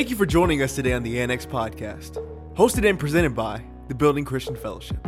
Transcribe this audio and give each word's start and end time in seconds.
Thank 0.00 0.08
you 0.08 0.16
for 0.16 0.24
joining 0.24 0.62
us 0.62 0.74
today 0.74 0.94
on 0.94 1.02
the 1.02 1.20
Annex 1.20 1.44
Podcast, 1.44 2.26
hosted 2.54 2.88
and 2.88 2.98
presented 2.98 3.34
by 3.34 3.62
the 3.88 3.94
Building 3.94 4.24
Christian 4.24 4.56
Fellowship. 4.56 5.06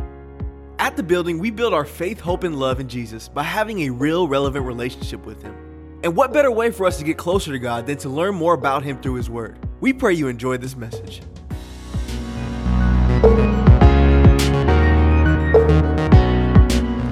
At 0.79 0.99
the 0.99 1.03
building, 1.03 1.39
we 1.39 1.51
build 1.51 1.73
our 1.73 1.87
faith, 1.87 2.21
hope, 2.21 2.45
and 2.45 2.59
love 2.59 2.79
in 2.79 2.89
Jesus 2.89 3.27
by 3.27 3.43
having 3.43 3.81
a 3.81 3.89
real, 3.89 4.29
relevant 4.29 4.67
relationship 4.67 5.25
with 5.25 5.41
Him. 5.41 5.57
And 6.05 6.15
what 6.15 6.35
better 6.35 6.51
way 6.51 6.71
for 6.71 6.85
us 6.85 6.99
to 6.99 7.05
get 7.05 7.17
closer 7.17 7.53
to 7.53 7.59
God 7.59 7.87
than 7.87 7.97
to 7.97 8.11
learn 8.11 8.35
more 8.35 8.53
about 8.53 8.83
Him 8.83 9.01
through 9.01 9.15
His 9.15 9.31
Word? 9.31 9.59
We 9.81 9.95
pray 9.95 10.13
you 10.13 10.29
enjoy 10.29 10.59
this 10.59 10.77
message. 10.77 11.23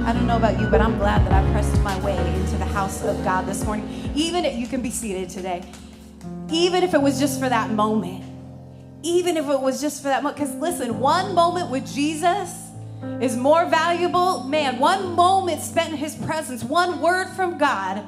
I 0.04 0.12
don't 0.12 0.26
know 0.26 0.36
about 0.36 0.60
you, 0.60 0.66
but 0.66 0.82
I'm 0.82 0.98
glad 0.98 1.24
that 1.24 1.32
I 1.32 1.50
pressed 1.52 1.80
my 1.80 1.98
way 2.04 2.18
into 2.34 2.58
the 2.58 2.66
house 2.66 3.02
of 3.04 3.24
God 3.24 3.46
this 3.46 3.64
morning. 3.64 4.12
Even 4.14 4.44
if 4.44 4.58
you 4.58 4.66
can 4.66 4.82
be 4.82 4.90
seated 4.90 5.30
today, 5.30 5.62
even 6.52 6.82
if 6.82 6.94
it 6.94 7.00
was 7.00 7.18
just 7.18 7.40
for 7.40 7.48
that 7.48 7.70
moment, 7.70 8.24
even 9.02 9.36
if 9.36 9.48
it 9.48 9.60
was 9.60 9.80
just 9.80 10.02
for 10.02 10.08
that 10.08 10.22
moment. 10.22 10.40
Because 10.40 10.54
listen, 10.56 10.98
one 10.98 11.34
moment 11.34 11.70
with 11.70 11.90
Jesus 11.92 12.68
is 13.20 13.36
more 13.36 13.66
valuable. 13.66 14.44
Man, 14.44 14.78
one 14.78 15.14
moment 15.14 15.62
spent 15.62 15.90
in 15.92 15.96
his 15.96 16.14
presence, 16.14 16.62
one 16.62 17.00
word 17.00 17.28
from 17.28 17.58
God. 17.58 18.04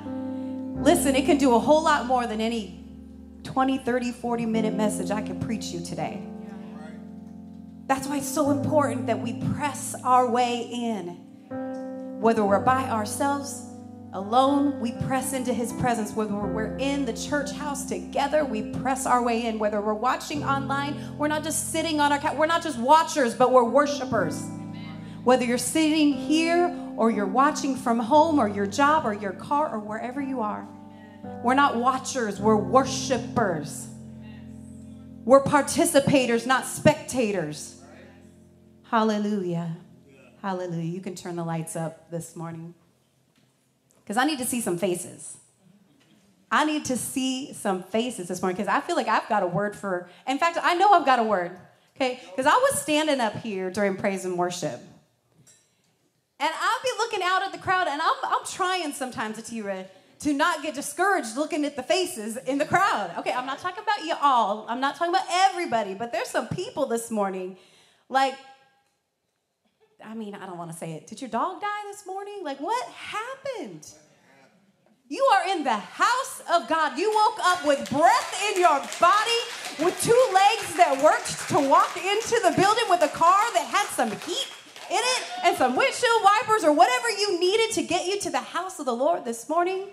Listen, 0.84 1.14
it 1.14 1.24
can 1.24 1.38
do 1.38 1.54
a 1.54 1.58
whole 1.58 1.82
lot 1.82 2.06
more 2.06 2.26
than 2.26 2.40
any 2.40 2.84
20, 3.44 3.78
30, 3.78 4.12
40 4.12 4.46
minute 4.46 4.74
message 4.74 5.10
I 5.10 5.22
can 5.22 5.38
preach 5.38 5.66
you 5.66 5.80
today. 5.84 6.22
That's 7.86 8.06
why 8.06 8.18
it's 8.18 8.28
so 8.28 8.50
important 8.50 9.06
that 9.06 9.20
we 9.20 9.34
press 9.54 9.94
our 10.02 10.30
way 10.30 10.68
in. 10.72 11.18
Whether 12.20 12.44
we're 12.44 12.60
by 12.60 12.84
ourselves, 12.84 13.66
alone, 14.12 14.78
we 14.80 14.92
press 14.92 15.32
into 15.32 15.52
his 15.52 15.72
presence. 15.74 16.12
Whether 16.12 16.34
we're 16.34 16.76
in 16.76 17.04
the 17.04 17.12
church 17.12 17.52
house 17.52 17.84
together, 17.86 18.44
we 18.44 18.70
press 18.72 19.06
our 19.06 19.22
way 19.22 19.46
in. 19.46 19.58
Whether 19.58 19.80
we're 19.80 19.94
watching 19.94 20.44
online, 20.44 21.16
we're 21.16 21.28
not 21.28 21.42
just 21.42 21.72
sitting 21.72 22.00
on 22.00 22.12
our 22.12 22.18
couch, 22.18 22.36
we're 22.36 22.46
not 22.46 22.62
just 22.62 22.78
watchers, 22.78 23.34
but 23.34 23.52
we're 23.52 23.64
worshipers. 23.64 24.44
Whether 25.24 25.44
you're 25.44 25.58
sitting 25.58 26.12
here 26.12 26.76
or 26.96 27.10
you're 27.10 27.26
watching 27.26 27.76
from 27.76 27.98
home 27.98 28.38
or 28.38 28.48
your 28.48 28.66
job 28.66 29.06
or 29.06 29.14
your 29.14 29.32
car 29.32 29.72
or 29.72 29.78
wherever 29.78 30.20
you 30.20 30.40
are, 30.40 30.66
we're 31.42 31.54
not 31.54 31.76
watchers, 31.76 32.40
we're 32.40 32.56
worshipers. 32.56 33.88
We're 35.24 35.44
participators, 35.44 36.46
not 36.46 36.66
spectators. 36.66 37.80
Hallelujah. 38.82 39.76
Hallelujah. 40.42 40.82
You 40.82 41.00
can 41.00 41.14
turn 41.14 41.36
the 41.36 41.44
lights 41.44 41.76
up 41.76 42.10
this 42.10 42.34
morning. 42.34 42.74
Because 44.02 44.16
I 44.16 44.24
need 44.24 44.38
to 44.38 44.44
see 44.44 44.60
some 44.60 44.78
faces. 44.78 45.36
I 46.50 46.66
need 46.66 46.84
to 46.86 46.96
see 46.98 47.54
some 47.54 47.82
faces 47.82 48.28
this 48.28 48.42
morning 48.42 48.56
because 48.56 48.72
I 48.72 48.80
feel 48.80 48.94
like 48.94 49.08
I've 49.08 49.26
got 49.28 49.42
a 49.42 49.46
word 49.46 49.74
for, 49.74 50.10
in 50.28 50.38
fact, 50.38 50.58
I 50.62 50.74
know 50.74 50.92
I've 50.92 51.06
got 51.06 51.18
a 51.18 51.22
word, 51.22 51.58
okay? 51.96 52.20
Because 52.30 52.44
I 52.44 52.54
was 52.54 52.82
standing 52.82 53.20
up 53.20 53.36
here 53.36 53.70
during 53.70 53.96
praise 53.96 54.26
and 54.26 54.36
worship. 54.36 54.78
And 56.38 56.50
I'll 56.60 56.82
be 56.82 56.90
looking 56.98 57.20
out 57.22 57.42
at 57.42 57.52
the 57.52 57.58
crowd, 57.58 57.88
and 57.88 58.02
I'm, 58.02 58.14
I'm 58.24 58.44
trying 58.44 58.92
sometimes, 58.92 59.38
Atira, 59.38 59.86
to 60.20 60.32
not 60.34 60.62
get 60.62 60.74
discouraged 60.74 61.36
looking 61.36 61.64
at 61.64 61.74
the 61.74 61.82
faces 61.82 62.36
in 62.36 62.58
the 62.58 62.66
crowd. 62.66 63.12
Okay, 63.18 63.32
I'm 63.32 63.46
not 63.46 63.58
talking 63.60 63.82
about 63.82 64.04
you 64.04 64.14
all, 64.20 64.66
I'm 64.68 64.80
not 64.80 64.96
talking 64.96 65.14
about 65.14 65.26
everybody, 65.30 65.94
but 65.94 66.12
there's 66.12 66.28
some 66.28 66.48
people 66.48 66.84
this 66.84 67.10
morning, 67.10 67.56
like, 68.10 68.34
I 70.04 70.14
mean, 70.14 70.34
I 70.34 70.46
don't 70.46 70.58
want 70.58 70.70
to 70.70 70.76
say 70.76 70.92
it. 70.92 71.06
Did 71.06 71.20
your 71.20 71.30
dog 71.30 71.60
die 71.60 71.82
this 71.90 72.06
morning? 72.06 72.40
Like, 72.42 72.58
what 72.60 72.86
happened? 72.88 73.86
You 75.08 75.22
are 75.24 75.48
in 75.54 75.64
the 75.64 75.76
house 75.76 76.42
of 76.50 76.68
God. 76.68 76.98
You 76.98 77.10
woke 77.10 77.38
up 77.44 77.66
with 77.66 77.90
breath 77.90 78.42
in 78.48 78.60
your 78.60 78.80
body, 78.98 79.40
with 79.78 80.00
two 80.02 80.28
legs 80.32 80.74
that 80.76 81.00
worked 81.02 81.48
to 81.50 81.68
walk 81.68 81.96
into 81.96 82.40
the 82.42 82.54
building 82.56 82.84
with 82.88 83.02
a 83.02 83.08
car 83.08 83.52
that 83.52 83.66
had 83.66 83.86
some 83.88 84.10
heat 84.10 84.46
in 84.90 84.98
it 84.98 85.22
and 85.44 85.56
some 85.56 85.76
windshield 85.76 86.22
wipers 86.22 86.64
or 86.64 86.72
whatever 86.72 87.10
you 87.10 87.38
needed 87.38 87.74
to 87.74 87.82
get 87.82 88.06
you 88.06 88.20
to 88.20 88.30
the 88.30 88.38
house 88.38 88.78
of 88.78 88.86
the 88.86 88.94
Lord 88.94 89.24
this 89.24 89.48
morning. 89.48 89.88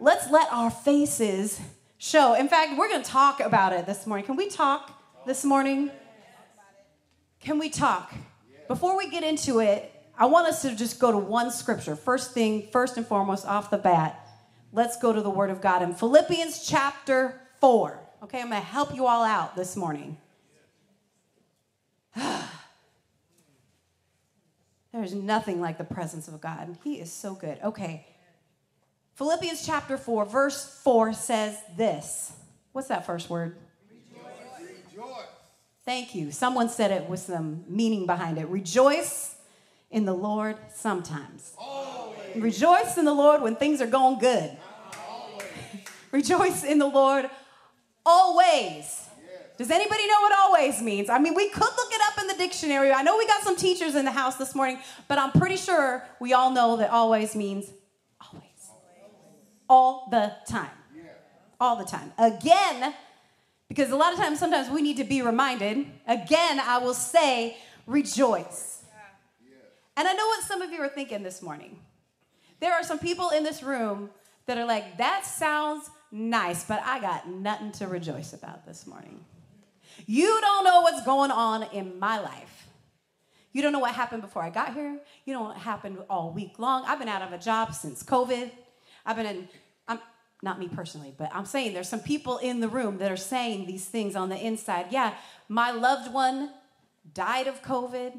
Let's 0.00 0.30
let 0.30 0.50
our 0.50 0.70
faces 0.70 1.60
show. 1.98 2.34
In 2.34 2.48
fact, 2.48 2.78
we're 2.78 2.88
going 2.88 3.02
to 3.02 3.10
talk 3.10 3.40
about 3.40 3.72
it 3.72 3.86
this 3.86 4.06
morning. 4.06 4.26
Can 4.26 4.36
we 4.36 4.48
talk 4.48 4.90
this 5.26 5.44
morning? 5.44 5.90
Can 7.40 7.58
we 7.58 7.68
talk? 7.68 8.14
Before 8.68 8.96
we 8.96 9.10
get 9.10 9.24
into 9.24 9.60
it, 9.60 9.90
I 10.16 10.26
want 10.26 10.46
us 10.46 10.62
to 10.62 10.74
just 10.74 10.98
go 10.98 11.10
to 11.10 11.18
one 11.18 11.50
scripture. 11.50 11.96
First 11.96 12.32
thing, 12.32 12.68
first 12.72 12.96
and 12.96 13.06
foremost, 13.06 13.46
off 13.46 13.70
the 13.70 13.78
bat, 13.78 14.26
let's 14.72 14.96
go 14.98 15.12
to 15.12 15.20
the 15.20 15.30
Word 15.30 15.50
of 15.50 15.60
God 15.60 15.82
in 15.82 15.94
Philippians 15.94 16.66
chapter 16.66 17.40
4. 17.60 18.00
Okay, 18.22 18.40
I'm 18.40 18.48
going 18.48 18.60
to 18.60 18.66
help 18.66 18.94
you 18.94 19.06
all 19.06 19.24
out 19.24 19.56
this 19.56 19.76
morning. 19.76 20.16
There's 24.92 25.14
nothing 25.14 25.60
like 25.60 25.76
the 25.76 25.84
presence 25.84 26.28
of 26.28 26.40
God. 26.40 26.68
And 26.68 26.78
He 26.84 26.94
is 27.00 27.12
so 27.12 27.34
good. 27.34 27.58
Okay. 27.62 28.06
Philippians 29.16 29.66
chapter 29.66 29.96
4, 29.96 30.24
verse 30.24 30.80
4 30.82 31.12
says 31.12 31.58
this. 31.76 32.32
What's 32.72 32.88
that 32.88 33.04
first 33.04 33.28
word? 33.28 33.56
Thank 35.84 36.14
you. 36.14 36.30
Someone 36.30 36.68
said 36.70 36.90
it 36.90 37.08
with 37.08 37.20
some 37.20 37.64
meaning 37.68 38.06
behind 38.06 38.38
it. 38.38 38.48
Rejoice 38.48 39.36
in 39.90 40.06
the 40.06 40.14
Lord 40.14 40.56
sometimes. 40.74 41.52
Always. 41.58 42.36
Rejoice 42.36 42.96
in 42.96 43.04
the 43.04 43.12
Lord 43.12 43.42
when 43.42 43.54
things 43.54 43.82
are 43.82 43.86
going 43.86 44.18
good. 44.18 44.56
Rejoice 46.10 46.64
in 46.64 46.78
the 46.78 46.86
Lord 46.86 47.28
always. 48.06 49.08
Does 49.56 49.70
anybody 49.70 50.06
know 50.08 50.20
what 50.20 50.32
always 50.38 50.82
means? 50.82 51.08
I 51.08 51.18
mean, 51.18 51.34
we 51.34 51.48
could 51.48 51.60
look 51.62 51.92
it 51.92 52.00
up 52.08 52.20
in 52.20 52.26
the 52.26 52.34
dictionary. 52.34 52.92
I 52.92 53.02
know 53.02 53.16
we 53.16 53.26
got 53.26 53.42
some 53.42 53.56
teachers 53.56 53.94
in 53.94 54.04
the 54.04 54.10
house 54.10 54.36
this 54.36 54.54
morning, 54.54 54.78
but 55.06 55.18
I'm 55.18 55.30
pretty 55.30 55.56
sure 55.56 56.02
we 56.18 56.32
all 56.32 56.50
know 56.50 56.76
that 56.78 56.90
always 56.90 57.36
means 57.36 57.70
always. 58.20 58.44
All 59.68 60.08
the 60.10 60.34
time. 60.48 60.70
All 61.60 61.76
the 61.76 61.84
time. 61.84 62.12
Again, 62.18 62.94
because 63.74 63.90
a 63.90 63.96
lot 63.96 64.12
of 64.12 64.20
times, 64.20 64.38
sometimes 64.38 64.70
we 64.70 64.82
need 64.82 64.98
to 64.98 65.04
be 65.04 65.20
reminded. 65.20 65.84
Again, 66.06 66.60
I 66.60 66.78
will 66.78 66.94
say, 66.94 67.56
rejoice. 67.88 68.84
And 69.96 70.06
I 70.06 70.12
know 70.12 70.26
what 70.26 70.44
some 70.44 70.62
of 70.62 70.70
you 70.70 70.80
are 70.80 70.88
thinking 70.88 71.24
this 71.24 71.42
morning. 71.42 71.80
There 72.60 72.72
are 72.72 72.84
some 72.84 73.00
people 73.00 73.30
in 73.30 73.42
this 73.42 73.64
room 73.64 74.10
that 74.46 74.58
are 74.58 74.64
like, 74.64 74.98
that 74.98 75.26
sounds 75.26 75.90
nice, 76.12 76.64
but 76.64 76.82
I 76.84 77.00
got 77.00 77.28
nothing 77.28 77.72
to 77.72 77.88
rejoice 77.88 78.32
about 78.32 78.64
this 78.64 78.86
morning. 78.86 79.24
You 80.06 80.38
don't 80.40 80.64
know 80.64 80.82
what's 80.82 81.04
going 81.04 81.32
on 81.32 81.64
in 81.72 81.98
my 81.98 82.20
life. 82.20 82.68
You 83.52 83.60
don't 83.60 83.72
know 83.72 83.80
what 83.80 83.94
happened 83.94 84.22
before 84.22 84.42
I 84.42 84.50
got 84.50 84.74
here. 84.74 85.00
You 85.24 85.34
don't 85.34 85.42
know 85.42 85.48
what 85.48 85.58
happened 85.58 85.98
all 86.08 86.32
week 86.32 86.60
long. 86.60 86.84
I've 86.86 87.00
been 87.00 87.08
out 87.08 87.22
of 87.22 87.32
a 87.32 87.38
job 87.38 87.74
since 87.74 88.04
COVID. 88.04 88.52
I've 89.04 89.16
been 89.16 89.26
in 89.26 89.48
not 90.44 90.60
me 90.60 90.68
personally, 90.68 91.12
but 91.16 91.30
I'm 91.34 91.46
saying 91.46 91.72
there's 91.74 91.88
some 91.88 92.00
people 92.00 92.38
in 92.38 92.60
the 92.60 92.68
room 92.68 92.98
that 92.98 93.10
are 93.10 93.16
saying 93.16 93.66
these 93.66 93.86
things 93.86 94.14
on 94.14 94.28
the 94.28 94.36
inside. 94.36 94.86
Yeah, 94.90 95.14
my 95.48 95.70
loved 95.72 96.12
one 96.12 96.50
died 97.12 97.48
of 97.48 97.62
COVID. 97.62 98.12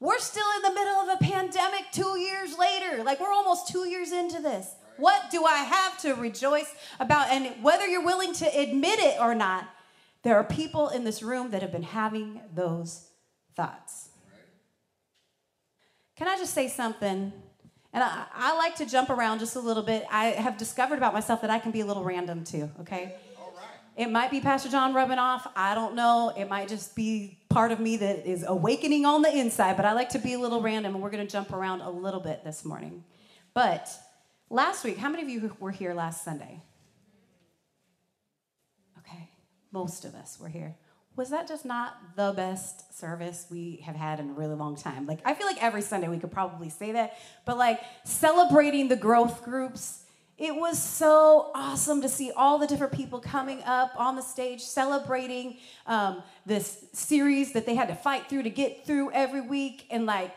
We're 0.00 0.18
still 0.18 0.46
in 0.56 0.62
the 0.62 0.74
middle 0.74 0.94
of 0.94 1.08
a 1.20 1.24
pandemic 1.24 1.92
two 1.92 2.18
years 2.18 2.58
later. 2.58 3.04
Like 3.04 3.20
we're 3.20 3.32
almost 3.32 3.68
two 3.68 3.86
years 3.86 4.10
into 4.10 4.40
this. 4.40 4.74
What 4.96 5.30
do 5.30 5.44
I 5.44 5.58
have 5.58 5.98
to 5.98 6.14
rejoice 6.14 6.74
about? 6.98 7.28
And 7.28 7.62
whether 7.62 7.86
you're 7.86 8.04
willing 8.04 8.32
to 8.34 8.46
admit 8.46 8.98
it 8.98 9.20
or 9.20 9.34
not, 9.34 9.68
there 10.22 10.36
are 10.36 10.44
people 10.44 10.88
in 10.88 11.04
this 11.04 11.22
room 11.22 11.50
that 11.50 11.62
have 11.62 11.72
been 11.72 11.82
having 11.82 12.40
those 12.54 13.08
thoughts. 13.54 14.08
Can 16.16 16.28
I 16.28 16.36
just 16.36 16.54
say 16.54 16.68
something 16.68 17.32
and 17.92 18.02
I, 18.02 18.24
I, 18.34 18.56
like 18.56 18.76
to 18.76 18.86
jump 18.86 19.10
around 19.10 19.40
just 19.40 19.56
a 19.56 19.60
little 19.60 19.82
bit. 19.82 20.06
I 20.10 20.26
have 20.26 20.56
discovered 20.56 20.96
about 20.96 21.12
myself 21.12 21.42
that 21.42 21.50
I 21.50 21.58
can 21.58 21.72
be 21.72 21.80
a 21.80 21.86
little 21.86 22.04
random 22.04 22.44
too, 22.44 22.70
okay? 22.80 23.14
It 23.96 24.10
might 24.10 24.30
be 24.30 24.40
Pastor 24.40 24.70
John 24.70 24.94
rubbing 24.94 25.18
off. 25.18 25.46
I 25.54 25.74
don't 25.74 25.94
know. 25.94 26.32
It 26.34 26.48
might 26.48 26.68
just 26.68 26.96
be 26.96 27.38
part 27.50 27.72
of 27.72 27.80
me 27.80 27.98
that 27.98 28.26
is 28.26 28.44
awakening 28.46 29.04
on 29.04 29.20
the 29.20 29.30
inside, 29.36 29.76
but 29.76 29.84
I 29.84 29.92
like 29.92 30.08
to 30.10 30.18
be 30.18 30.32
a 30.32 30.38
little 30.38 30.62
random, 30.62 30.94
and 30.94 31.02
we're 31.02 31.10
going 31.10 31.26
to 31.26 31.30
jump 31.30 31.52
around 31.52 31.82
a 31.82 31.90
little 31.90 32.20
bit 32.20 32.42
this 32.42 32.64
morning. 32.64 33.04
But 33.52 33.90
last 34.48 34.82
week, 34.84 34.96
how 34.96 35.10
many 35.10 35.22
of 35.22 35.28
you 35.28 35.54
were 35.60 35.70
here 35.70 35.92
last 35.92 36.24
Sunday? 36.24 36.62
Okay, 38.98 39.28
most 39.70 40.06
of 40.06 40.14
us 40.14 40.40
were 40.40 40.48
here 40.48 40.74
was 41.16 41.30
that 41.30 41.46
just 41.46 41.64
not 41.64 42.16
the 42.16 42.32
best 42.34 42.98
service 42.98 43.46
we 43.50 43.82
have 43.84 43.94
had 43.94 44.18
in 44.18 44.30
a 44.30 44.32
really 44.32 44.54
long 44.54 44.76
time? 44.76 45.06
Like, 45.06 45.20
I 45.24 45.34
feel 45.34 45.46
like 45.46 45.62
every 45.62 45.82
Sunday 45.82 46.08
we 46.08 46.18
could 46.18 46.32
probably 46.32 46.70
say 46.70 46.92
that, 46.92 47.16
but 47.44 47.58
like 47.58 47.80
celebrating 48.04 48.88
the 48.88 48.96
growth 48.96 49.44
groups, 49.44 50.04
it 50.38 50.56
was 50.56 50.82
so 50.82 51.50
awesome 51.54 52.00
to 52.02 52.08
see 52.08 52.32
all 52.32 52.58
the 52.58 52.66
different 52.66 52.94
people 52.94 53.20
coming 53.20 53.62
up 53.64 53.92
on 53.96 54.16
the 54.16 54.22
stage 54.22 54.62
celebrating 54.62 55.58
um, 55.86 56.22
this 56.46 56.86
series 56.92 57.52
that 57.52 57.66
they 57.66 57.74
had 57.74 57.88
to 57.88 57.94
fight 57.94 58.28
through 58.28 58.44
to 58.44 58.50
get 58.50 58.86
through 58.86 59.12
every 59.12 59.42
week 59.42 59.86
and 59.90 60.06
like 60.06 60.34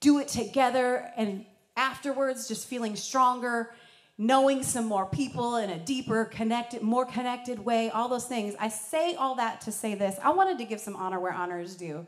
do 0.00 0.18
it 0.18 0.28
together 0.28 1.10
and 1.16 1.46
afterwards 1.76 2.48
just 2.48 2.66
feeling 2.66 2.96
stronger 2.96 3.70
knowing 4.20 4.64
some 4.64 4.84
more 4.84 5.06
people 5.06 5.56
in 5.56 5.70
a 5.70 5.78
deeper, 5.78 6.24
connected, 6.24 6.82
more 6.82 7.06
connected 7.06 7.64
way, 7.64 7.88
all 7.88 8.08
those 8.08 8.26
things. 8.26 8.56
I 8.58 8.68
say 8.68 9.14
all 9.14 9.36
that 9.36 9.60
to 9.62 9.72
say 9.72 9.94
this. 9.94 10.18
I 10.22 10.30
wanted 10.30 10.58
to 10.58 10.64
give 10.64 10.80
some 10.80 10.96
honor 10.96 11.20
where 11.20 11.32
honor 11.32 11.60
is 11.60 11.76
due. 11.76 12.04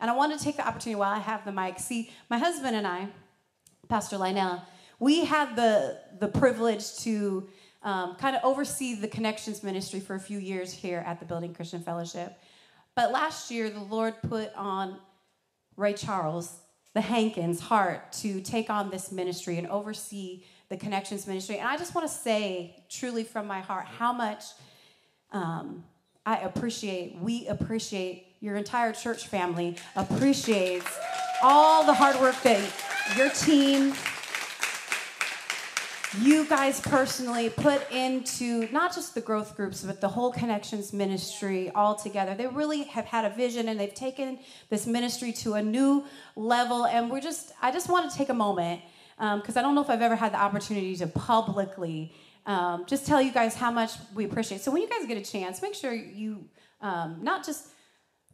And 0.00 0.08
I 0.08 0.14
want 0.14 0.38
to 0.38 0.42
take 0.42 0.56
the 0.56 0.66
opportunity 0.66 0.96
while 0.96 1.12
I 1.12 1.18
have 1.18 1.44
the 1.44 1.50
mic. 1.50 1.80
See, 1.80 2.12
my 2.30 2.38
husband 2.38 2.76
and 2.76 2.86
I, 2.86 3.08
Pastor 3.88 4.16
Lionel, 4.16 4.62
we 5.00 5.24
had 5.24 5.56
the, 5.56 5.98
the 6.20 6.28
privilege 6.28 6.96
to 6.98 7.48
um, 7.82 8.14
kind 8.14 8.36
of 8.36 8.44
oversee 8.44 8.94
the 8.94 9.08
connections 9.08 9.64
ministry 9.64 9.98
for 9.98 10.14
a 10.14 10.20
few 10.20 10.38
years 10.38 10.72
here 10.72 11.02
at 11.04 11.18
the 11.18 11.26
Building 11.26 11.54
Christian 11.54 11.82
Fellowship. 11.82 12.38
But 12.94 13.10
last 13.10 13.50
year, 13.50 13.70
the 13.70 13.80
Lord 13.80 14.14
put 14.28 14.54
on 14.54 14.98
Ray 15.76 15.94
Charles, 15.94 16.60
the 16.94 17.00
Hankins, 17.00 17.60
heart 17.60 18.12
to 18.14 18.40
take 18.40 18.70
on 18.70 18.90
this 18.90 19.10
ministry 19.10 19.58
and 19.58 19.66
oversee 19.68 20.44
the 20.68 20.76
connections 20.76 21.26
ministry. 21.26 21.58
And 21.58 21.68
I 21.68 21.76
just 21.76 21.94
want 21.94 22.06
to 22.06 22.12
say, 22.14 22.84
truly 22.88 23.24
from 23.24 23.46
my 23.46 23.60
heart, 23.60 23.86
how 23.86 24.12
much 24.12 24.44
um, 25.32 25.84
I 26.26 26.38
appreciate, 26.38 27.16
we 27.20 27.46
appreciate, 27.48 28.26
your 28.40 28.54
entire 28.54 28.92
church 28.92 29.26
family 29.26 29.76
appreciates 29.96 30.86
all 31.42 31.84
the 31.84 31.92
hard 31.94 32.20
work 32.20 32.40
that 32.42 32.60
your 33.16 33.30
team, 33.30 33.92
you 36.20 36.46
guys 36.46 36.80
personally 36.80 37.50
put 37.50 37.90
into 37.90 38.68
not 38.72 38.94
just 38.94 39.14
the 39.14 39.20
growth 39.20 39.56
groups, 39.56 39.82
but 39.82 40.00
the 40.00 40.08
whole 40.08 40.30
connections 40.30 40.92
ministry 40.92 41.70
all 41.74 41.94
together. 41.94 42.34
They 42.34 42.46
really 42.46 42.84
have 42.84 43.06
had 43.06 43.24
a 43.24 43.30
vision 43.30 43.68
and 43.68 43.78
they've 43.78 43.92
taken 43.92 44.38
this 44.68 44.86
ministry 44.86 45.32
to 45.32 45.54
a 45.54 45.62
new 45.62 46.04
level. 46.36 46.86
And 46.86 47.10
we're 47.10 47.20
just, 47.20 47.52
I 47.60 47.72
just 47.72 47.88
want 47.88 48.10
to 48.10 48.16
take 48.16 48.28
a 48.28 48.34
moment 48.34 48.82
because 49.18 49.56
um, 49.56 49.58
I 49.58 49.62
don't 49.62 49.74
know 49.74 49.82
if 49.82 49.90
I've 49.90 50.02
ever 50.02 50.16
had 50.16 50.32
the 50.32 50.40
opportunity 50.40 50.94
to 50.96 51.06
publicly 51.08 52.12
um, 52.46 52.86
just 52.86 53.06
tell 53.06 53.20
you 53.20 53.32
guys 53.32 53.54
how 53.54 53.70
much 53.70 53.92
we 54.14 54.24
appreciate. 54.24 54.60
So 54.60 54.70
when 54.70 54.80
you 54.80 54.88
guys 54.88 55.06
get 55.06 55.18
a 55.18 55.30
chance, 55.30 55.60
make 55.60 55.74
sure 55.74 55.92
you 55.92 56.46
um, 56.80 57.18
not 57.22 57.44
just 57.44 57.68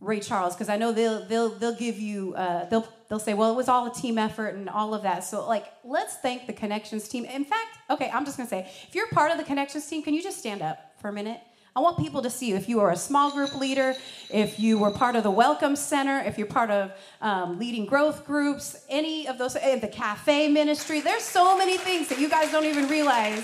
Ray 0.00 0.20
Charles 0.20 0.54
because 0.54 0.69
I 0.69 0.76
know 0.76 0.92
they'll 0.92 1.25
they'll 1.26 1.50
they'll 1.50 1.75
give 1.75 1.98
you 1.98 2.34
uh, 2.34 2.69
they'll 2.69 2.86
they'll 3.08 3.19
say 3.19 3.34
well 3.34 3.50
it 3.52 3.56
was 3.56 3.69
all 3.69 3.86
a 3.86 3.94
team 3.94 4.19
effort 4.19 4.54
and 4.54 4.69
all 4.69 4.94
of 4.94 5.02
that. 5.02 5.25
So 5.25 5.46
like 5.48 5.66
let's 5.84 6.16
thank 6.16 6.46
the 6.46 6.52
connections 6.52 7.08
team. 7.08 7.25
In 7.25 7.44
fact, 7.44 7.78
okay, 7.90 8.10
I'm 8.12 8.25
just 8.25 8.36
gonna 8.36 8.48
say 8.48 8.70
if 8.86 8.94
you're 8.94 9.08
part 9.08 9.31
of 9.31 9.38
the 9.38 9.44
connections 9.44 9.86
team, 9.88 10.02
can 10.02 10.14
you 10.14 10.22
just 10.22 10.38
stand 10.38 10.62
up 10.62 10.78
for 11.00 11.08
a 11.08 11.12
minute? 11.12 11.40
I 11.76 11.81
want 11.81 11.99
people 11.99 12.23
to 12.23 12.31
see 12.31 12.50
you. 12.50 12.55
If 12.55 12.69
you 12.69 12.79
are 12.81 12.93
a 12.93 12.97
small 12.97 13.32
group 13.32 13.56
leader, 13.56 13.97
if 14.31 14.61
you 14.61 14.79
were 14.79 14.93
part 14.93 15.17
of 15.17 15.25
the 15.25 15.31
Welcome 15.31 15.75
Center, 15.75 16.21
if 16.21 16.38
you're 16.38 16.47
part 16.47 16.71
of 16.71 16.93
um, 17.21 17.59
leading 17.59 17.85
growth 17.85 18.25
groups, 18.25 18.85
any 18.88 19.26
of 19.26 19.38
those, 19.38 19.55
the 19.55 19.91
cafe 19.91 20.47
ministry, 20.47 21.00
there's 21.00 21.25
so 21.25 21.59
many 21.59 21.76
things 21.76 22.09
that 22.09 22.21
you 22.21 22.29
guys 22.29 22.53
don't 22.53 22.65
even 22.65 22.87
realize. 22.87 23.43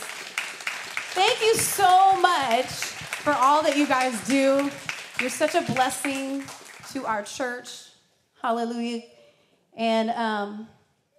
Thank 1.12 1.41
you 1.41 1.56
so 1.56 2.21
much 2.21 2.67
for 2.67 3.32
all 3.32 3.65
that 3.65 3.77
you 3.77 3.85
guys 3.85 4.25
do. 4.29 4.71
You're 5.21 5.29
such 5.29 5.56
a 5.56 5.62
blessing 5.62 6.44
to 6.93 7.05
our 7.06 7.25
church. 7.25 7.87
Hallelujah. 8.41 9.03
And 9.76 10.11
um, 10.11 10.69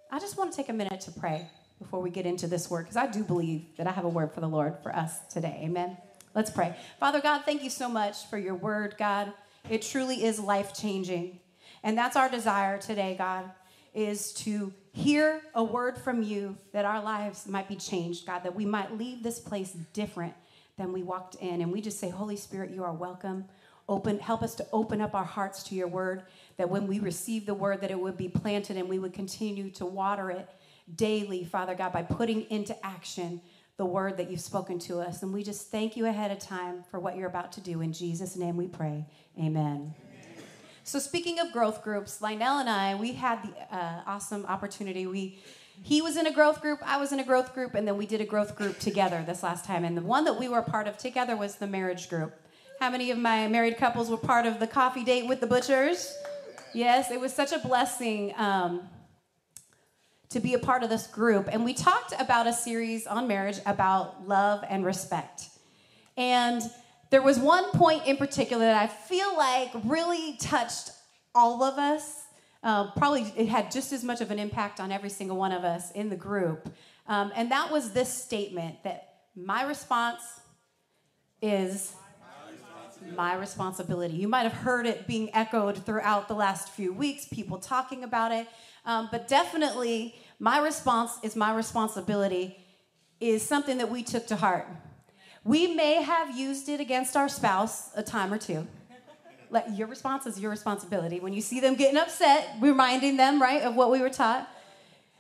I 0.10 0.20
just 0.20 0.38
want 0.38 0.52
to 0.52 0.56
take 0.56 0.70
a 0.70 0.74
minute 0.74 1.02
to 1.02 1.12
pray 1.12 1.50
before 1.78 2.00
we 2.00 2.10
get 2.10 2.26
into 2.26 2.48
this 2.48 2.70
word 2.70 2.84
because 2.84 2.96
I 2.96 3.08
do 3.08 3.22
believe 3.26 3.66
that 3.78 3.86
I 3.86 3.92
have 3.92 4.06
a 4.06 4.10
word 4.10 4.32
for 4.32 4.40
the 4.40 4.48
Lord 4.48 4.78
for 4.82 4.96
us 4.96 5.20
today. 5.28 5.60
Amen. 5.64 5.98
Let's 6.34 6.50
pray. 6.50 6.78
Father 6.98 7.20
God, 7.20 7.42
thank 7.44 7.62
you 7.62 7.70
so 7.70 7.90
much 7.90 8.26
for 8.28 8.38
your 8.38 8.56
word, 8.56 8.96
God. 8.98 9.34
It 9.70 9.82
truly 9.82 10.24
is 10.24 10.40
life 10.40 10.74
changing. 10.74 11.42
And 11.84 11.98
that's 11.98 12.16
our 12.16 12.30
desire 12.30 12.78
today, 12.78 13.16
God, 13.18 13.52
is 13.94 14.32
to 14.34 14.72
hear 14.94 15.42
a 15.56 15.64
word 15.64 15.98
from 15.98 16.24
you 16.24 16.56
that 16.72 16.86
our 16.86 17.04
lives 17.04 17.48
might 17.48 17.68
be 17.68 17.76
changed, 17.76 18.26
God, 18.26 18.44
that 18.44 18.56
we 18.56 18.66
might 18.66 18.98
leave 18.98 19.24
this 19.24 19.40
place 19.40 19.72
different 19.92 20.34
than 20.78 20.94
we 20.94 21.04
walked 21.04 21.36
in. 21.36 21.62
And 21.62 21.70
we 21.70 21.82
just 21.82 22.00
say, 22.00 22.10
Holy 22.10 22.38
Spirit, 22.38 22.72
you 22.72 22.86
are 22.86 22.94
welcome. 22.94 23.44
Open, 23.90 24.18
help 24.18 24.42
us 24.42 24.56
to 24.56 24.68
open 24.72 25.02
up 25.02 25.14
our 25.14 25.26
hearts 25.26 25.64
to 25.64 25.76
your 25.76 25.90
word, 25.90 26.24
that 26.56 26.70
when 26.70 26.88
we 26.88 27.00
receive 27.00 27.46
the 27.46 27.54
word, 27.54 27.82
that 27.82 27.92
it 27.92 28.00
would 28.00 28.16
be 28.16 28.30
planted 28.30 28.78
and 28.78 28.88
we 28.88 29.00
would 29.00 29.12
continue 29.12 29.70
to 29.72 29.86
water 29.86 30.32
it 30.32 30.48
daily, 30.96 31.44
Father 31.44 31.76
God, 31.76 31.92
by 31.92 32.04
putting 32.04 32.44
into 32.44 32.74
action 32.86 33.42
the 33.78 33.86
word 33.86 34.18
that 34.18 34.30
you've 34.30 34.42
spoken 34.42 34.80
to 34.80 35.00
us. 35.00 35.24
And 35.24 35.34
we 35.34 35.44
just 35.44 35.72
thank 35.72 35.96
you 35.98 36.06
ahead 36.06 36.32
of 36.32 36.40
time 36.40 36.84
for 36.90 37.00
what 37.00 37.16
you're 37.16 37.28
about 37.28 37.52
to 37.54 37.62
do. 37.62 37.82
In 37.82 37.94
Jesus' 37.94 38.36
name 38.36 38.58
we 38.58 38.68
pray. 38.68 39.06
Amen. 39.38 39.56
Amen. 39.58 39.94
So, 40.84 41.00
speaking 41.00 41.40
of 41.40 41.52
growth 41.52 41.84
groups, 41.84 42.22
Lionel 42.22 42.60
and 42.60 42.70
I, 42.70 42.96
we 42.96 43.14
had 43.14 43.44
the 43.44 43.76
uh, 43.76 44.02
awesome 44.06 44.46
opportunity. 44.46 45.08
We 45.08 45.40
he 45.84 46.02
was 46.02 46.16
in 46.16 46.28
a 46.28 46.32
growth 46.32 46.62
group, 46.62 46.80
I 46.86 46.98
was 46.98 47.12
in 47.12 47.20
a 47.20 47.24
growth 47.24 47.54
group, 47.54 47.74
and 47.74 47.88
then 47.88 47.98
we 47.98 48.06
did 48.06 48.22
a 48.22 48.26
growth 48.26 48.56
group 48.56 48.78
together 48.80 49.24
this 49.26 49.42
last 49.42 49.66
time. 49.66 49.84
And 49.84 49.98
the 49.98 50.02
one 50.02 50.26
that 50.26 50.40
we 50.40 50.48
were 50.48 50.62
part 50.62 50.88
of 50.88 50.98
together 50.98 51.36
was 51.36 51.56
the 51.56 51.68
marriage 51.68 52.08
group. 52.08 52.34
How 52.80 52.90
many 52.90 53.10
of 53.12 53.18
my 53.18 53.48
married 53.48 53.78
couples 53.78 54.10
were 54.10 54.18
part 54.18 54.46
of 54.46 54.60
the 54.60 54.68
coffee 54.68 55.04
date 55.04 55.28
with 55.28 55.40
the 55.40 55.48
butchers? 55.48 56.16
Yes, 56.74 57.12
it 57.12 57.20
was 57.20 57.34
such 57.34 57.52
a 57.52 57.60
blessing. 57.60 58.34
Um, 58.38 58.90
to 60.32 60.40
be 60.40 60.54
a 60.54 60.60
part 60.60 60.84
of 60.84 60.90
this 60.90 61.08
group. 61.08 61.50
And 61.52 61.64
we 61.66 61.74
talked 61.74 62.14
about 62.20 62.48
a 62.48 62.54
series 62.54 63.06
on 63.06 63.28
marriage 63.28 63.60
about 63.66 64.28
love 64.28 64.64
and 64.70 64.86
respect. 64.86 65.50
And 66.18 66.62
there 67.10 67.22
was 67.22 67.38
one 67.38 67.70
point 67.72 68.08
in 68.08 68.18
particular 68.18 68.66
that 68.66 68.82
I 68.82 68.88
feel 68.88 69.36
like 69.38 69.72
really 69.84 70.38
touched 70.38 70.92
all 71.36 71.64
of 71.64 71.78
us. 71.78 72.24
Uh, 72.64 72.92
probably 72.92 73.34
it 73.36 73.48
had 73.48 73.72
just 73.72 73.92
as 73.92 74.04
much 74.04 74.22
of 74.22 74.32
an 74.32 74.40
impact 74.40 74.80
on 74.80 74.92
every 74.92 75.10
single 75.10 75.36
one 75.36 75.52
of 75.52 75.64
us 75.64 75.92
in 75.92 76.10
the 76.10 76.16
group. 76.16 76.74
Um, 77.08 77.32
and 77.36 77.52
that 77.52 77.72
was 77.72 77.92
this 77.92 78.14
statement 78.14 78.84
that 78.84 79.16
my 79.36 79.64
response 79.64 80.22
is 81.42 81.94
my 83.18 83.36
responsibility. 83.36 84.16
You 84.16 84.28
might 84.28 84.44
have 84.44 84.54
heard 84.54 84.86
it 84.86 85.08
being 85.08 85.34
echoed 85.34 85.84
throughout 85.86 86.28
the 86.28 86.36
last 86.36 86.70
few 86.70 86.94
weeks, 86.94 87.26
people 87.26 87.58
talking 87.58 88.04
about 88.04 88.32
it. 88.32 88.48
Um, 88.86 89.10
but 89.12 89.28
definitely, 89.28 90.16
my 90.40 90.60
response 90.60 91.12
is 91.24 91.36
my 91.36 91.54
responsibility 91.54 92.58
is 93.20 93.44
something 93.44 93.78
that 93.78 93.90
we 93.90 94.04
took 94.04 94.28
to 94.28 94.36
heart. 94.36 94.68
We 95.44 95.74
may 95.76 96.02
have 96.02 96.38
used 96.38 96.70
it 96.70 96.80
against 96.80 97.16
our 97.16 97.30
spouse 97.30 97.90
a 97.96 98.04
time 98.04 98.34
or 98.34 98.38
two. 98.38 98.68
Like 99.50 99.66
your 99.74 99.88
response 99.88 100.26
is 100.26 100.40
your 100.40 100.50
responsibility. 100.50 101.20
When 101.20 101.34
you 101.34 101.42
see 101.42 101.60
them 101.60 101.76
getting 101.76 101.98
upset, 101.98 102.56
reminding 102.60 103.18
them, 103.18 103.42
right, 103.42 103.64
of 103.64 103.76
what 103.76 103.92
we 103.92 104.00
were 104.00 104.10
taught. 104.10 104.48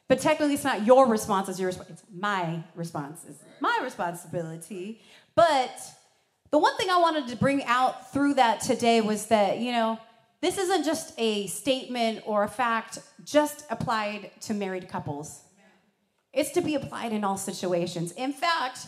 But 0.07 0.19
technically, 0.19 0.55
it's 0.55 0.63
not 0.63 0.85
your 0.85 1.07
response, 1.07 1.49
it's 1.49 1.59
your 1.59 1.67
response. 1.67 1.89
It's 1.89 2.03
my 2.13 2.63
response, 2.75 3.25
it's 3.29 3.43
my 3.59 3.79
responsibility. 3.83 5.01
But 5.35 5.71
the 6.49 6.57
one 6.57 6.75
thing 6.77 6.89
I 6.89 6.97
wanted 6.97 7.27
to 7.29 7.35
bring 7.37 7.63
out 7.63 8.11
through 8.11 8.35
that 8.35 8.61
today 8.61 9.01
was 9.01 9.27
that, 9.27 9.59
you 9.59 9.71
know, 9.71 9.99
this 10.41 10.57
isn't 10.57 10.83
just 10.83 11.13
a 11.17 11.47
statement 11.47 12.23
or 12.25 12.43
a 12.43 12.47
fact 12.47 12.99
just 13.23 13.65
applied 13.69 14.31
to 14.41 14.53
married 14.53 14.89
couples. 14.89 15.41
It's 16.33 16.51
to 16.51 16.61
be 16.61 16.75
applied 16.75 17.13
in 17.13 17.23
all 17.23 17.37
situations. 17.37 18.11
In 18.13 18.33
fact, 18.33 18.87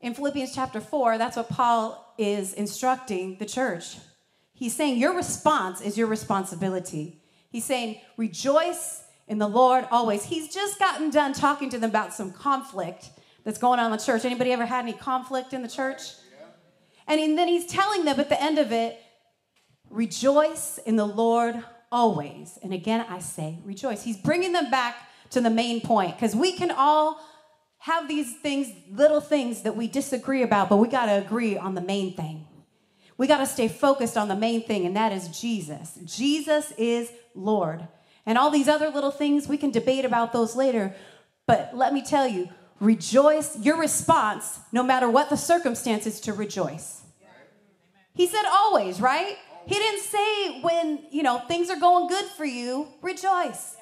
in 0.00 0.14
Philippians 0.14 0.54
chapter 0.54 0.80
4, 0.80 1.18
that's 1.18 1.36
what 1.36 1.48
Paul 1.48 2.14
is 2.18 2.54
instructing 2.54 3.36
the 3.38 3.46
church. 3.46 3.96
He's 4.54 4.74
saying 4.74 4.98
your 4.98 5.14
response 5.14 5.80
is 5.80 5.96
your 5.96 6.06
responsibility. 6.06 7.22
He's 7.50 7.64
saying, 7.64 8.00
rejoice 8.16 9.04
in 9.28 9.38
the 9.38 9.48
Lord 9.48 9.86
always. 9.90 10.24
He's 10.24 10.52
just 10.52 10.78
gotten 10.78 11.10
done 11.10 11.32
talking 11.32 11.70
to 11.70 11.78
them 11.78 11.90
about 11.90 12.14
some 12.14 12.32
conflict 12.32 13.10
that's 13.44 13.58
going 13.58 13.78
on 13.78 13.86
in 13.86 13.92
the 13.92 14.04
church. 14.04 14.24
Anybody 14.24 14.52
ever 14.52 14.66
had 14.66 14.84
any 14.84 14.92
conflict 14.92 15.52
in 15.52 15.62
the 15.62 15.68
church? 15.68 16.00
And 17.06 17.36
then 17.36 17.48
he's 17.48 17.66
telling 17.66 18.04
them 18.04 18.20
at 18.20 18.28
the 18.28 18.40
end 18.40 18.58
of 18.58 18.70
it, 18.72 19.00
Rejoice 19.90 20.78
in 20.78 20.96
the 20.96 21.06
Lord 21.06 21.62
always. 21.92 22.58
And 22.62 22.72
again, 22.72 23.04
I 23.08 23.18
say 23.18 23.58
rejoice. 23.64 24.02
He's 24.02 24.16
bringing 24.16 24.52
them 24.52 24.70
back 24.70 24.96
to 25.30 25.40
the 25.40 25.50
main 25.50 25.80
point 25.80 26.16
because 26.16 26.34
we 26.34 26.52
can 26.52 26.70
all 26.70 27.20
have 27.78 28.08
these 28.08 28.36
things, 28.36 28.70
little 28.90 29.20
things 29.20 29.62
that 29.62 29.74
we 29.74 29.88
disagree 29.88 30.42
about, 30.42 30.68
but 30.68 30.76
we 30.76 30.88
got 30.88 31.06
to 31.06 31.12
agree 31.12 31.56
on 31.56 31.74
the 31.74 31.80
main 31.80 32.14
thing. 32.14 32.46
We 33.16 33.26
got 33.26 33.38
to 33.38 33.46
stay 33.46 33.68
focused 33.68 34.16
on 34.16 34.28
the 34.28 34.36
main 34.36 34.62
thing, 34.62 34.86
and 34.86 34.96
that 34.96 35.12
is 35.12 35.28
Jesus. 35.28 35.98
Jesus 36.04 36.72
is 36.78 37.10
Lord. 37.34 37.86
And 38.26 38.38
all 38.38 38.50
these 38.50 38.68
other 38.68 38.90
little 38.90 39.10
things, 39.10 39.48
we 39.48 39.56
can 39.56 39.70
debate 39.70 40.04
about 40.04 40.32
those 40.32 40.54
later. 40.56 40.94
But 41.46 41.72
let 41.74 41.92
me 41.92 42.02
tell 42.02 42.28
you, 42.28 42.48
rejoice, 42.80 43.58
your 43.58 43.78
response, 43.78 44.60
no 44.72 44.82
matter 44.82 45.08
what 45.08 45.30
the 45.30 45.36
circumstances, 45.36 46.20
to 46.20 46.32
rejoice. 46.32 47.02
He 48.14 48.26
said 48.26 48.44
always, 48.50 49.00
right? 49.00 49.36
He 49.70 49.76
didn't 49.76 50.02
say 50.02 50.60
when, 50.62 50.98
you 51.12 51.22
know, 51.22 51.38
things 51.38 51.70
are 51.70 51.78
going 51.78 52.08
good 52.08 52.24
for 52.24 52.44
you, 52.44 52.88
rejoice. 53.02 53.76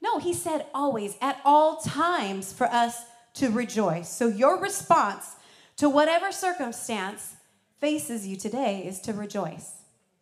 No, 0.00 0.20
he 0.20 0.34
said 0.34 0.66
always, 0.72 1.16
at 1.20 1.40
all 1.44 1.78
times 1.78 2.52
for 2.52 2.68
us 2.68 3.04
to 3.34 3.50
rejoice. 3.50 4.08
So 4.08 4.28
your 4.28 4.60
response 4.60 5.34
to 5.78 5.88
whatever 5.88 6.30
circumstance 6.30 7.34
faces 7.80 8.24
you 8.24 8.36
today 8.36 8.84
is 8.86 9.00
to 9.00 9.12
rejoice. 9.12 9.72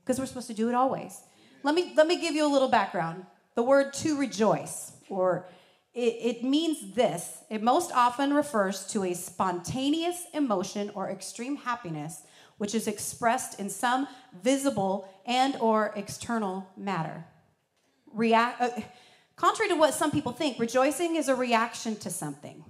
Because 0.02 0.18
we're 0.18 0.24
supposed 0.24 0.46
to 0.46 0.54
do 0.54 0.70
it 0.70 0.74
always. 0.74 1.20
Let 1.64 1.74
me 1.74 1.92
let 1.94 2.06
me 2.06 2.18
give 2.18 2.34
you 2.34 2.46
a 2.46 2.52
little 2.52 2.70
background. 2.70 3.26
The 3.56 3.62
word 3.62 3.92
to 4.04 4.16
rejoice 4.16 4.92
or 5.10 5.46
it, 5.92 6.16
it 6.38 6.44
means 6.44 6.94
this 6.94 7.44
it 7.50 7.62
most 7.62 7.92
often 7.92 8.32
refers 8.32 8.86
to 8.92 9.04
a 9.04 9.12
spontaneous 9.12 10.24
emotion 10.32 10.90
or 10.94 11.10
extreme 11.10 11.56
happiness 11.56 12.22
which 12.60 12.74
is 12.74 12.86
expressed 12.86 13.58
in 13.58 13.70
some 13.70 14.06
visible 14.42 15.08
and 15.26 15.56
or 15.56 15.92
external 15.96 16.68
matter 16.76 17.24
React, 18.12 18.60
uh, 18.60 18.70
contrary 19.36 19.70
to 19.70 19.76
what 19.76 19.94
some 19.94 20.10
people 20.10 20.32
think 20.32 20.58
rejoicing 20.58 21.16
is 21.16 21.28
a 21.28 21.34
reaction 21.34 21.96
to 21.96 22.10
something 22.10 22.64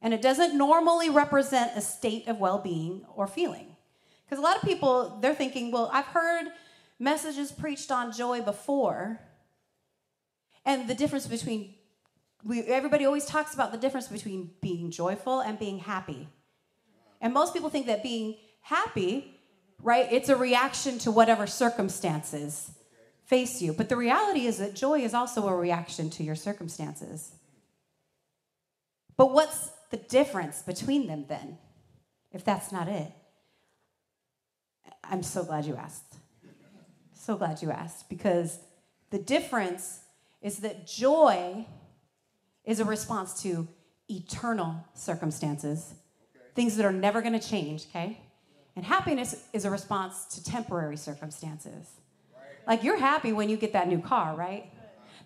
and 0.00 0.14
it 0.14 0.22
doesn't 0.22 0.56
normally 0.56 1.10
represent 1.10 1.72
a 1.76 1.80
state 1.80 2.26
of 2.26 2.38
well-being 2.38 3.04
or 3.14 3.26
feeling 3.26 3.76
because 4.24 4.38
a 4.38 4.42
lot 4.42 4.56
of 4.56 4.62
people 4.62 5.18
they're 5.20 5.34
thinking 5.34 5.70
well 5.70 5.90
i've 5.92 6.06
heard 6.06 6.46
messages 6.98 7.52
preached 7.52 7.90
on 7.90 8.12
joy 8.12 8.40
before 8.40 9.20
and 10.64 10.88
the 10.88 10.94
difference 10.94 11.26
between 11.26 11.74
we, 12.44 12.62
everybody 12.62 13.04
always 13.04 13.24
talks 13.24 13.54
about 13.54 13.72
the 13.72 13.78
difference 13.78 14.08
between 14.08 14.50
being 14.60 14.90
joyful 14.90 15.40
and 15.40 15.58
being 15.58 15.78
happy. 15.78 16.28
And 17.20 17.32
most 17.32 17.54
people 17.54 17.70
think 17.70 17.86
that 17.86 18.02
being 18.02 18.36
happy, 18.62 19.38
right, 19.82 20.10
it's 20.10 20.28
a 20.28 20.36
reaction 20.36 20.98
to 21.00 21.10
whatever 21.10 21.46
circumstances 21.46 22.70
face 23.24 23.62
you. 23.62 23.72
But 23.72 23.88
the 23.88 23.96
reality 23.96 24.46
is 24.46 24.58
that 24.58 24.74
joy 24.74 25.00
is 25.00 25.14
also 25.14 25.48
a 25.48 25.56
reaction 25.56 26.10
to 26.10 26.24
your 26.24 26.34
circumstances. 26.34 27.32
But 29.16 29.32
what's 29.32 29.70
the 29.90 29.96
difference 29.98 30.62
between 30.62 31.06
them 31.06 31.26
then, 31.28 31.58
if 32.32 32.44
that's 32.44 32.72
not 32.72 32.88
it? 32.88 33.12
I'm 35.04 35.22
so 35.22 35.44
glad 35.44 35.64
you 35.64 35.76
asked. 35.76 36.16
So 37.14 37.36
glad 37.36 37.62
you 37.62 37.70
asked 37.70 38.08
because 38.08 38.58
the 39.10 39.18
difference 39.18 40.00
is 40.40 40.58
that 40.58 40.86
joy 40.86 41.66
is 42.64 42.80
a 42.80 42.84
response 42.84 43.42
to 43.42 43.68
eternal 44.08 44.84
circumstances, 44.94 45.94
okay. 46.34 46.44
things 46.54 46.76
that 46.76 46.86
are 46.86 46.92
never 46.92 47.20
going 47.20 47.38
to 47.38 47.48
change, 47.48 47.86
okay? 47.90 48.18
And 48.74 48.84
happiness 48.84 49.46
is 49.52 49.64
a 49.64 49.70
response 49.70 50.24
to 50.34 50.44
temporary 50.44 50.96
circumstances. 50.96 51.90
Like 52.66 52.82
you're 52.82 52.98
happy 52.98 53.32
when 53.32 53.48
you 53.48 53.56
get 53.56 53.72
that 53.74 53.88
new 53.88 54.00
car, 54.00 54.34
right? 54.34 54.70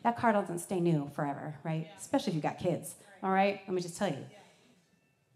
That 0.03 0.17
car 0.17 0.33
doesn't 0.33 0.61
stay 0.61 0.81
new 0.81 1.11
forever, 1.15 1.55
right? 1.63 1.89
Especially 1.99 2.31
if 2.31 2.37
you 2.37 2.43
got 2.43 2.59
kids. 2.59 2.95
All 3.23 3.31
right? 3.31 3.61
Let 3.67 3.75
me 3.75 3.83
just 3.83 3.97
tell 3.97 4.09
you. 4.09 4.25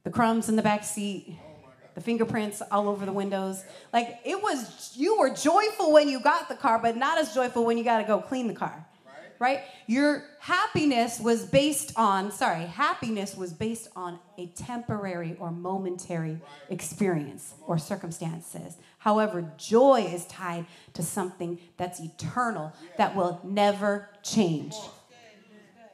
The 0.05 0.11
crumbs 0.11 0.49
in 0.49 0.57
the 0.57 0.62
back 0.62 0.83
seat, 0.83 1.37
the 1.95 2.00
fingerprints 2.00 2.62
all 2.71 2.88
over 2.88 3.05
the 3.05 3.12
windows. 3.12 3.62
Like 3.93 4.19
it 4.25 4.43
was 4.43 4.95
you 4.97 5.19
were 5.19 5.31
joyful 5.31 5.93
when 5.93 6.09
you 6.09 6.21
got 6.21 6.49
the 6.49 6.55
car, 6.55 6.79
but 6.79 6.97
not 6.97 7.19
as 7.19 7.35
joyful 7.35 7.64
when 7.64 7.79
you 7.79 7.85
got 7.85 7.99
to 7.99 8.05
go 8.05 8.21
clean 8.21 8.49
the 8.49 8.55
car 8.55 8.87
right? 9.40 9.62
Your 9.87 10.25
happiness 10.38 11.18
was 11.18 11.47
based 11.47 11.94
on, 11.97 12.30
sorry, 12.30 12.66
happiness 12.66 13.35
was 13.35 13.54
based 13.54 13.88
on 13.97 14.18
a 14.38 14.47
temporary 14.49 15.35
or 15.40 15.50
momentary 15.50 16.38
experience 16.68 17.54
or 17.66 17.78
circumstances. 17.78 18.76
However, 18.99 19.50
joy 19.56 20.02
is 20.12 20.26
tied 20.26 20.66
to 20.92 21.02
something 21.02 21.59
that's 21.78 22.00
eternal, 22.00 22.73
that 22.99 23.16
will 23.16 23.40
never 23.42 24.11
change. 24.23 24.75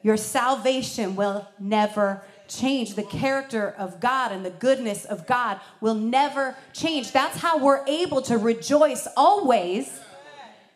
Your 0.03 0.17
salvation 0.17 1.15
will 1.15 1.47
never 1.57 2.21
change. 2.49 2.95
The 2.95 3.03
character 3.03 3.69
of 3.77 4.01
God 4.01 4.33
and 4.33 4.45
the 4.45 4.51
goodness 4.51 5.05
of 5.05 5.25
God 5.25 5.61
will 5.79 5.95
never 5.95 6.55
change. 6.73 7.13
That's 7.13 7.37
how 7.37 7.57
we're 7.57 7.85
able 7.87 8.21
to 8.23 8.37
rejoice 8.37 9.07
always 9.15 9.99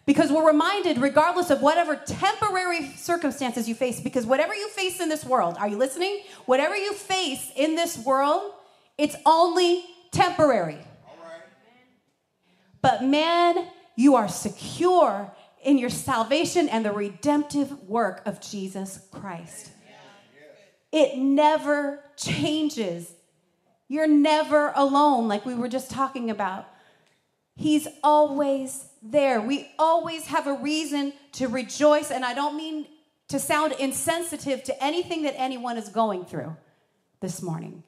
because 0.06 0.32
we're 0.32 0.48
reminded, 0.48 0.98
regardless 0.98 1.50
of 1.50 1.62
whatever 1.62 1.96
temporary 1.96 2.88
circumstances 2.96 3.70
you 3.70 3.76
face, 3.76 4.00
because 4.00 4.26
whatever 4.26 4.54
you 4.54 4.68
face 4.70 5.00
in 5.00 5.10
this 5.10 5.24
world, 5.24 5.58
are 5.60 5.68
you 5.68 5.78
listening? 5.78 6.24
Whatever 6.46 6.76
you 6.76 6.94
face 6.94 7.52
in 7.56 7.76
this 7.76 7.98
world, 8.00 8.52
it's 8.98 9.16
only 9.26 9.84
temporary. 10.12 10.80
But 12.82 13.04
man, 13.04 13.68
you 13.96 14.16
are 14.16 14.28
secure 14.28 15.32
in 15.64 15.78
your 15.78 15.92
salvation 15.92 16.68
and 16.68 16.84
the 16.84 16.92
redemptive 16.92 17.88
work 17.88 18.24
of 18.26 18.42
Jesus 18.42 19.08
Christ. 19.12 19.72
It 20.92 21.18
never 21.18 22.04
changes. 22.18 23.14
You're 23.88 24.08
never 24.08 24.74
alone, 24.76 25.28
like 25.28 25.46
we 25.46 25.54
were 25.54 25.70
just 25.70 25.92
talking 25.92 26.30
about. 26.30 26.68
He's 27.56 27.88
always 28.04 28.86
there. 29.02 29.42
We 29.42 29.70
always 29.80 30.28
have 30.28 30.48
a 30.48 30.54
reason 30.54 31.14
to 31.34 31.48
rejoice, 31.48 32.12
and 32.12 32.24
I 32.24 32.34
don't 32.34 32.56
mean 32.56 32.88
to 33.30 33.40
sound 33.40 33.74
insensitive 33.80 34.64
to 34.66 34.84
anything 34.84 35.24
that 35.24 35.36
anyone 35.38 35.78
is 35.78 35.90
going 35.90 36.26
through 36.26 36.56
this 37.22 37.42
morning. 37.42 37.84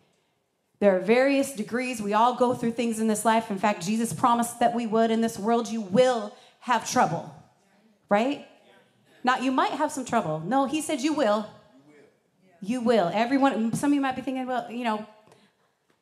There 0.79 0.95
are 0.95 0.99
various 0.99 1.53
degrees. 1.53 2.01
We 2.01 2.13
all 2.13 2.35
go 2.35 2.53
through 2.53 2.71
things 2.71 2.99
in 2.99 3.07
this 3.07 3.23
life. 3.23 3.51
In 3.51 3.57
fact, 3.57 3.85
Jesus 3.85 4.11
promised 4.11 4.59
that 4.59 4.73
we 4.73 4.85
would. 4.87 5.11
In 5.11 5.21
this 5.21 5.39
world, 5.39 5.69
you 5.69 5.81
will 5.81 6.35
have 6.59 6.89
trouble, 6.89 7.33
right? 8.09 8.47
Not 9.23 9.43
you 9.43 9.51
might 9.51 9.71
have 9.71 9.91
some 9.91 10.05
trouble. 10.05 10.41
No, 10.41 10.65
he 10.65 10.81
said 10.81 11.01
you 11.01 11.13
will. 11.13 11.45
You 12.61 12.81
will. 12.81 13.09
Everyone, 13.13 13.73
some 13.73 13.91
of 13.91 13.95
you 13.95 14.01
might 14.01 14.15
be 14.15 14.21
thinking, 14.21 14.45
well, 14.45 14.69
you 14.71 14.83
know, 14.83 15.05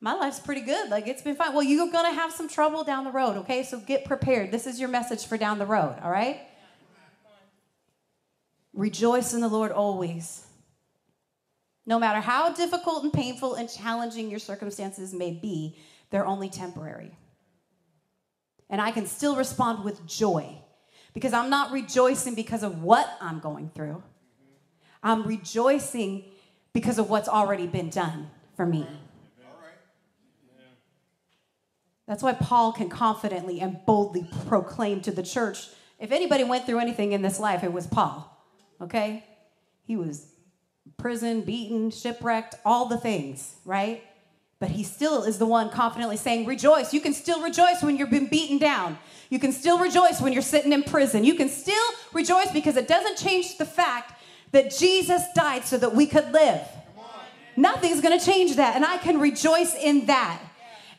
my 0.01 0.15
life's 0.15 0.39
pretty 0.39 0.61
good. 0.61 0.89
Like 0.89 1.07
it's 1.07 1.21
been 1.21 1.35
fine. 1.35 1.53
Well, 1.53 1.63
you're 1.63 1.91
going 1.91 2.11
to 2.11 2.19
have 2.19 2.31
some 2.33 2.49
trouble 2.49 2.83
down 2.83 3.03
the 3.03 3.11
road, 3.11 3.37
okay? 3.37 3.63
So 3.63 3.79
get 3.79 4.03
prepared. 4.03 4.51
This 4.51 4.65
is 4.65 4.79
your 4.79 4.89
message 4.89 5.25
for 5.27 5.37
down 5.37 5.59
the 5.59 5.65
road, 5.65 5.95
all 6.03 6.11
right? 6.11 6.41
Rejoice 8.73 9.33
in 9.33 9.41
the 9.41 9.47
Lord 9.47 9.71
always. 9.71 10.45
No 11.85 11.99
matter 11.99 12.19
how 12.19 12.51
difficult 12.51 13.03
and 13.03 13.13
painful 13.13 13.55
and 13.55 13.69
challenging 13.69 14.29
your 14.29 14.39
circumstances 14.39 15.13
may 15.13 15.31
be, 15.31 15.77
they're 16.09 16.25
only 16.25 16.49
temporary. 16.49 17.11
And 18.69 18.81
I 18.81 18.91
can 18.91 19.05
still 19.05 19.35
respond 19.35 19.83
with 19.83 20.07
joy 20.07 20.57
because 21.13 21.33
I'm 21.33 21.49
not 21.49 21.71
rejoicing 21.71 22.33
because 22.33 22.63
of 22.63 22.81
what 22.81 23.07
I'm 23.19 23.39
going 23.39 23.69
through. 23.75 24.01
I'm 25.03 25.23
rejoicing 25.27 26.25
because 26.73 26.97
of 26.97 27.09
what's 27.09 27.27
already 27.27 27.67
been 27.67 27.89
done 27.89 28.29
for 28.55 28.65
me. 28.65 28.87
That's 32.11 32.21
why 32.21 32.33
Paul 32.33 32.73
can 32.73 32.89
confidently 32.89 33.61
and 33.61 33.79
boldly 33.85 34.27
proclaim 34.49 34.99
to 35.03 35.11
the 35.11 35.23
church 35.23 35.69
if 35.97 36.11
anybody 36.11 36.43
went 36.43 36.65
through 36.65 36.79
anything 36.79 37.13
in 37.13 37.21
this 37.21 37.39
life, 37.39 37.63
it 37.63 37.71
was 37.71 37.87
Paul. 37.87 38.27
Okay? 38.81 39.23
He 39.85 39.95
was 39.95 40.25
prison, 40.97 41.39
beaten, 41.41 41.89
shipwrecked, 41.89 42.55
all 42.65 42.87
the 42.87 42.97
things, 42.97 43.55
right? 43.63 44.03
But 44.59 44.71
he 44.71 44.83
still 44.83 45.23
is 45.23 45.37
the 45.37 45.45
one 45.45 45.69
confidently 45.69 46.17
saying, 46.17 46.47
Rejoice. 46.47 46.93
You 46.93 46.99
can 46.99 47.13
still 47.13 47.41
rejoice 47.41 47.81
when 47.81 47.95
you've 47.95 48.09
been 48.09 48.27
beaten 48.27 48.57
down. 48.57 48.97
You 49.29 49.39
can 49.39 49.53
still 49.53 49.79
rejoice 49.79 50.19
when 50.19 50.33
you're 50.33 50.41
sitting 50.41 50.73
in 50.73 50.83
prison. 50.83 51.23
You 51.23 51.35
can 51.35 51.47
still 51.47 51.87
rejoice 52.11 52.51
because 52.51 52.75
it 52.75 52.89
doesn't 52.89 53.17
change 53.17 53.57
the 53.57 53.65
fact 53.65 54.21
that 54.51 54.75
Jesus 54.75 55.21
died 55.33 55.63
so 55.63 55.77
that 55.77 55.95
we 55.95 56.07
could 56.07 56.33
live. 56.33 56.61
Nothing's 57.55 58.01
gonna 58.01 58.19
change 58.19 58.57
that. 58.57 58.75
And 58.75 58.83
I 58.83 58.97
can 58.97 59.17
rejoice 59.17 59.75
in 59.75 60.07
that. 60.07 60.41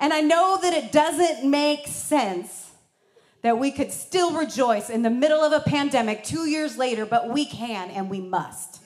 And 0.00 0.12
I 0.12 0.20
know 0.20 0.58
that 0.61 0.72
it 0.72 0.92
doesn't 0.92 1.49
make 1.49 1.87
sense 1.87 2.70
that 3.42 3.58
we 3.58 3.70
could 3.70 3.92
still 3.92 4.32
rejoice 4.32 4.88
in 4.88 5.02
the 5.02 5.11
middle 5.11 5.40
of 5.40 5.52
a 5.52 5.61
pandemic 5.61 6.25
two 6.25 6.49
years 6.49 6.78
later, 6.78 7.04
but 7.04 7.28
we 7.28 7.44
can 7.44 7.90
and 7.90 8.08
we 8.08 8.20
must. 8.20 8.80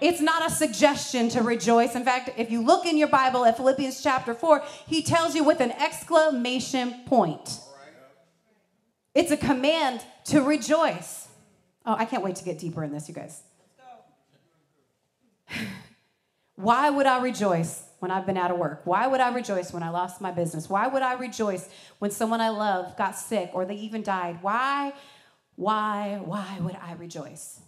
It's 0.00 0.20
not 0.20 0.44
a 0.44 0.50
suggestion 0.50 1.28
to 1.28 1.42
rejoice. 1.42 1.94
In 1.94 2.04
fact, 2.04 2.30
if 2.36 2.50
you 2.50 2.60
look 2.62 2.86
in 2.86 2.96
your 2.96 3.08
Bible 3.08 3.44
at 3.44 3.56
Philippians 3.56 4.02
chapter 4.02 4.34
4, 4.34 4.64
he 4.88 5.00
tells 5.00 5.36
you 5.36 5.44
with 5.44 5.60
an 5.60 5.70
exclamation 5.72 7.02
point. 7.06 7.60
It's 9.14 9.30
a 9.30 9.36
command 9.36 10.02
to 10.24 10.40
rejoice. 10.40 11.28
Oh, 11.86 11.94
I 11.96 12.04
can't 12.04 12.24
wait 12.24 12.36
to 12.36 12.44
get 12.44 12.58
deeper 12.58 12.82
in 12.82 12.92
this, 12.92 13.08
you 13.08 13.14
guys. 13.14 13.42
Why 16.56 16.90
would 16.90 17.06
I 17.06 17.22
rejoice? 17.22 17.84
When 18.02 18.10
I've 18.10 18.26
been 18.26 18.36
out 18.36 18.50
of 18.50 18.58
work? 18.58 18.80
Why 18.82 19.06
would 19.06 19.20
I 19.20 19.32
rejoice 19.32 19.72
when 19.72 19.84
I 19.84 19.90
lost 19.90 20.20
my 20.20 20.32
business? 20.32 20.68
Why 20.68 20.88
would 20.88 21.02
I 21.02 21.14
rejoice 21.14 21.68
when 22.00 22.10
someone 22.10 22.40
I 22.40 22.48
love 22.48 22.96
got 22.96 23.12
sick 23.12 23.50
or 23.54 23.64
they 23.64 23.76
even 23.76 24.02
died? 24.02 24.38
Why, 24.42 24.92
why, 25.54 26.20
why 26.24 26.58
would 26.60 26.76
I 26.82 26.94
rejoice? 26.94 27.60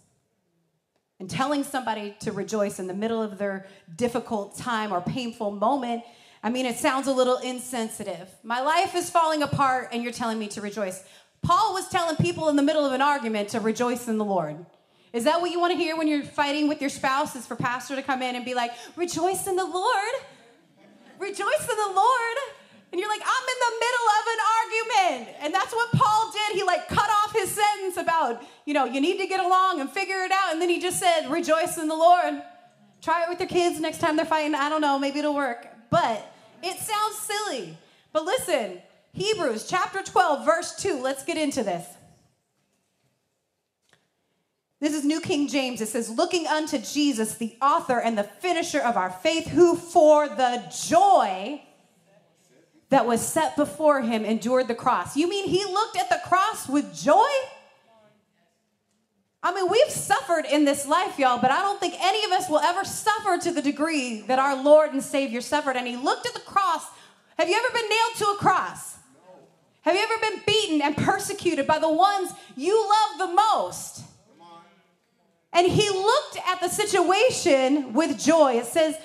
And 1.21 1.29
telling 1.29 1.63
somebody 1.63 2.17
to 2.19 2.33
rejoice 2.33 2.79
in 2.79 2.87
the 2.87 2.93
middle 2.93 3.21
of 3.21 3.37
their 3.37 3.65
difficult 3.95 4.57
time 4.57 4.91
or 4.91 4.99
painful 4.99 5.51
moment, 5.51 6.03
I 6.43 6.49
mean, 6.49 6.65
it 6.65 6.75
sounds 6.75 7.07
a 7.07 7.13
little 7.13 7.37
insensitive. 7.37 8.29
My 8.43 8.59
life 8.59 8.93
is 8.93 9.09
falling 9.09 9.41
apart 9.41 9.87
and 9.93 10.03
you're 10.03 10.11
telling 10.11 10.37
me 10.37 10.49
to 10.49 10.59
rejoice. 10.59 11.01
Paul 11.43 11.73
was 11.73 11.87
telling 11.87 12.17
people 12.17 12.49
in 12.49 12.57
the 12.57 12.61
middle 12.61 12.85
of 12.85 12.91
an 12.91 13.01
argument 13.01 13.47
to 13.49 13.61
rejoice 13.61 14.09
in 14.09 14.17
the 14.17 14.25
Lord. 14.25 14.65
Is 15.15 15.23
that 15.23 15.39
what 15.39 15.49
you 15.49 15.61
want 15.61 15.71
to 15.71 15.77
hear 15.77 15.95
when 15.95 16.09
you're 16.09 16.23
fighting 16.23 16.67
with 16.67 16.81
your 16.81 16.89
spouse? 16.89 17.37
Is 17.37 17.47
for 17.47 17.55
pastor 17.55 17.95
to 17.95 18.03
come 18.03 18.21
in 18.21 18.35
and 18.35 18.43
be 18.43 18.53
like, 18.53 18.71
rejoice 18.97 19.47
in 19.47 19.55
the 19.55 19.63
Lord. 19.63 20.13
Rejoice 21.17 21.69
in 21.69 21.77
the 21.77 21.93
Lord. 21.95 22.37
And 22.91 22.99
you're 22.99 23.09
like, 23.09 23.21
I'm 23.21 23.47
in 23.47 23.59
the 23.65 23.73
middle 23.79 24.07
of 24.19 24.25
an 24.27 24.39
argument. 24.59 25.37
And 25.41 25.53
that's 25.53 25.73
what 25.73 25.89
Paul 25.93 26.33
did. 26.33 26.57
He 26.57 26.63
like 26.63 26.89
cut 26.89 27.09
off 27.09 27.31
his 27.31 27.49
sentence 27.49 27.95
about, 27.95 28.43
you 28.65 28.73
know, 28.73 28.83
you 28.83 28.99
need 28.99 29.17
to 29.19 29.25
get 29.25 29.39
along 29.39 29.79
and 29.79 29.89
figure 29.89 30.19
it 30.19 30.31
out. 30.33 30.51
And 30.51 30.61
then 30.61 30.67
he 30.67 30.81
just 30.81 30.99
said, 30.99 31.29
rejoice 31.29 31.77
in 31.77 31.87
the 31.87 31.95
Lord. 31.95 32.41
Try 33.01 33.23
it 33.23 33.29
with 33.29 33.39
your 33.39 33.47
kids 33.47 33.79
next 33.79 33.99
time 33.99 34.17
they're 34.17 34.25
fighting. 34.25 34.53
I 34.53 34.67
don't 34.67 34.81
know, 34.81 34.99
maybe 34.99 35.19
it'll 35.19 35.33
work. 35.33 35.65
But 35.89 36.29
it 36.61 36.77
sounds 36.77 37.15
silly. 37.19 37.77
But 38.11 38.25
listen, 38.25 38.81
Hebrews 39.13 39.65
chapter 39.69 40.03
12, 40.03 40.43
verse 40.43 40.75
2. 40.75 41.01
Let's 41.01 41.23
get 41.23 41.37
into 41.37 41.63
this. 41.63 41.85
This 44.85 44.93
is 44.93 45.03
New 45.03 45.19
King 45.19 45.47
James. 45.47 45.81
It 45.81 45.87
says, 45.87 46.11
Looking 46.11 46.45
unto 46.45 46.77
Jesus, 46.77 47.33
the 47.33 47.57
author 47.59 47.99
and 47.99 48.15
the 48.15 48.23
finisher 48.23 48.79
of 48.79 48.97
our 48.97 49.09
faith, 49.09 49.47
who 49.47 49.75
for 49.75 50.27
the 50.27 50.61
joy 50.87 51.59
that 52.89 53.07
was 53.07 53.19
set 53.19 53.55
before 53.55 54.03
him 54.03 54.23
endured 54.23 54.67
the 54.67 54.75
cross. 54.75 55.17
You 55.17 55.27
mean 55.27 55.47
he 55.49 55.65
looked 55.65 55.97
at 55.97 56.09
the 56.09 56.21
cross 56.23 56.69
with 56.69 56.95
joy? 56.95 57.31
I 59.41 59.55
mean, 59.55 59.71
we've 59.71 59.89
suffered 59.89 60.45
in 60.45 60.65
this 60.65 60.87
life, 60.87 61.17
y'all, 61.17 61.41
but 61.41 61.49
I 61.49 61.61
don't 61.61 61.79
think 61.79 61.95
any 61.99 62.23
of 62.23 62.31
us 62.33 62.47
will 62.47 62.59
ever 62.59 62.85
suffer 62.85 63.39
to 63.39 63.51
the 63.51 63.63
degree 63.63 64.21
that 64.27 64.37
our 64.37 64.61
Lord 64.61 64.93
and 64.93 65.01
Savior 65.01 65.41
suffered. 65.41 65.77
And 65.77 65.87
he 65.87 65.97
looked 65.97 66.27
at 66.27 66.35
the 66.35 66.41
cross. 66.41 66.85
Have 67.39 67.49
you 67.49 67.55
ever 67.55 67.73
been 67.73 67.89
nailed 67.89 68.15
to 68.17 68.25
a 68.25 68.35
cross? 68.35 68.97
Have 69.81 69.95
you 69.95 70.03
ever 70.03 70.21
been 70.21 70.43
beaten 70.45 70.83
and 70.83 70.95
persecuted 70.95 71.65
by 71.65 71.79
the 71.79 71.91
ones 71.91 72.33
you 72.55 72.87
love 72.87 73.27
the 73.27 73.33
most? 73.33 74.03
And 75.55 75.65
he 75.65 75.89
looked 75.89 76.37
at 76.47 76.59
the 76.59 76.67
situation 76.67 77.93
with 77.93 78.19
joy. 78.19 78.57
It 78.57 78.65
says, 78.65 78.97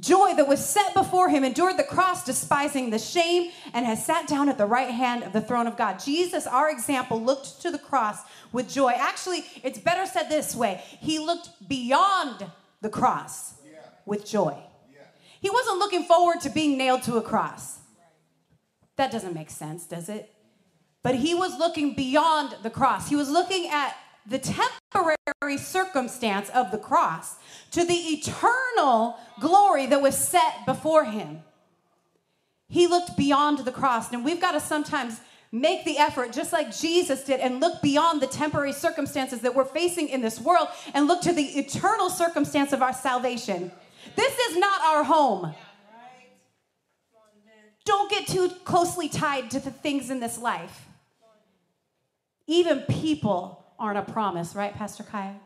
joy 0.00 0.34
that 0.34 0.48
was 0.48 0.64
set 0.64 0.94
before 0.94 1.28
him, 1.28 1.44
endured 1.44 1.76
the 1.76 1.84
cross, 1.84 2.24
despising 2.24 2.88
the 2.88 2.98
shame, 2.98 3.52
and 3.74 3.84
has 3.84 4.04
sat 4.04 4.26
down 4.26 4.48
at 4.48 4.56
the 4.56 4.64
right 4.64 4.90
hand 4.90 5.22
of 5.24 5.34
the 5.34 5.42
throne 5.42 5.66
of 5.66 5.76
God. 5.76 5.98
Jesus, 6.02 6.46
our 6.46 6.70
example, 6.70 7.22
looked 7.22 7.60
to 7.62 7.70
the 7.70 7.78
cross 7.78 8.20
with 8.50 8.68
joy. 8.70 8.92
Actually, 8.96 9.44
it's 9.62 9.78
better 9.78 10.06
said 10.06 10.30
this 10.30 10.56
way 10.56 10.82
He 11.00 11.18
looked 11.18 11.50
beyond 11.68 12.46
the 12.80 12.88
cross 12.88 13.54
yeah. 13.62 13.80
with 14.06 14.24
joy. 14.26 14.56
Yeah. 14.90 15.00
He 15.40 15.50
wasn't 15.50 15.78
looking 15.78 16.04
forward 16.04 16.40
to 16.42 16.50
being 16.50 16.78
nailed 16.78 17.02
to 17.02 17.16
a 17.16 17.22
cross. 17.22 17.78
That 18.96 19.12
doesn't 19.12 19.34
make 19.34 19.50
sense, 19.50 19.86
does 19.86 20.08
it? 20.08 20.34
But 21.02 21.14
he 21.14 21.34
was 21.34 21.58
looking 21.58 21.94
beyond 21.94 22.56
the 22.62 22.70
cross. 22.70 23.08
He 23.08 23.16
was 23.16 23.30
looking 23.30 23.68
at 23.68 23.94
the 24.28 24.38
temporary 24.38 25.56
circumstance 25.56 26.50
of 26.50 26.70
the 26.70 26.78
cross 26.78 27.36
to 27.70 27.84
the 27.84 27.94
eternal 27.94 29.18
glory 29.40 29.86
that 29.86 30.02
was 30.02 30.16
set 30.16 30.66
before 30.66 31.04
him. 31.04 31.42
He 32.68 32.86
looked 32.86 33.16
beyond 33.16 33.60
the 33.60 33.72
cross. 33.72 34.12
And 34.12 34.24
we've 34.24 34.40
got 34.40 34.52
to 34.52 34.60
sometimes 34.60 35.20
make 35.50 35.86
the 35.86 35.96
effort, 35.96 36.32
just 36.32 36.52
like 36.52 36.76
Jesus 36.76 37.24
did, 37.24 37.40
and 37.40 37.60
look 37.60 37.80
beyond 37.80 38.20
the 38.20 38.26
temporary 38.26 38.72
circumstances 38.72 39.40
that 39.40 39.54
we're 39.54 39.64
facing 39.64 40.08
in 40.08 40.20
this 40.20 40.38
world 40.38 40.68
and 40.92 41.06
look 41.06 41.22
to 41.22 41.32
the 41.32 41.42
eternal 41.42 42.10
circumstance 42.10 42.74
of 42.74 42.82
our 42.82 42.92
salvation. 42.92 43.72
This 44.14 44.38
is 44.50 44.58
not 44.58 44.82
our 44.82 45.04
home. 45.04 45.54
Don't 47.86 48.10
get 48.10 48.26
too 48.26 48.50
closely 48.64 49.08
tied 49.08 49.50
to 49.52 49.60
the 49.60 49.70
things 49.70 50.10
in 50.10 50.20
this 50.20 50.36
life. 50.36 50.84
Even 52.46 52.80
people 52.80 53.64
aren't 53.78 53.98
a 53.98 54.12
promise, 54.12 54.54
right, 54.54 54.74
Pastor 54.74 55.02
Kaya? 55.02 55.36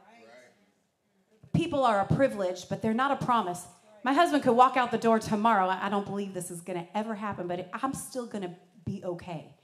People 1.52 1.84
are 1.84 2.00
a 2.00 2.14
privilege, 2.14 2.68
but 2.68 2.80
they're 2.80 2.94
not 2.94 3.10
a 3.10 3.24
promise. 3.24 3.64
My 4.04 4.12
husband 4.12 4.42
could 4.42 4.54
walk 4.54 4.76
out 4.76 4.90
the 4.90 4.98
door 4.98 5.18
tomorrow. 5.18 5.68
I 5.68 5.88
don't 5.88 6.06
believe 6.06 6.34
this 6.34 6.50
is 6.50 6.60
going 6.60 6.78
to 6.78 6.86
ever 6.96 7.14
happen, 7.14 7.46
but 7.46 7.68
I'm 7.72 7.94
still 7.94 8.26
going 8.26 8.42
to 8.42 8.54
be 8.84 9.04
okay 9.04 9.54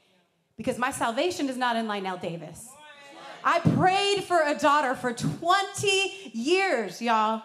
because 0.57 0.79
my 0.79 0.91
salvation 0.91 1.49
is 1.49 1.57
not 1.57 1.77
in 1.77 1.89
Lionel 1.89 2.19
Davis. 2.19 2.69
I 3.45 3.61
prayed 3.61 4.25
for 4.25 4.43
a 4.45 4.55
daughter 4.55 4.95
for 4.95 5.13
20 5.13 6.31
years, 6.35 7.01
y'all. 7.01 7.43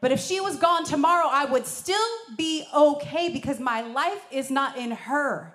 But 0.00 0.10
if 0.12 0.20
she 0.20 0.40
was 0.40 0.56
gone 0.56 0.84
tomorrow, 0.84 1.28
I 1.30 1.44
would 1.44 1.66
still 1.66 1.96
be 2.36 2.66
okay 2.74 3.28
because 3.28 3.60
my 3.60 3.82
life 3.82 4.26
is 4.32 4.50
not 4.50 4.76
in 4.76 4.92
her. 4.92 5.54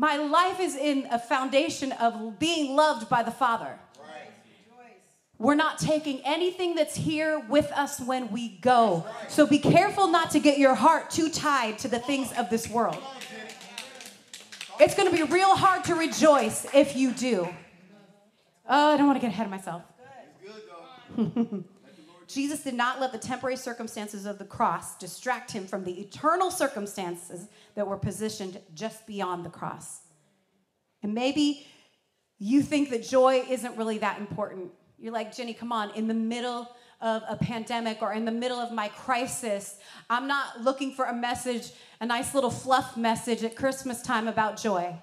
My 0.00 0.16
life 0.16 0.60
is 0.60 0.76
in 0.76 1.08
a 1.10 1.18
foundation 1.18 1.90
of 1.90 2.38
being 2.38 2.76
loved 2.76 3.08
by 3.08 3.24
the 3.24 3.32
Father. 3.32 3.80
We're 5.38 5.56
not 5.56 5.78
taking 5.78 6.20
anything 6.24 6.76
that's 6.76 6.96
here 6.96 7.40
with 7.48 7.70
us 7.72 8.00
when 8.00 8.30
we 8.30 8.58
go. 8.60 9.04
So 9.28 9.44
be 9.44 9.58
careful 9.58 10.06
not 10.06 10.30
to 10.30 10.38
get 10.38 10.58
your 10.58 10.76
heart 10.76 11.10
too 11.10 11.28
tied 11.28 11.80
to 11.80 11.88
the 11.88 11.98
things 11.98 12.32
of 12.38 12.48
this 12.48 12.68
world. 12.68 13.02
It's 14.78 14.94
going 14.94 15.10
to 15.10 15.16
be 15.16 15.24
real 15.24 15.56
hard 15.56 15.82
to 15.84 15.96
rejoice 15.96 16.64
if 16.72 16.96
you 16.96 17.10
do. 17.10 17.48
Oh, 18.68 18.94
I 18.94 18.96
don't 18.96 19.06
want 19.06 19.16
to 19.16 19.20
get 19.20 19.32
ahead 19.32 19.46
of 19.46 19.50
myself. 19.50 19.82
Jesus 22.28 22.62
did 22.62 22.74
not 22.74 23.00
let 23.00 23.10
the 23.10 23.18
temporary 23.18 23.56
circumstances 23.56 24.26
of 24.26 24.38
the 24.38 24.44
cross 24.44 24.96
distract 24.98 25.50
him 25.50 25.66
from 25.66 25.82
the 25.82 25.98
eternal 25.98 26.50
circumstances 26.50 27.48
that 27.74 27.86
were 27.86 27.96
positioned 27.96 28.60
just 28.74 29.06
beyond 29.06 29.44
the 29.44 29.50
cross. 29.50 30.00
And 31.02 31.14
maybe 31.14 31.66
you 32.38 32.62
think 32.62 32.90
that 32.90 33.02
joy 33.02 33.44
isn't 33.48 33.76
really 33.76 33.98
that 33.98 34.20
important. 34.20 34.70
You're 34.98 35.12
like, 35.12 35.34
Ginny, 35.34 35.54
come 35.54 35.72
on, 35.72 35.90
in 35.94 36.06
the 36.06 36.14
middle 36.14 36.68
of 37.00 37.22
a 37.28 37.36
pandemic 37.36 38.02
or 38.02 38.12
in 38.12 38.24
the 38.24 38.32
middle 38.32 38.58
of 38.58 38.72
my 38.72 38.88
crisis, 38.88 39.76
I'm 40.10 40.26
not 40.26 40.60
looking 40.60 40.92
for 40.92 41.06
a 41.06 41.14
message, 41.14 41.70
a 42.00 42.06
nice 42.06 42.34
little 42.34 42.50
fluff 42.50 42.96
message 42.96 43.42
at 43.42 43.56
Christmas 43.56 44.02
time 44.02 44.28
about 44.28 44.56
joy. 44.56 44.96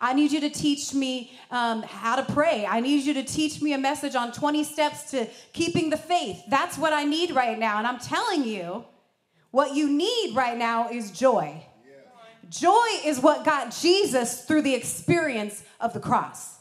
I 0.00 0.12
need 0.14 0.30
you 0.30 0.40
to 0.40 0.50
teach 0.50 0.94
me 0.94 1.32
um, 1.50 1.82
how 1.82 2.16
to 2.16 2.32
pray. 2.32 2.64
I 2.66 2.80
need 2.80 3.04
you 3.04 3.14
to 3.14 3.24
teach 3.24 3.60
me 3.60 3.72
a 3.72 3.78
message 3.78 4.14
on 4.14 4.30
20 4.30 4.62
steps 4.62 5.10
to 5.10 5.26
keeping 5.52 5.90
the 5.90 5.96
faith. 5.96 6.40
That's 6.48 6.78
what 6.78 6.92
I 6.92 7.04
need 7.04 7.32
right 7.32 7.58
now. 7.58 7.78
And 7.78 7.86
I'm 7.86 7.98
telling 7.98 8.44
you, 8.44 8.84
what 9.50 9.74
you 9.74 9.88
need 9.88 10.36
right 10.36 10.56
now 10.56 10.90
is 10.90 11.10
joy. 11.10 11.64
Joy 12.48 12.86
is 13.04 13.18
what 13.20 13.44
got 13.44 13.76
Jesus 13.76 14.44
through 14.44 14.62
the 14.62 14.74
experience 14.74 15.64
of 15.80 15.92
the 15.92 16.00
cross. 16.00 16.58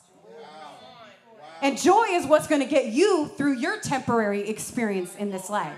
And 1.62 1.78
joy 1.78 2.06
is 2.12 2.26
what's 2.26 2.48
going 2.48 2.62
to 2.62 2.68
get 2.68 2.88
you 2.88 3.32
through 3.38 3.54
your 3.54 3.80
temporary 3.80 4.48
experience 4.50 5.16
in 5.16 5.30
this 5.30 5.50
life. 5.50 5.74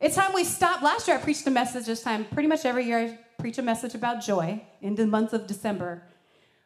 It's 0.00 0.14
time 0.14 0.34
we 0.34 0.44
stop. 0.44 0.82
Last 0.82 1.08
year 1.08 1.16
I 1.16 1.20
preached 1.20 1.46
a 1.46 1.50
message 1.50 1.86
this 1.86 2.02
time. 2.02 2.26
Pretty 2.26 2.48
much 2.48 2.64
every 2.64 2.84
year 2.84 3.18
preach 3.46 3.58
a 3.58 3.62
message 3.62 3.94
about 3.94 4.20
joy 4.20 4.60
in 4.82 4.96
the 4.96 5.06
month 5.06 5.32
of 5.32 5.46
December. 5.46 6.02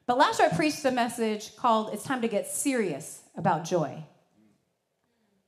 But 0.07 0.17
last 0.17 0.39
year 0.39 0.49
I 0.51 0.57
preached 0.57 0.83
a 0.87 0.91
message 0.91 1.55
called 1.55 1.93
It's 1.93 2.05
Time 2.05 2.23
to 2.23 2.27
Get 2.27 2.47
Serious 2.47 3.21
About 3.37 3.67
Joy. 3.67 4.03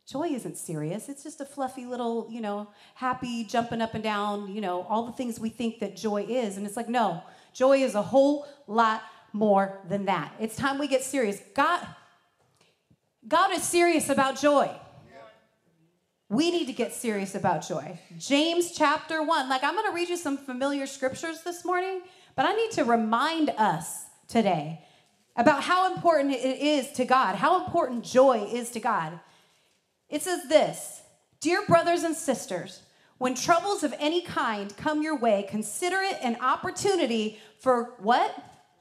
Joy 0.07 0.25
isn't 0.25 0.59
serious. 0.59 1.09
It's 1.09 1.23
just 1.23 1.41
a 1.41 1.47
fluffy 1.47 1.87
little, 1.87 2.29
you 2.31 2.43
know, 2.43 2.69
happy, 2.97 3.45
jumping 3.45 3.81
up 3.81 3.95
and 3.95 4.05
down, 4.05 4.55
you 4.55 4.61
know, 4.61 4.83
all 4.83 5.07
the 5.07 5.13
things 5.13 5.41
we 5.41 5.49
think 5.49 5.79
that 5.81 5.97
joy 5.97 6.27
is. 6.29 6.59
And 6.59 6.67
it's 6.67 6.77
like, 6.77 6.91
no, 6.91 7.23
joy 7.55 7.79
is 7.79 7.95
a 7.95 8.03
whole 8.03 8.47
lot 8.67 9.01
more 9.33 9.81
than 9.89 10.05
that. 10.05 10.35
It's 10.39 10.55
time 10.55 10.79
we 10.79 10.87
get 10.87 11.03
serious. 11.03 11.41
God, 11.55 11.81
God 13.27 13.53
is 13.53 13.63
serious 13.63 14.11
about 14.11 14.39
joy. 14.39 14.71
We 16.33 16.51
need 16.51 16.65
to 16.69 16.73
get 16.73 16.95
serious 16.95 17.35
about 17.35 17.69
joy. 17.69 18.01
James 18.17 18.73
chapter 18.73 19.23
1. 19.23 19.51
Like, 19.51 19.63
I'm 19.63 19.75
going 19.75 19.85
to 19.85 19.95
read 19.95 20.09
you 20.09 20.17
some 20.17 20.39
familiar 20.39 20.87
scriptures 20.87 21.43
this 21.43 21.63
morning, 21.63 22.01
but 22.35 22.47
I 22.47 22.55
need 22.55 22.71
to 22.71 22.85
remind 22.85 23.51
us 23.51 24.07
today 24.29 24.81
about 25.37 25.63
how 25.63 25.93
important 25.93 26.33
it 26.33 26.59
is 26.59 26.91
to 26.93 27.05
God, 27.05 27.35
how 27.35 27.63
important 27.63 28.03
joy 28.03 28.49
is 28.51 28.71
to 28.71 28.81
God. 28.81 29.21
It 30.09 30.23
says 30.23 30.49
this 30.49 31.03
Dear 31.43 31.67
brothers 31.67 32.03
and 32.03 32.17
sisters, 32.17 32.81
when 33.19 33.35
troubles 33.35 33.83
of 33.85 33.95
any 33.99 34.23
kind 34.23 34.75
come 34.79 35.03
your 35.03 35.19
way, 35.19 35.45
consider 35.51 35.97
it 35.97 36.17
an 36.23 36.39
opportunity 36.41 37.41
for 37.61 37.93
what? 37.99 38.35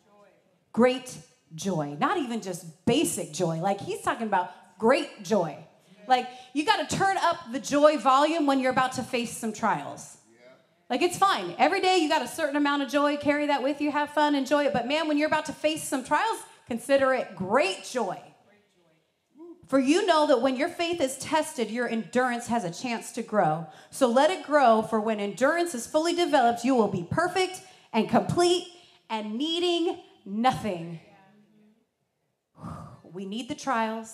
Joy. 0.06 0.28
Great 0.72 1.18
joy, 1.54 1.98
not 2.00 2.18
even 2.18 2.42
just 2.42 2.86
basic 2.86 3.34
joy. 3.34 3.58
Like 3.58 3.82
he's 3.82 4.02
talking 4.04 4.28
about 4.28 4.52
great 4.80 5.26
joy. 5.26 5.58
Like 6.12 6.28
you 6.54 6.65
got 6.65 6.88
to 6.88 6.95
turn 6.95 7.15
up 7.17 7.38
the 7.54 7.60
joy 7.60 7.97
volume 7.97 8.45
when 8.45 8.60
you're 8.60 8.71
about 8.71 8.91
to 8.93 9.02
face 9.02 9.36
some 9.36 9.54
trials. 9.54 10.17
Like 10.89 11.02
it's 11.02 11.17
fine. 11.17 11.56
Every 11.58 11.80
day 11.80 12.00
you 12.00 12.10
got 12.10 12.21
a 12.21 12.28
certain 12.28 12.58
amount 12.58 12.84
of 12.84 12.89
joy, 12.89 13.15
carry 13.15 13.47
that 13.47 13.63
with 13.63 13.80
you, 13.80 13.91
have 13.91 14.10
fun, 14.10 14.36
enjoy 14.36 14.65
it. 14.65 14.74
But 14.74 14.89
man, 14.89 15.08
when 15.08 15.17
you're 15.17 15.30
about 15.30 15.45
to 15.45 15.54
face 15.54 15.84
some 15.86 16.04
trials, 16.04 16.38
consider 16.67 17.13
it 17.13 17.34
great 17.34 17.86
joy. 17.86 18.21
For 19.67 19.80
you 19.80 20.06
know 20.06 20.28
that 20.28 20.41
when 20.41 20.58
your 20.58 20.67
faith 20.67 21.00
is 21.00 21.17
tested, 21.17 21.71
your 21.71 21.88
endurance 21.88 22.47
has 22.47 22.65
a 22.65 22.71
chance 22.71 23.13
to 23.13 23.24
grow. 23.24 23.67
So 23.89 24.10
let 24.10 24.30
it 24.32 24.43
grow, 24.43 24.82
for 24.82 25.00
when 25.00 25.21
endurance 25.21 25.74
is 25.74 25.88
fully 25.88 26.13
developed, 26.13 26.65
you 26.65 26.76
will 26.76 26.89
be 26.89 27.08
perfect 27.10 27.62
and 27.93 28.10
complete 28.10 28.67
and 29.10 29.38
needing 29.38 29.97
nothing. 30.26 31.00
We 33.02 33.24
need 33.26 33.47
the 33.47 33.56
trials 33.56 34.13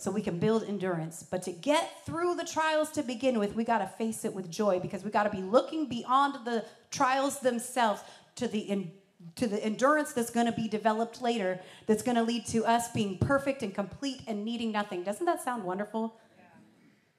so 0.00 0.10
we 0.10 0.22
can 0.22 0.38
build 0.38 0.64
endurance. 0.64 1.22
But 1.22 1.42
to 1.42 1.52
get 1.52 2.04
through 2.06 2.36
the 2.36 2.44
trials 2.44 2.90
to 2.92 3.02
begin 3.02 3.38
with, 3.38 3.54
we 3.54 3.64
got 3.64 3.78
to 3.78 3.86
face 3.86 4.24
it 4.24 4.34
with 4.34 4.50
joy 4.50 4.80
because 4.80 5.04
we 5.04 5.10
got 5.10 5.24
to 5.24 5.30
be 5.30 5.42
looking 5.42 5.88
beyond 5.88 6.44
the 6.44 6.64
trials 6.90 7.40
themselves 7.40 8.02
to 8.36 8.48
the 8.48 8.60
in, 8.60 8.92
to 9.36 9.46
the 9.46 9.62
endurance 9.62 10.12
that's 10.12 10.30
going 10.30 10.46
to 10.46 10.52
be 10.52 10.68
developed 10.68 11.20
later 11.20 11.60
that's 11.86 12.02
going 12.02 12.16
to 12.16 12.22
lead 12.22 12.46
to 12.46 12.64
us 12.64 12.90
being 12.92 13.18
perfect 13.18 13.62
and 13.62 13.74
complete 13.74 14.22
and 14.26 14.44
needing 14.44 14.72
nothing. 14.72 15.02
Doesn't 15.02 15.26
that 15.26 15.42
sound 15.42 15.64
wonderful? 15.64 16.16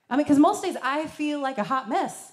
I 0.10 0.18
mean, 0.18 0.26
because 0.26 0.40
most 0.40 0.64
days 0.64 0.76
I 0.82 1.08
feel 1.08 1.40
like 1.40 1.58
a 1.58 1.64
hot 1.64 1.88
mess. 1.88 2.32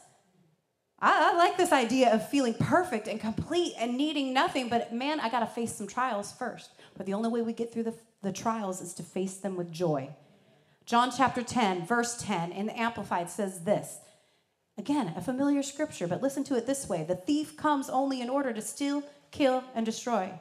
I, 1.00 1.30
I, 1.32 1.36
like 1.36 1.56
this 1.56 1.70
idea 1.70 2.12
of 2.12 2.28
feeling 2.28 2.54
perfect 2.54 3.06
and 3.06 3.20
complete 3.20 3.74
and 3.78 3.96
needing 3.96 4.34
nothing, 4.34 4.68
but 4.68 4.92
man, 4.92 5.20
I 5.20 5.28
got 5.28 5.40
to 5.40 5.46
face 5.46 5.72
some 5.72 5.86
trials 5.86 6.32
first. 6.32 6.70
But 6.96 7.06
the 7.06 7.14
only 7.14 7.28
way 7.28 7.40
we 7.42 7.52
get 7.52 7.72
through 7.72 7.84
the, 7.84 7.94
the 8.22 8.32
trials 8.32 8.80
is 8.80 8.94
to 8.94 9.04
face 9.04 9.36
them 9.36 9.54
with 9.54 9.70
joy. 9.70 10.08
John 10.88 11.10
chapter 11.14 11.42
10, 11.42 11.84
verse 11.84 12.16
10 12.16 12.50
in 12.50 12.64
the 12.64 12.80
Amplified 12.80 13.28
says 13.28 13.64
this. 13.64 13.98
Again, 14.78 15.12
a 15.14 15.20
familiar 15.20 15.62
scripture, 15.62 16.06
but 16.06 16.22
listen 16.22 16.44
to 16.44 16.56
it 16.56 16.66
this 16.66 16.88
way 16.88 17.04
The 17.04 17.14
thief 17.14 17.58
comes 17.58 17.90
only 17.90 18.22
in 18.22 18.30
order 18.30 18.54
to 18.54 18.62
steal, 18.62 19.02
kill, 19.30 19.64
and 19.74 19.84
destroy. 19.84 20.32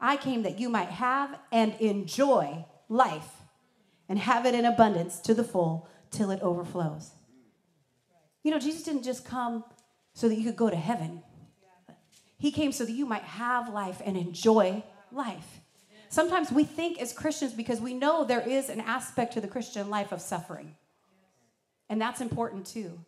I 0.00 0.16
came 0.16 0.44
that 0.44 0.58
you 0.58 0.70
might 0.70 0.88
have 0.88 1.38
and 1.52 1.74
enjoy 1.74 2.64
life 2.88 3.42
and 4.08 4.18
have 4.18 4.46
it 4.46 4.54
in 4.54 4.64
abundance 4.64 5.20
to 5.20 5.34
the 5.34 5.44
full 5.44 5.86
till 6.10 6.30
it 6.30 6.40
overflows. 6.40 7.10
You 8.42 8.50
know, 8.50 8.58
Jesus 8.58 8.84
didn't 8.84 9.02
just 9.02 9.26
come 9.26 9.62
so 10.14 10.26
that 10.26 10.36
you 10.36 10.44
could 10.44 10.56
go 10.56 10.70
to 10.70 10.76
heaven, 10.76 11.22
He 12.38 12.50
came 12.50 12.72
so 12.72 12.86
that 12.86 12.92
you 12.92 13.04
might 13.04 13.24
have 13.24 13.68
life 13.68 14.00
and 14.02 14.16
enjoy 14.16 14.84
life. 15.10 15.60
Sometimes 16.12 16.52
we 16.52 16.64
think 16.64 17.00
as 17.00 17.14
Christians 17.14 17.54
because 17.54 17.80
we 17.80 17.94
know 17.94 18.22
there 18.22 18.46
is 18.46 18.68
an 18.68 18.82
aspect 18.82 19.32
to 19.32 19.40
the 19.40 19.48
Christian 19.48 19.88
life 19.88 20.12
of 20.12 20.20
suffering, 20.20 20.76
and 21.88 21.98
that's 21.98 22.20
important 22.20 22.66
too. 22.66 22.98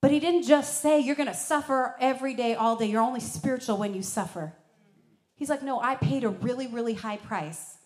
But 0.00 0.10
he 0.10 0.18
didn't 0.18 0.44
just 0.44 0.80
say 0.80 1.00
you're 1.00 1.14
going 1.14 1.28
to 1.28 1.34
suffer 1.34 1.94
every 2.00 2.32
day, 2.32 2.54
all 2.54 2.76
day. 2.76 2.86
You're 2.86 3.02
only 3.02 3.20
spiritual 3.20 3.76
when 3.76 3.92
you 3.92 4.02
suffer. 4.02 4.54
He's 5.34 5.50
like, 5.50 5.62
no, 5.62 5.78
I 5.78 5.96
paid 5.96 6.24
a 6.24 6.30
really, 6.30 6.66
really 6.66 6.94
high 6.94 7.18
price 7.18 7.76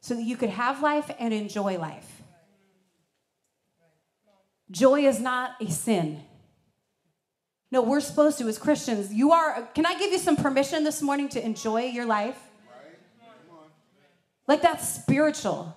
so 0.00 0.14
that 0.14 0.22
you 0.22 0.38
could 0.38 0.48
have 0.48 0.80
life 0.80 1.10
and 1.18 1.34
enjoy 1.34 1.76
life. 1.76 2.22
Joy 4.70 5.06
is 5.06 5.20
not 5.20 5.50
a 5.60 5.70
sin. 5.70 6.22
No, 7.70 7.82
we're 7.82 8.00
supposed 8.00 8.38
to 8.38 8.48
as 8.48 8.56
Christians. 8.56 9.12
You 9.12 9.32
are, 9.32 9.68
can 9.74 9.84
I 9.84 9.98
give 9.98 10.10
you 10.10 10.18
some 10.18 10.36
permission 10.36 10.84
this 10.84 11.02
morning 11.02 11.28
to 11.30 11.44
enjoy 11.44 11.82
your 11.82 12.06
life? 12.06 12.38
Like 14.46 14.62
that's 14.62 14.88
spiritual. 14.88 15.76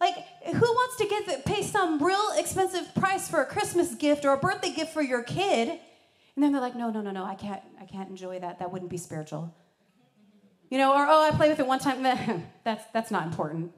Like, 0.00 0.14
who 0.44 0.60
wants 0.60 0.96
to 0.96 1.06
get 1.06 1.44
pay 1.46 1.62
some 1.62 2.02
real 2.02 2.32
expensive 2.36 2.94
price 2.94 3.28
for 3.28 3.40
a 3.40 3.46
Christmas 3.46 3.94
gift 3.94 4.24
or 4.24 4.34
a 4.34 4.36
birthday 4.36 4.70
gift 4.70 4.92
for 4.92 5.02
your 5.02 5.22
kid? 5.22 5.68
And 5.68 6.44
then 6.44 6.52
they're 6.52 6.60
like, 6.60 6.76
no, 6.76 6.90
no, 6.90 7.00
no, 7.00 7.10
no, 7.12 7.24
I 7.24 7.34
can't, 7.34 7.62
I 7.80 7.86
can't 7.86 8.10
enjoy 8.10 8.40
that. 8.40 8.58
That 8.58 8.70
wouldn't 8.70 8.90
be 8.90 8.98
spiritual. 8.98 9.54
You 10.68 10.76
know, 10.76 10.92
or 10.92 11.06
oh, 11.08 11.22
I 11.22 11.34
played 11.34 11.48
with 11.48 11.60
it 11.60 11.66
one 11.66 11.78
time. 11.78 12.02
that's 12.64 12.84
that's 12.92 13.10
not 13.10 13.26
important. 13.26 13.72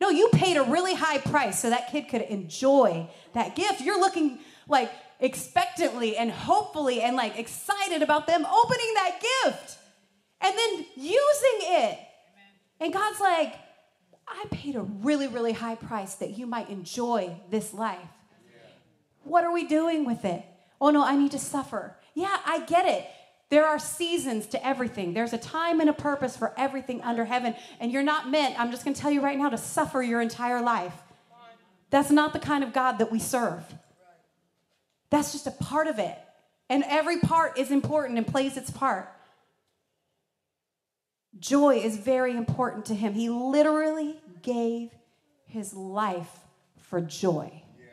No, 0.00 0.10
you 0.10 0.28
paid 0.32 0.56
a 0.56 0.62
really 0.62 0.94
high 0.94 1.18
price 1.18 1.58
so 1.60 1.70
that 1.70 1.90
kid 1.90 2.08
could 2.08 2.22
enjoy 2.22 3.08
that 3.32 3.56
gift. 3.56 3.80
You're 3.80 3.98
looking 3.98 4.38
like 4.68 4.92
expectantly 5.20 6.16
and 6.16 6.30
hopefully 6.30 7.00
and 7.00 7.16
like 7.16 7.38
excited 7.38 8.02
about 8.02 8.26
them 8.26 8.44
opening 8.44 8.94
that 8.94 9.22
gift 9.44 9.78
and 10.40 10.56
then 10.56 10.86
using 10.96 11.58
it. 11.62 11.98
And 12.80 12.92
God's 12.92 13.20
like, 13.20 13.54
I 14.26 14.44
paid 14.50 14.76
a 14.76 14.82
really, 14.82 15.26
really 15.26 15.52
high 15.52 15.74
price 15.74 16.14
that 16.16 16.38
you 16.38 16.46
might 16.46 16.70
enjoy 16.70 17.36
this 17.50 17.74
life. 17.74 17.98
What 19.22 19.44
are 19.44 19.52
we 19.52 19.66
doing 19.66 20.04
with 20.04 20.24
it? 20.24 20.44
Oh 20.80 20.90
no, 20.90 21.04
I 21.04 21.16
need 21.16 21.32
to 21.32 21.38
suffer. 21.38 21.96
Yeah, 22.14 22.36
I 22.44 22.60
get 22.60 22.86
it. 22.86 23.06
There 23.50 23.66
are 23.66 23.78
seasons 23.78 24.46
to 24.48 24.66
everything. 24.66 25.14
There's 25.14 25.32
a 25.32 25.38
time 25.38 25.80
and 25.80 25.88
a 25.88 25.92
purpose 25.92 26.36
for 26.36 26.52
everything 26.56 27.00
under 27.02 27.24
heaven. 27.24 27.54
And 27.78 27.92
you're 27.92 28.02
not 28.02 28.30
meant, 28.30 28.58
I'm 28.58 28.70
just 28.70 28.84
going 28.84 28.94
to 28.94 29.00
tell 29.00 29.10
you 29.10 29.20
right 29.20 29.38
now, 29.38 29.50
to 29.50 29.58
suffer 29.58 30.02
your 30.02 30.20
entire 30.20 30.60
life. 30.60 30.94
That's 31.90 32.10
not 32.10 32.32
the 32.32 32.38
kind 32.38 32.64
of 32.64 32.72
God 32.72 32.98
that 32.98 33.12
we 33.12 33.18
serve. 33.18 33.62
That's 35.10 35.32
just 35.32 35.46
a 35.46 35.52
part 35.52 35.86
of 35.86 35.98
it. 35.98 36.18
And 36.68 36.82
every 36.88 37.20
part 37.20 37.58
is 37.58 37.70
important 37.70 38.18
and 38.18 38.26
plays 38.26 38.56
its 38.56 38.70
part. 38.70 39.08
Joy 41.38 41.76
is 41.76 41.96
very 41.96 42.36
important 42.36 42.86
to 42.86 42.94
him. 42.94 43.14
He 43.14 43.28
literally 43.28 44.16
gave 44.42 44.90
his 45.46 45.74
life 45.74 46.30
for 46.78 47.00
joy, 47.00 47.50
yeah. 47.78 47.86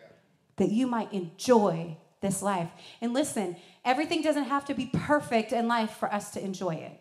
that 0.58 0.69
you 0.69 0.88
might 0.88 1.12
enjoy 1.13 1.97
this 2.21 2.41
life. 2.41 2.69
And 3.01 3.13
listen, 3.13 3.56
everything 3.84 4.21
doesn't 4.21 4.45
have 4.45 4.65
to 4.65 4.73
be 4.73 4.91
perfect 4.93 5.51
in 5.51 5.67
life 5.67 5.91
for 5.91 6.12
us 6.13 6.32
to 6.32 6.43
enjoy 6.43 6.75
it. 6.75 6.99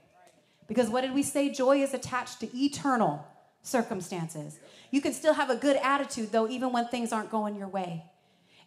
Because 0.66 0.88
what 0.88 1.02
did 1.02 1.14
we 1.14 1.22
say? 1.22 1.50
Joy 1.50 1.82
is 1.82 1.94
attached 1.94 2.40
to 2.40 2.56
eternal 2.56 3.26
circumstances. 3.62 4.58
You 4.90 5.00
can 5.00 5.12
still 5.12 5.34
have 5.34 5.50
a 5.50 5.56
good 5.56 5.76
attitude, 5.76 6.32
though, 6.32 6.48
even 6.48 6.72
when 6.72 6.86
things 6.86 7.12
aren't 7.12 7.30
going 7.30 7.56
your 7.56 7.68
way. 7.68 8.04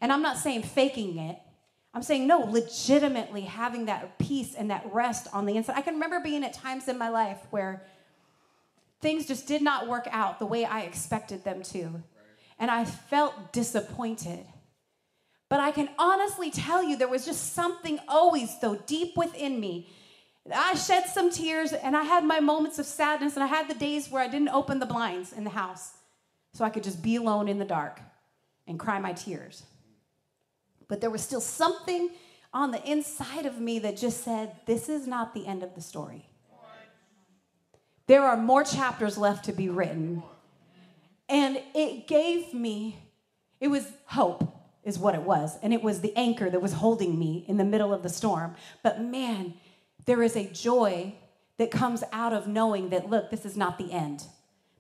And 0.02 0.12
I'm 0.12 0.22
not 0.22 0.38
saying 0.38 0.64
faking 0.64 1.18
it. 1.18 1.40
I'm 1.94 2.02
saying, 2.02 2.26
no, 2.26 2.40
legitimately 2.40 3.42
having 3.42 3.86
that 3.86 4.18
peace 4.18 4.56
and 4.56 4.72
that 4.72 4.86
rest 4.92 5.28
on 5.32 5.46
the 5.46 5.56
inside. 5.56 5.78
I 5.78 5.82
can 5.82 5.94
remember 5.96 6.20
being 6.20 6.44
at 6.44 6.54
times 6.54 6.88
in 6.88 6.98
my 6.98 7.10
life 7.10 7.38
where 7.52 7.84
things 9.00 9.28
just 9.28 9.48
did 9.48 9.62
not 9.62 9.88
work 9.88 10.08
out 10.10 10.40
the 10.40 10.46
way 10.46 10.66
I 10.66 10.82
expected 10.82 11.44
them 11.44 11.62
to. 11.64 12.02
And 12.58 12.72
I 12.72 12.86
felt 12.86 13.54
disappointed. 13.54 14.46
But 15.50 15.60
I 15.60 15.72
can 15.72 15.90
honestly 16.00 16.50
tell 16.50 16.84
you, 16.84 16.98
there 16.98 17.08
was 17.08 17.26
just 17.26 17.54
something 17.54 18.00
always, 18.08 18.60
though, 18.60 18.76
deep 18.76 19.16
within 19.16 19.60
me. 19.60 19.88
I 20.54 20.74
shed 20.74 21.06
some 21.06 21.30
tears 21.30 21.74
and 21.74 21.96
I 21.96 22.04
had 22.04 22.24
my 22.24 22.40
moments 22.40 22.80
of 22.80 22.86
sadness, 22.86 23.36
and 23.36 23.44
I 23.44 23.48
had 23.48 23.70
the 23.70 23.76
days 23.76 24.10
where 24.10 24.24
I 24.24 24.28
didn't 24.28 24.50
open 24.50 24.80
the 24.80 24.86
blinds 24.88 25.32
in 25.32 25.44
the 25.44 25.52
house 25.52 25.94
so 26.54 26.66
I 26.66 26.70
could 26.70 26.84
just 26.84 27.04
be 27.04 27.18
alone 27.18 27.48
in 27.48 27.60
the 27.60 27.66
dark 27.66 28.02
and 28.68 28.80
cry 28.80 29.00
my 29.00 29.14
tears. 29.14 29.64
But 30.88 31.02
there 31.02 31.10
was 31.10 31.22
still 31.22 31.42
something 31.42 32.12
on 32.54 32.72
the 32.72 32.84
inside 32.90 33.46
of 33.46 33.60
me 33.60 33.80
that 33.80 33.98
just 33.98 34.24
said, 34.24 34.56
This 34.66 34.90
is 34.90 35.08
not 35.08 35.34
the 35.34 35.48
end 35.48 35.64
of 35.64 35.76
the 35.76 35.82
story. 35.82 36.30
There 38.08 38.24
are 38.24 38.38
more 38.38 38.64
chapters 38.64 39.18
left 39.18 39.46
to 39.46 39.54
be 39.54 39.70
written. 39.70 40.24
And 41.30 41.62
it 41.74 42.08
gave 42.08 42.54
me, 42.54 43.00
it 43.60 43.70
was 43.70 43.88
hope 44.08 44.54
is 44.84 45.00
what 45.00 45.16
it 45.16 45.22
was. 45.22 45.58
And 45.64 45.74
it 45.74 45.82
was 45.82 46.02
the 46.02 46.16
anchor 46.16 46.50
that 46.50 46.62
was 46.62 46.74
holding 46.74 47.18
me 47.18 47.46
in 47.48 47.58
the 47.58 47.64
middle 47.64 47.94
of 47.94 48.04
the 48.04 48.10
storm. 48.10 48.56
But 48.84 49.02
man, 49.02 49.54
there 50.06 50.22
is 50.22 50.36
a 50.36 50.46
joy 50.46 51.16
that 51.58 51.72
comes 51.72 52.04
out 52.12 52.34
of 52.34 52.48
knowing 52.48 52.90
that, 52.90 53.10
look, 53.10 53.32
this 53.32 53.46
is 53.46 53.56
not 53.56 53.78
the 53.78 53.92
end. 53.92 54.26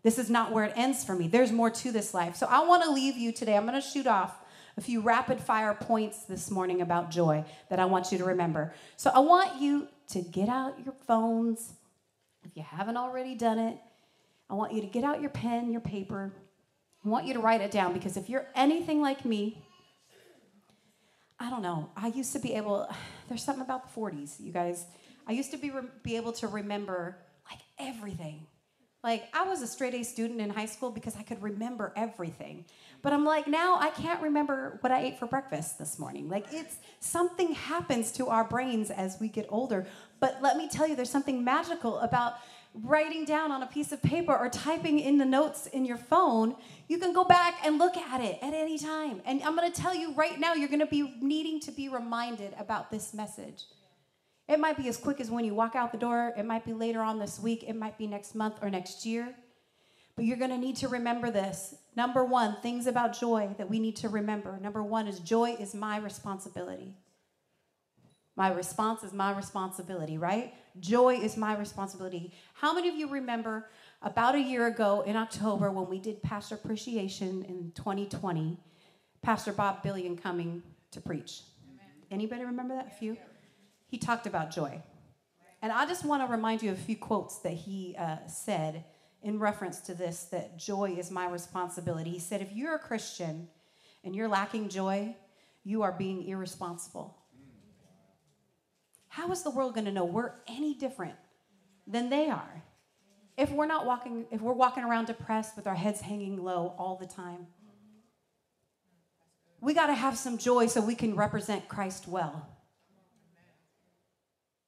This 0.01 0.19
is 0.19 0.29
not 0.29 0.51
where 0.51 0.65
it 0.65 0.73
ends 0.75 1.05
for 1.05 1.15
me. 1.15 1.29
There's 1.29 1.51
more 1.51 1.69
to 1.69 1.91
this 1.91 2.13
life. 2.13 2.35
So 2.35 2.45
I 2.49 2.67
want 2.67 2.83
to 2.83 2.91
leave 2.91 3.15
you 3.15 3.31
today. 3.31 3.55
I'm 3.55 3.65
going 3.65 3.81
to 3.81 3.87
shoot 3.87 4.05
off 4.05 4.35
a 4.77 4.81
few 4.81 5.01
rapid 5.01 5.39
fire 5.39 5.73
points 5.73 6.25
this 6.25 6.49
morning 6.49 6.81
about 6.81 7.12
joy 7.12 7.43
that 7.69 7.79
I 7.79 7.86
want 7.86 8.12
you 8.12 8.17
to 8.17 8.25
remember. 8.25 8.73
So 8.97 9.12
I 9.13 9.19
want 9.19 9.62
you 9.62 9.88
to 10.09 10.21
get 10.21 10.49
out 10.49 10.83
your 10.83 10.95
phones. 11.07 11.73
If 12.43 12.55
you 12.55 12.63
haven't 12.63 12.97
already 12.97 13.36
done 13.36 13.59
it, 13.59 13.77
I 14.49 14.55
want 14.55 14.73
you 14.73 14.81
to 14.81 14.88
get 14.88 15.03
out 15.03 15.21
your 15.21 15.29
pen, 15.29 15.71
your 15.71 15.81
paper. 15.81 16.33
I 17.05 17.09
want 17.09 17.25
you 17.25 17.33
to 17.33 17.39
write 17.39 17.62
it 17.62 17.71
down 17.71 17.93
because 17.93 18.17
if 18.17 18.29
you're 18.29 18.47
anything 18.55 19.01
like 19.01 19.25
me, 19.25 19.63
I 21.39 21.49
don't 21.49 21.62
know. 21.62 21.89
I 21.95 22.07
used 22.07 22.33
to 22.33 22.39
be 22.39 22.53
able, 22.53 22.88
there's 23.29 23.43
something 23.43 23.63
about 23.63 23.93
the 23.93 23.99
40s, 23.99 24.39
you 24.39 24.51
guys. 24.51 24.86
I 25.27 25.33
used 25.33 25.51
to 25.51 25.57
be, 25.57 25.71
be 26.03 26.17
able 26.17 26.33
to 26.33 26.47
remember 26.47 27.17
like 27.49 27.59
everything. 27.77 28.47
Like, 29.03 29.27
I 29.33 29.43
was 29.43 29.61
a 29.61 29.67
straight 29.67 29.93
A 29.95 30.03
student 30.03 30.39
in 30.39 30.49
high 30.49 30.65
school 30.65 30.89
because 30.89 31.17
I 31.17 31.23
could 31.23 31.41
remember 31.43 31.91
everything. 31.95 32.63
But 33.01 33.11
I'm 33.11 33.25
like, 33.25 33.47
now 33.47 33.77
I 33.77 33.89
can't 33.89 34.21
remember 34.21 34.77
what 34.79 34.93
I 34.93 35.03
ate 35.03 35.19
for 35.19 35.25
breakfast 35.25 35.77
this 35.77 35.99
morning. 35.99 36.29
Like, 36.29 36.45
it's 36.51 36.77
something 37.01 37.53
happens 37.53 38.13
to 38.13 38.27
our 38.27 38.45
brains 38.45 38.89
as 38.89 39.17
we 39.19 39.27
get 39.27 39.45
older. 39.49 39.85
But 40.21 40.39
let 40.41 40.55
me 40.55 40.69
tell 40.69 40.87
you, 40.87 40.95
there's 40.95 41.09
something 41.09 41.43
magical 41.43 41.99
about 41.99 42.35
writing 42.73 43.25
down 43.25 43.51
on 43.51 43.61
a 43.61 43.67
piece 43.67 43.91
of 43.91 44.01
paper 44.01 44.35
or 44.35 44.49
typing 44.49 44.99
in 44.99 45.17
the 45.17 45.25
notes 45.25 45.67
in 45.67 45.85
your 45.85 45.97
phone, 45.97 46.55
you 46.87 46.97
can 46.97 47.13
go 47.13 47.23
back 47.23 47.59
and 47.63 47.77
look 47.77 47.95
at 47.97 48.21
it 48.21 48.39
at 48.41 48.53
any 48.53 48.79
time. 48.79 49.21
And 49.25 49.43
I'm 49.43 49.55
going 49.55 49.71
to 49.71 49.81
tell 49.81 49.93
you 49.93 50.13
right 50.13 50.39
now, 50.39 50.53
you're 50.53 50.69
going 50.69 50.79
to 50.79 50.85
be 50.85 51.13
needing 51.21 51.59
to 51.61 51.71
be 51.71 51.89
reminded 51.89 52.55
about 52.57 52.89
this 52.89 53.13
message. 53.13 53.65
It 54.47 54.60
might 54.60 54.77
be 54.77 54.88
as 54.89 54.97
quick 54.97 55.21
as 55.21 55.32
when 55.32 55.45
you 55.45 55.56
walk 55.56 55.75
out 55.75 55.91
the 55.91 55.97
door, 55.97 56.34
it 56.38 56.45
might 56.45 56.65
be 56.65 56.73
later 56.73 57.01
on 57.01 57.17
this 57.17 57.39
week, 57.39 57.63
it 57.63 57.75
might 57.75 57.97
be 57.97 58.08
next 58.08 58.36
month 58.36 58.56
or 58.62 58.69
next 58.69 59.06
year. 59.06 59.34
But 60.15 60.25
you're 60.25 60.38
going 60.38 60.51
to 60.51 60.58
need 60.58 60.75
to 60.77 60.88
remember 60.89 61.32
this. 61.32 61.75
Number 61.95 62.23
one, 62.23 62.58
things 62.62 62.86
about 62.86 63.17
joy 63.17 63.56
that 63.58 63.69
we 63.69 63.79
need 63.79 63.95
to 63.97 64.10
remember. 64.10 64.60
Number 64.62 64.84
one 64.84 65.08
is 65.08 65.19
joy 65.19 65.56
is 65.60 65.73
my 65.73 65.97
responsibility. 65.97 66.97
My 68.36 68.51
response 68.51 69.03
is 69.03 69.13
my 69.13 69.36
responsibility, 69.36 70.17
right? 70.17 70.53
Joy 70.79 71.15
is 71.15 71.38
my 71.38 71.56
responsibility. 71.56 72.34
How 72.53 72.73
many 72.73 72.89
of 72.89 72.95
you 72.95 73.08
remember 73.08 73.69
about 74.01 74.36
a 74.36 74.39
year 74.39 74.67
ago 74.67 75.01
in 75.01 75.15
October 75.15 75.71
when 75.71 75.88
we 75.88 75.99
did 75.99 76.21
Pastor 76.21 76.56
Appreciation 76.56 77.43
in 77.43 77.71
2020, 77.75 78.58
Pastor 79.21 79.53
Bob 79.53 79.84
Billion 79.84 80.17
coming 80.17 80.63
to 80.91 80.99
preach? 80.99 81.41
Anybody 82.12 82.43
remember 82.43 82.75
that? 82.75 82.88
A 82.88 82.95
few? 82.99 83.17
He 83.93 83.99
talked 83.99 84.25
about 84.25 84.49
joy. 84.49 84.82
And 85.62 85.71
I 85.71 85.86
just 85.86 86.03
want 86.03 86.27
to 86.27 86.32
remind 86.32 86.63
you 86.63 86.71
of 86.71 86.79
a 86.79 86.82
few 86.82 86.95
quotes 86.95 87.38
that 87.41 87.53
he 87.53 87.95
uh, 87.95 88.25
said 88.25 88.86
in 89.21 89.38
reference 89.38 89.82
to 89.82 89.93
this 89.93 90.23
that 90.32 90.58
joy 90.58 90.95
is 90.97 91.12
my 91.12 91.29
responsibility. 91.29 92.10
He 92.10 92.17
said, 92.17 92.41
If 92.41 92.51
you're 92.53 92.73
a 92.73 92.79
Christian 92.79 93.49
and 94.03 94.15
you're 94.15 94.27
lacking 94.27 94.69
joy, 94.69 95.15
you 95.63 95.84
are 95.84 95.91
being 95.91 96.27
irresponsible. 96.27 97.19
How 99.10 99.32
is 99.32 99.43
the 99.43 99.51
world 99.51 99.75
going 99.75 99.86
to 99.86 99.91
know 99.91 100.06
we're 100.06 100.32
any 100.47 100.73
different 100.73 101.13
than 101.86 102.10
they 102.10 102.32
are? 102.32 102.63
If 103.38 103.51
we're 103.51 103.67
not 103.67 103.86
walking, 103.86 104.25
if 104.32 104.41
we're 104.41 104.53
walking 104.53 104.84
around 104.84 105.06
depressed 105.06 105.56
with 105.56 105.67
our 105.67 105.75
heads 105.75 106.01
hanging 106.01 106.43
low 106.43 106.73
all 106.79 106.95
the 106.95 107.06
time, 107.06 107.45
we 109.62 109.75
got 109.75 109.86
to 109.86 109.93
have 109.93 110.17
some 110.17 110.39
joy 110.39 110.65
so 110.65 110.82
we 110.82 110.95
can 110.95 111.15
represent 111.15 111.67
Christ 111.67 112.08
well. 112.08 112.52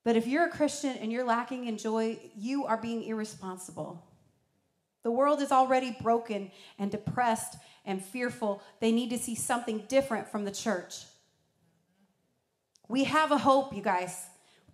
But 0.06 0.16
if 0.16 0.28
you're 0.28 0.46
a 0.46 0.50
Christian 0.50 0.96
and 1.02 1.12
you're 1.12 1.26
lacking 1.26 1.66
in 1.66 1.78
joy, 1.78 2.20
you 2.38 2.66
are 2.66 2.78
being 2.78 3.04
irresponsible. 3.04 4.02
The 5.04 5.12
world 5.12 5.42
is 5.42 5.52
already 5.52 5.98
broken 6.02 6.52
and 6.80 6.90
depressed 6.90 7.58
and 7.86 8.04
fearful. 8.04 8.62
They 8.80 8.92
need 8.92 9.10
to 9.10 9.18
see 9.18 9.36
something 9.36 9.84
different 9.90 10.30
from 10.30 10.46
the 10.46 10.52
church. 10.52 11.04
We 12.88 13.06
have 13.06 13.32
a 13.32 13.38
hope, 13.38 13.76
you 13.76 13.82
guys. 13.82 14.28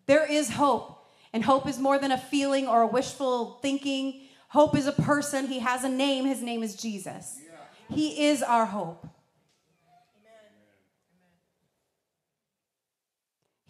There 0.05 0.29
is 0.29 0.51
hope. 0.51 1.09
And 1.33 1.45
hope 1.45 1.65
is 1.65 1.79
more 1.79 1.97
than 1.97 2.11
a 2.11 2.17
feeling 2.17 2.67
or 2.67 2.81
a 2.81 2.87
wishful 2.87 3.59
thinking. 3.61 4.23
Hope 4.49 4.75
is 4.75 4.85
a 4.85 4.91
person. 4.91 5.47
He 5.47 5.59
has 5.59 5.85
a 5.85 5.89
name. 5.89 6.25
His 6.25 6.41
name 6.41 6.61
is 6.61 6.75
Jesus. 6.75 7.39
He 7.89 8.27
is 8.27 8.43
our 8.43 8.65
hope. 8.65 9.07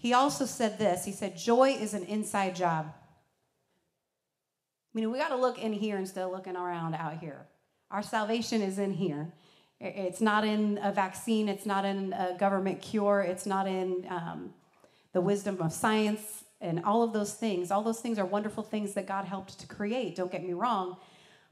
He 0.01 0.13
also 0.13 0.45
said 0.45 0.79
this 0.79 1.05
He 1.05 1.11
said, 1.11 1.37
Joy 1.37 1.77
is 1.79 1.93
an 1.93 2.03
inside 2.05 2.55
job. 2.55 2.87
I 2.89 4.99
mean, 4.99 5.11
we 5.11 5.19
got 5.19 5.29
to 5.29 5.37
look 5.37 5.59
in 5.59 5.73
here 5.73 5.97
instead 5.97 6.25
of 6.25 6.31
looking 6.31 6.55
around 6.55 6.95
out 6.95 7.19
here. 7.19 7.45
Our 7.91 8.01
salvation 8.01 8.63
is 8.63 8.79
in 8.79 8.93
here. 8.93 9.31
It's 9.79 10.19
not 10.19 10.43
in 10.43 10.79
a 10.81 10.91
vaccine, 10.91 11.47
it's 11.47 11.65
not 11.65 11.85
in 11.85 12.13
a 12.13 12.35
government 12.37 12.81
cure, 12.81 13.21
it's 13.21 13.45
not 13.45 13.67
in 13.67 14.05
um, 14.09 14.53
the 15.13 15.21
wisdom 15.21 15.57
of 15.61 15.71
science 15.71 16.43
and 16.59 16.83
all 16.83 17.03
of 17.03 17.13
those 17.13 17.33
things. 17.33 17.71
All 17.71 17.83
those 17.83 17.99
things 17.99 18.19
are 18.19 18.25
wonderful 18.25 18.63
things 18.63 18.93
that 18.93 19.07
God 19.07 19.25
helped 19.25 19.59
to 19.59 19.67
create, 19.67 20.15
don't 20.15 20.31
get 20.31 20.43
me 20.43 20.53
wrong. 20.53 20.97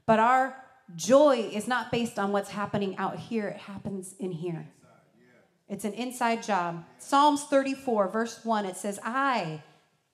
But 0.06 0.18
our 0.18 0.56
joy 0.96 1.50
is 1.52 1.66
not 1.66 1.90
based 1.90 2.18
on 2.18 2.32
what's 2.32 2.50
happening 2.50 2.96
out 2.98 3.16
here, 3.16 3.48
it 3.48 3.58
happens 3.58 4.14
in 4.18 4.32
here. 4.32 4.66
It's 5.70 5.84
an 5.84 5.92
inside 5.92 6.42
job. 6.42 6.84
Psalms 6.98 7.44
34, 7.44 8.08
verse 8.08 8.44
1, 8.44 8.66
it 8.66 8.76
says, 8.76 8.98
I, 9.04 9.62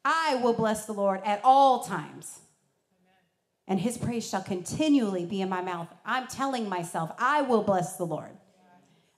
I 0.05 0.37
will 0.37 0.53
bless 0.53 0.85
the 0.85 0.93
Lord 0.93 1.23
at 1.25 1.41
all 1.43 1.83
times, 1.83 2.41
and 3.67 3.81
his 3.81 3.97
praise 3.97 4.29
shall 4.29 4.43
continually 4.43 5.25
be 5.25 5.41
in 5.41 5.49
my 5.49 5.63
mouth. 5.63 5.89
I'm 6.05 6.27
telling 6.27 6.69
myself, 6.69 7.11
I 7.19 7.41
will 7.41 7.63
bless 7.63 7.97
the 7.97 8.05
Lord. 8.05 8.37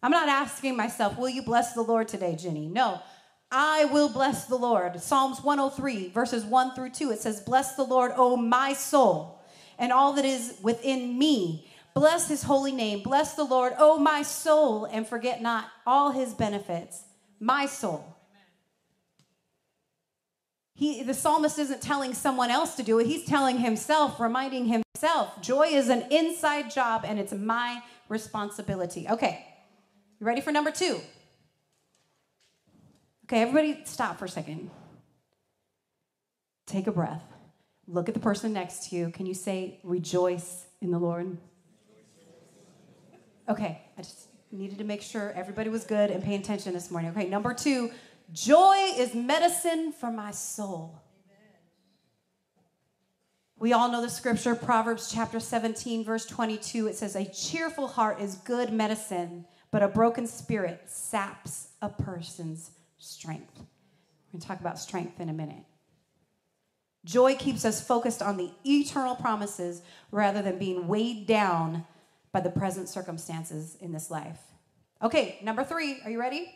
I'm 0.00 0.12
not 0.12 0.28
asking 0.28 0.76
myself, 0.76 1.18
Will 1.18 1.28
you 1.28 1.42
bless 1.42 1.72
the 1.72 1.82
Lord 1.82 2.06
today, 2.06 2.36
Ginny? 2.36 2.68
No, 2.68 3.02
I 3.50 3.86
will 3.86 4.08
bless 4.08 4.46
the 4.46 4.56
Lord. 4.56 5.02
Psalms 5.02 5.42
103, 5.42 6.10
verses 6.10 6.44
1 6.44 6.74
through 6.76 6.90
2, 6.90 7.10
it 7.10 7.18
says, 7.18 7.40
Bless 7.40 7.74
the 7.74 7.82
Lord, 7.82 8.12
O 8.16 8.36
my 8.36 8.74
soul, 8.74 9.42
and 9.76 9.92
all 9.92 10.12
that 10.12 10.24
is 10.24 10.56
within 10.62 11.18
me. 11.18 11.68
Bless 11.98 12.28
his 12.28 12.44
holy 12.44 12.70
name. 12.70 13.02
Bless 13.02 13.34
the 13.34 13.42
Lord, 13.42 13.72
O 13.76 13.98
my 13.98 14.22
soul, 14.22 14.84
and 14.84 15.04
forget 15.04 15.42
not 15.42 15.66
all 15.84 16.12
his 16.12 16.32
benefits. 16.32 17.02
My 17.40 17.66
soul. 17.66 18.16
He, 20.74 21.02
the 21.02 21.12
psalmist 21.12 21.58
isn't 21.58 21.82
telling 21.82 22.14
someone 22.14 22.52
else 22.52 22.76
to 22.76 22.84
do 22.84 23.00
it, 23.00 23.08
he's 23.08 23.24
telling 23.24 23.58
himself, 23.58 24.20
reminding 24.20 24.66
himself. 24.66 25.42
Joy 25.42 25.70
is 25.70 25.88
an 25.88 26.02
inside 26.12 26.70
job, 26.70 27.04
and 27.04 27.18
it's 27.18 27.32
my 27.32 27.82
responsibility. 28.08 29.08
Okay, 29.08 29.44
you 30.20 30.26
ready 30.26 30.40
for 30.40 30.52
number 30.52 30.70
two? 30.70 31.00
Okay, 33.24 33.42
everybody 33.42 33.80
stop 33.86 34.20
for 34.20 34.26
a 34.26 34.28
second. 34.28 34.70
Take 36.64 36.86
a 36.86 36.92
breath. 36.92 37.24
Look 37.88 38.08
at 38.08 38.14
the 38.14 38.20
person 38.20 38.52
next 38.52 38.88
to 38.88 38.96
you. 38.96 39.10
Can 39.10 39.26
you 39.26 39.34
say, 39.34 39.80
rejoice 39.82 40.66
in 40.80 40.92
the 40.92 40.98
Lord? 41.00 41.38
Okay, 43.48 43.80
I 43.96 44.02
just 44.02 44.28
needed 44.52 44.78
to 44.78 44.84
make 44.84 45.00
sure 45.00 45.32
everybody 45.34 45.70
was 45.70 45.84
good 45.84 46.10
and 46.10 46.22
paying 46.22 46.40
attention 46.40 46.74
this 46.74 46.90
morning. 46.90 47.10
Okay, 47.12 47.28
number 47.28 47.54
two, 47.54 47.90
joy 48.32 48.76
is 48.96 49.14
medicine 49.14 49.92
for 49.92 50.10
my 50.10 50.32
soul. 50.32 51.00
We 53.58 53.72
all 53.72 53.90
know 53.90 54.02
the 54.02 54.10
scripture, 54.10 54.54
Proverbs 54.54 55.10
chapter 55.12 55.40
17, 55.40 56.04
verse 56.04 56.26
22. 56.26 56.86
It 56.88 56.96
says, 56.96 57.16
A 57.16 57.24
cheerful 57.24 57.88
heart 57.88 58.20
is 58.20 58.36
good 58.36 58.72
medicine, 58.72 59.46
but 59.72 59.82
a 59.82 59.88
broken 59.88 60.26
spirit 60.26 60.82
saps 60.86 61.68
a 61.82 61.88
person's 61.88 62.70
strength. 62.98 63.56
We're 63.56 64.32
going 64.32 64.40
to 64.42 64.46
talk 64.46 64.60
about 64.60 64.78
strength 64.78 65.18
in 65.20 65.28
a 65.28 65.32
minute. 65.32 65.64
Joy 67.04 67.34
keeps 67.34 67.64
us 67.64 67.84
focused 67.84 68.22
on 68.22 68.36
the 68.36 68.50
eternal 68.64 69.16
promises 69.16 69.82
rather 70.12 70.42
than 70.42 70.58
being 70.58 70.86
weighed 70.86 71.26
down 71.26 71.84
by 72.38 72.44
the 72.44 72.50
present 72.50 72.88
circumstances 72.88 73.76
in 73.80 73.90
this 73.90 74.12
life. 74.12 74.38
Okay, 75.02 75.40
number 75.42 75.64
three, 75.64 75.98
are 76.04 76.10
you 76.10 76.20
ready? 76.20 76.54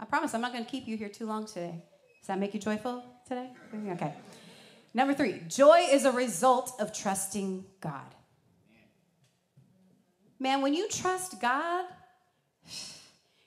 I 0.00 0.06
promise 0.06 0.32
I'm 0.32 0.40
not 0.40 0.50
going 0.50 0.64
to 0.64 0.70
keep 0.70 0.88
you 0.88 0.96
here 0.96 1.10
too 1.10 1.26
long 1.26 1.44
today. 1.44 1.82
Does 2.20 2.28
that 2.28 2.38
make 2.38 2.54
you 2.54 2.60
joyful 2.60 3.04
today? 3.28 3.50
Okay. 3.90 4.14
Number 4.94 5.12
three, 5.12 5.42
joy 5.46 5.88
is 5.90 6.06
a 6.06 6.12
result 6.12 6.72
of 6.80 6.90
trusting 6.94 7.66
God. 7.82 8.14
Man, 10.38 10.62
when 10.62 10.72
you 10.72 10.88
trust 10.88 11.38
God, 11.38 11.84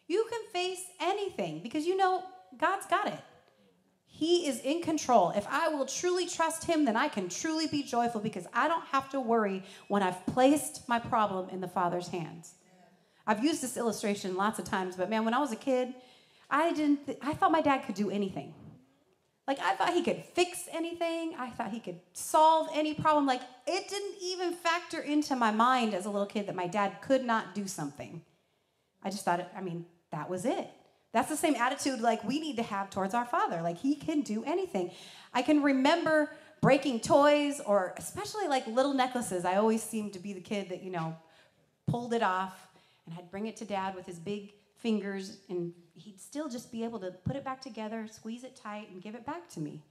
you 0.07 0.27
can 0.29 0.41
face 0.53 0.83
anything 1.01 1.61
because 1.63 1.87
you 1.87 1.97
know 1.97 2.21
God's 2.55 2.85
got 2.85 3.07
it. 3.07 3.19
He 4.17 4.47
is 4.47 4.59
in 4.61 4.81
control. 4.81 5.29
If 5.35 5.45
I 5.47 5.67
will 5.67 5.85
truly 5.85 6.25
trust 6.25 6.63
Him, 6.63 6.85
then 6.85 6.97
I 6.97 7.07
can 7.07 7.29
truly 7.29 7.67
be 7.67 7.83
joyful 7.83 8.19
because 8.19 8.47
I 8.51 8.67
don't 8.67 8.85
have 8.87 9.11
to 9.11 9.19
worry 9.19 9.61
when 9.89 10.01
I've 10.01 10.25
placed 10.25 10.89
my 10.89 10.97
problem 10.97 11.49
in 11.49 11.61
the 11.61 11.67
Father's 11.67 12.07
hands. 12.07 12.55
I've 13.27 13.43
used 13.43 13.61
this 13.61 13.77
illustration 13.77 14.35
lots 14.35 14.57
of 14.57 14.65
times, 14.65 14.95
but 14.95 15.07
man, 15.07 15.23
when 15.23 15.35
I 15.35 15.39
was 15.39 15.51
a 15.51 15.55
kid, 15.55 15.93
I 16.49 16.73
didn't. 16.73 17.05
Th- 17.05 17.19
I 17.21 17.35
thought 17.35 17.51
my 17.51 17.61
dad 17.61 17.83
could 17.85 17.93
do 17.93 18.09
anything. 18.09 18.55
Like 19.47 19.59
I 19.59 19.75
thought 19.75 19.93
he 19.93 20.01
could 20.01 20.23
fix 20.33 20.67
anything. 20.73 21.35
I 21.37 21.51
thought 21.51 21.69
he 21.69 21.79
could 21.79 21.99
solve 22.13 22.69
any 22.73 22.95
problem. 22.95 23.27
Like 23.27 23.41
it 23.67 23.87
didn't 23.87 24.15
even 24.19 24.53
factor 24.53 24.99
into 24.99 25.35
my 25.35 25.51
mind 25.51 25.93
as 25.93 26.07
a 26.07 26.09
little 26.09 26.25
kid 26.25 26.47
that 26.47 26.55
my 26.55 26.65
dad 26.65 27.01
could 27.03 27.23
not 27.23 27.53
do 27.53 27.67
something. 27.67 28.23
I 29.03 29.11
just 29.11 29.23
thought, 29.23 29.41
it, 29.41 29.47
I 29.55 29.61
mean, 29.61 29.85
that 30.11 30.27
was 30.27 30.43
it. 30.43 30.71
That's 31.17 31.29
the 31.29 31.35
same 31.35 31.55
attitude 31.55 31.99
like 31.99 32.23
we 32.23 32.39
need 32.39 32.57
to 32.57 32.61
have 32.61 32.91
towards 32.91 33.15
our 33.15 33.25
father. 33.25 33.59
Like 33.63 33.79
he 33.79 33.95
can 33.95 34.21
do 34.21 34.43
anything. 34.43 34.91
I 35.33 35.41
can 35.41 35.63
remember 35.63 36.29
breaking 36.61 36.99
toys 36.99 37.59
or 37.59 37.95
especially 37.97 38.47
like 38.47 38.67
little 38.67 38.93
necklaces. 38.93 39.43
I 39.43 39.55
always 39.55 39.81
seemed 39.81 40.13
to 40.13 40.19
be 40.19 40.33
the 40.33 40.41
kid 40.41 40.69
that, 40.69 40.83
you 40.83 40.91
know, 40.91 41.17
pulled 41.87 42.13
it 42.13 42.21
off 42.21 42.67
and 43.07 43.15
I'd 43.17 43.31
bring 43.31 43.47
it 43.47 43.57
to 43.57 43.65
dad 43.65 43.95
with 43.95 44.05
his 44.05 44.19
big 44.19 44.53
fingers 44.75 45.39
and 45.49 45.73
he'd 45.95 46.21
still 46.21 46.49
just 46.49 46.71
be 46.71 46.83
able 46.83 46.99
to 46.99 47.09
put 47.09 47.35
it 47.35 47.43
back 47.43 47.61
together, 47.61 48.05
squeeze 48.11 48.43
it 48.43 48.55
tight 48.55 48.91
and 48.91 49.01
give 49.01 49.15
it 49.15 49.25
back 49.25 49.49
to 49.53 49.59
me. 49.59 49.81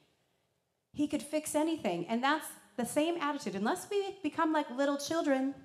He 0.93 1.09
could 1.09 1.25
fix 1.25 1.57
anything. 1.57 2.07
And 2.07 2.23
that's 2.23 2.47
the 2.77 2.87
same 2.87 3.17
attitude. 3.21 3.57
Unless 3.57 3.89
we 3.91 4.15
become 4.23 4.53
like 4.53 4.71
little 4.71 4.97
children, 4.97 5.57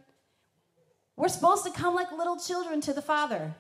we're 1.15 1.28
supposed 1.28 1.65
to 1.65 1.71
come 1.71 1.93
like 1.93 2.12
little 2.12 2.39
children 2.39 2.82
to 2.82 2.93
the 2.93 3.02
Father 3.04 3.54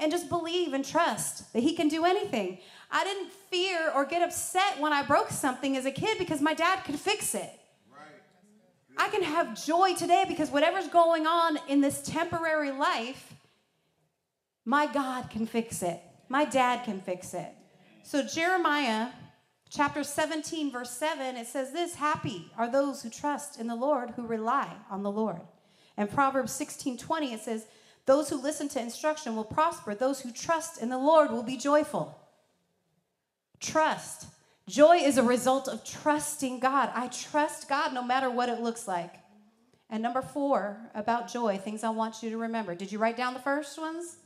and 0.00 0.10
just 0.10 0.28
believe 0.28 0.72
and 0.72 0.84
trust 0.84 1.52
that 1.52 1.62
He 1.62 1.74
can 1.74 1.88
do 1.88 2.04
anything. 2.04 2.58
I 2.90 3.04
didn't 3.04 3.30
fear 3.32 3.90
or 3.94 4.04
get 4.04 4.22
upset 4.22 4.80
when 4.80 4.92
I 4.92 5.02
broke 5.02 5.30
something 5.30 5.76
as 5.76 5.84
a 5.84 5.90
kid 5.90 6.18
because 6.18 6.40
my 6.40 6.54
dad 6.54 6.84
could 6.84 6.98
fix 6.98 7.34
it. 7.34 7.50
I 8.96 9.08
can 9.10 9.22
have 9.22 9.64
joy 9.64 9.94
today 9.94 10.24
because 10.26 10.50
whatever's 10.50 10.88
going 10.88 11.26
on 11.26 11.58
in 11.68 11.80
this 11.80 12.02
temporary 12.02 12.72
life, 12.72 13.32
my 14.64 14.86
God 14.86 15.30
can 15.30 15.46
fix 15.46 15.82
it. 15.82 16.00
My 16.28 16.44
dad 16.44 16.84
can 16.84 17.00
fix 17.00 17.32
it. 17.32 17.52
So, 18.02 18.22
Jeremiah 18.22 19.10
chapter 19.70 20.02
17, 20.02 20.72
verse 20.72 20.90
7, 20.90 21.36
it 21.36 21.46
says 21.46 21.72
this 21.72 21.94
Happy 21.94 22.50
are 22.58 22.70
those 22.70 23.02
who 23.02 23.10
trust 23.10 23.60
in 23.60 23.66
the 23.66 23.76
Lord, 23.76 24.10
who 24.10 24.26
rely 24.26 24.68
on 24.90 25.02
the 25.02 25.10
Lord. 25.10 25.40
And 25.96 26.10
Proverbs 26.10 26.52
16, 26.52 26.98
20, 26.98 27.34
it 27.34 27.40
says, 27.40 27.66
those 28.08 28.30
who 28.30 28.40
listen 28.40 28.70
to 28.70 28.80
instruction 28.80 29.36
will 29.36 29.44
prosper. 29.44 29.94
Those 29.94 30.22
who 30.22 30.32
trust 30.32 30.80
in 30.80 30.88
the 30.88 30.96
Lord 30.96 31.30
will 31.30 31.42
be 31.42 31.58
joyful. 31.58 32.18
Trust. 33.60 34.28
Joy 34.66 34.96
is 34.96 35.18
a 35.18 35.22
result 35.22 35.68
of 35.68 35.84
trusting 35.84 36.58
God. 36.58 36.90
I 36.94 37.08
trust 37.08 37.68
God 37.68 37.92
no 37.92 38.02
matter 38.02 38.30
what 38.30 38.48
it 38.48 38.60
looks 38.60 38.88
like. 38.88 39.12
And 39.90 40.02
number 40.02 40.22
four, 40.22 40.90
about 40.94 41.30
joy, 41.30 41.58
things 41.58 41.84
I 41.84 41.90
want 41.90 42.22
you 42.22 42.30
to 42.30 42.38
remember. 42.38 42.74
Did 42.74 42.90
you 42.90 42.98
write 42.98 43.18
down 43.18 43.34
the 43.34 43.40
first 43.40 43.78
ones? 43.78 44.16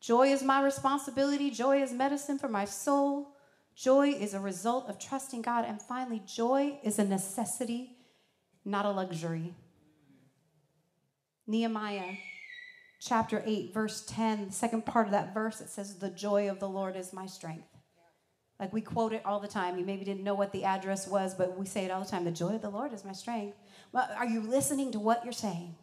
Joy 0.00 0.32
is 0.32 0.42
my 0.42 0.62
responsibility. 0.62 1.50
Joy 1.50 1.82
is 1.82 1.92
medicine 1.92 2.38
for 2.38 2.48
my 2.48 2.64
soul. 2.64 3.36
Joy 3.76 4.08
is 4.08 4.32
a 4.32 4.40
result 4.40 4.88
of 4.88 4.98
trusting 4.98 5.42
God. 5.42 5.66
And 5.66 5.80
finally, 5.80 6.22
joy 6.26 6.78
is 6.82 6.98
a 6.98 7.04
necessity, 7.04 7.98
not 8.64 8.86
a 8.86 8.90
luxury. 8.90 9.54
Nehemiah 11.46 12.14
chapter 13.04 13.42
8, 13.44 13.74
verse 13.74 14.04
10, 14.06 14.46
the 14.46 14.52
second 14.52 14.86
part 14.86 15.06
of 15.06 15.12
that 15.12 15.34
verse, 15.34 15.60
it 15.60 15.68
says, 15.68 15.96
The 15.96 16.10
joy 16.10 16.48
of 16.48 16.60
the 16.60 16.68
Lord 16.68 16.96
is 16.96 17.12
my 17.12 17.26
strength. 17.26 17.66
Like 18.60 18.72
we 18.72 18.80
quote 18.80 19.12
it 19.12 19.22
all 19.24 19.40
the 19.40 19.48
time. 19.48 19.78
You 19.78 19.84
maybe 19.84 20.04
didn't 20.04 20.22
know 20.22 20.34
what 20.34 20.52
the 20.52 20.64
address 20.64 21.08
was, 21.08 21.34
but 21.34 21.58
we 21.58 21.66
say 21.66 21.84
it 21.84 21.90
all 21.90 22.02
the 22.02 22.08
time. 22.08 22.24
The 22.24 22.30
joy 22.30 22.54
of 22.54 22.62
the 22.62 22.70
Lord 22.70 22.92
is 22.92 23.04
my 23.04 23.12
strength. 23.12 23.56
Well, 23.90 24.08
are 24.16 24.26
you 24.26 24.40
listening 24.40 24.92
to 24.92 25.00
what 25.00 25.24
you're 25.24 25.32
saying? 25.32 25.74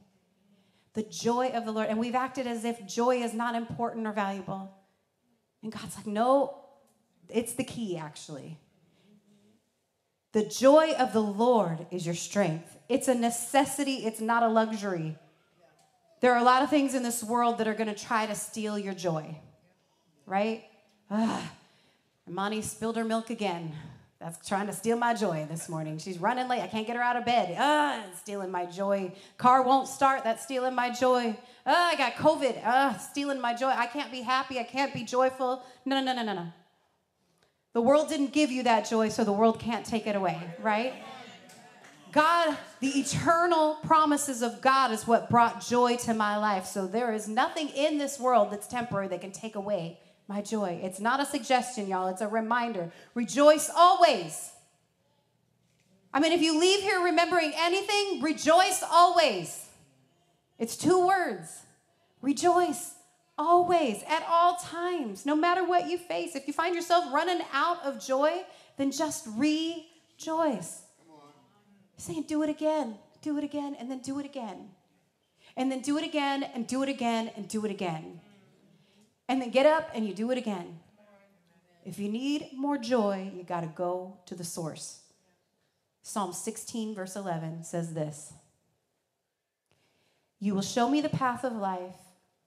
The 0.93 1.03
joy 1.03 1.49
of 1.49 1.65
the 1.65 1.71
Lord. 1.71 1.89
And 1.89 1.99
we've 1.99 2.15
acted 2.15 2.47
as 2.47 2.63
if 2.63 2.88
joy 2.88 3.17
is 3.17 3.34
not 3.34 3.55
important 3.55 4.08
or 4.08 4.13
valuable. 4.13 4.71
And 5.62 5.73
God's 5.73 5.97
like, 5.97 6.08
no, 6.08 6.58
it's 7.27 7.53
the 7.53 7.65
key, 7.65 7.97
actually. 7.97 8.58
The 10.32 10.45
joy 10.45 10.93
of 10.93 11.12
the 11.12 11.21
Lord 11.21 11.86
is 11.91 12.05
your 12.05 12.15
strength. 12.15 12.77
It's 12.88 13.10
a 13.10 13.15
necessity, 13.15 14.05
it's 14.05 14.21
not 14.21 14.41
a 14.41 14.47
luxury. 14.47 15.17
There 16.21 16.34
are 16.34 16.39
a 16.39 16.43
lot 16.43 16.63
of 16.63 16.69
things 16.69 16.95
in 16.95 17.03
this 17.03 17.23
world 17.23 17.60
that 17.60 17.67
are 17.67 17.73
going 17.73 17.93
to 17.93 17.95
try 17.95 18.25
to 18.25 18.36
steal 18.36 18.77
your 18.77 18.93
joy, 18.93 19.38
right? 20.25 20.63
Ugh. 21.10 21.43
Imani 22.27 22.62
spilled 22.62 22.97
her 22.97 23.05
milk 23.05 23.29
again. 23.29 23.73
That's 24.19 24.45
trying 24.45 24.67
to 24.67 24.73
steal 24.73 24.97
my 24.97 25.13
joy 25.13 25.47
this 25.49 25.69
morning. 25.69 25.97
She's 25.97 26.17
running 26.17 26.49
late. 26.49 26.62
I 26.62 26.67
can't 26.67 26.86
get 26.86 26.97
her 26.97 27.01
out 27.01 27.15
of 27.15 27.23
bed. 27.23 27.55
Ah, 27.58 28.03
stealing 28.17 28.51
my 28.51 28.65
joy. 28.65 29.13
Car 29.38 29.62
won't 29.63 29.88
start. 29.88 30.25
That's 30.25 30.43
stealing 30.43 30.75
my 30.75 30.89
joy. 30.89 31.38
Ah, 31.65 31.91
I 31.91 31.95
got 31.95 32.15
COVID. 32.15 32.62
Ah, 32.65 32.97
stealing 32.97 33.39
my 33.39 33.53
joy. 33.53 33.69
I 33.69 33.86
can't 33.86 34.12
be 34.12 34.21
happy. 34.21 34.60
I 34.60 34.63
can't 34.63 34.93
be 34.93 35.03
joyful. 35.03 35.63
No, 35.86 36.01
no, 36.01 36.13
no, 36.13 36.21
no, 36.21 36.34
no. 36.34 36.47
The 37.71 37.82
world 37.82 38.10
didn't 38.10 38.34
give 38.34 38.51
you 38.51 38.63
that 38.63 38.89
joy, 38.89 39.08
so 39.08 39.23
the 39.23 39.32
world 39.32 39.58
can't 39.58 39.86
take 39.86 40.05
it 40.05 40.17
away, 40.17 40.38
right? 40.60 40.93
God, 42.12 42.58
the 42.80 43.00
eternal 43.00 43.76
promises 43.84 44.41
of 44.41 44.62
God 44.62 44.91
is 44.91 45.08
what 45.08 45.30
brought 45.30 45.62
joy 45.62 45.98
to 45.98 46.13
my 46.13 46.38
life. 46.38 46.65
So 46.65 46.88
there 46.88 47.13
is 47.13 47.28
nothing 47.28 47.69
in 47.69 47.98
this 47.98 48.19
world 48.19 48.52
that's 48.52 48.67
temporary 48.67 49.08
that 49.10 49.22
can 49.22 49.32
take 49.32 49.56
away 49.56 50.00
my 50.28 50.41
joy. 50.41 50.80
It's 50.84 51.00
not 51.00 51.19
a 51.19 51.26
suggestion, 51.26 51.88
y'all, 51.88 52.08
it's 52.08 52.22
a 52.22 52.28
reminder. 52.28 52.91
Rejoice 53.15 53.69
always. 53.76 54.52
I 56.13 56.19
mean, 56.19 56.32
if 56.32 56.41
you 56.41 56.60
leave 56.60 56.82
here 56.82 57.04
remembering 57.04 57.54
anything, 57.56 58.22
rejoice 58.22 58.84
always. 58.89 59.67
It's 60.58 60.76
two 60.76 61.06
words 61.08 61.63
rejoice 62.22 62.95
always, 63.38 64.04
at 64.08 64.26
all 64.30 64.58
times, 64.58 65.26
no 65.26 65.34
matter 65.34 65.63
what 65.63 65.89
you 65.89 65.98
face. 65.98 66.36
If 66.36 66.45
you 66.45 66.54
find 66.54 66.76
yourself 66.76 67.06
running 67.13 67.41
out 67.54 67.82
of 67.86 68.06
joy, 68.06 68.43
then 68.78 68.91
just 68.91 69.28
rejoice. 69.36 70.82
Saying, 71.99 72.23
do 72.27 72.43
it 72.43 72.49
again, 72.49 72.95
do 73.21 73.38
it 73.38 73.43
again, 73.43 73.75
and 73.77 73.91
then 73.91 73.99
do 73.99 74.19
it 74.19 74.25
again. 74.25 74.69
And 75.57 75.69
then 75.69 75.81
do 75.81 75.97
it 75.97 76.05
again, 76.05 76.43
and 76.43 76.65
do 76.65 76.81
it 76.81 76.88
again, 76.88 77.29
and 77.35 77.47
do 77.49 77.65
it 77.65 77.71
again. 77.71 78.21
And 79.27 79.41
then 79.41 79.51
get 79.51 79.65
up 79.65 79.91
and 79.93 80.07
you 80.07 80.13
do 80.13 80.31
it 80.31 80.38
again. 80.38 80.79
If 81.85 81.99
you 81.99 82.09
need 82.09 82.51
more 82.55 82.77
joy, 82.77 83.31
you 83.35 83.43
got 83.43 83.62
to 83.62 83.67
go 83.67 84.17
to 84.27 84.33
the 84.33 84.45
source. 84.45 85.01
Psalm 86.01 86.31
16, 86.31 86.95
verse 86.95 87.17
11 87.17 87.65
says 87.65 87.93
this 87.93 88.33
You 90.39 90.55
will 90.55 90.62
show 90.62 90.89
me 90.89 91.01
the 91.01 91.09
path 91.09 91.43
of 91.43 91.53
life. 91.53 91.97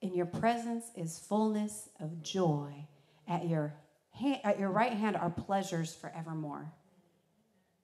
In 0.00 0.14
your 0.14 0.26
presence 0.26 0.86
is 0.96 1.18
fullness 1.18 1.88
of 2.00 2.22
joy. 2.22 2.86
At 3.28 3.46
your, 3.46 3.74
hand, 4.10 4.40
at 4.42 4.58
your 4.58 4.70
right 4.70 4.94
hand 4.94 5.16
are 5.16 5.30
pleasures 5.30 5.94
forevermore. 5.94 6.72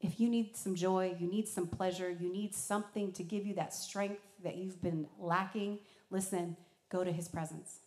If 0.01 0.21
you 0.21 0.29
need 0.29 0.57
some 0.57 0.75
joy, 0.75 1.17
you 1.19 1.27
need 1.27 1.49
some 1.49 1.67
pleasure, 1.67 2.11
you 2.11 2.33
need 2.33 2.55
something 2.55 3.13
to 3.13 3.23
give 3.23 3.47
you 3.47 3.55
that 3.55 3.75
strength 3.75 4.23
that 4.45 4.57
you've 4.57 4.81
been 4.81 5.07
lacking, 5.19 5.81
listen, 6.11 6.57
go 6.91 7.03
to 7.03 7.13
his 7.13 7.29
presence. 7.29 7.81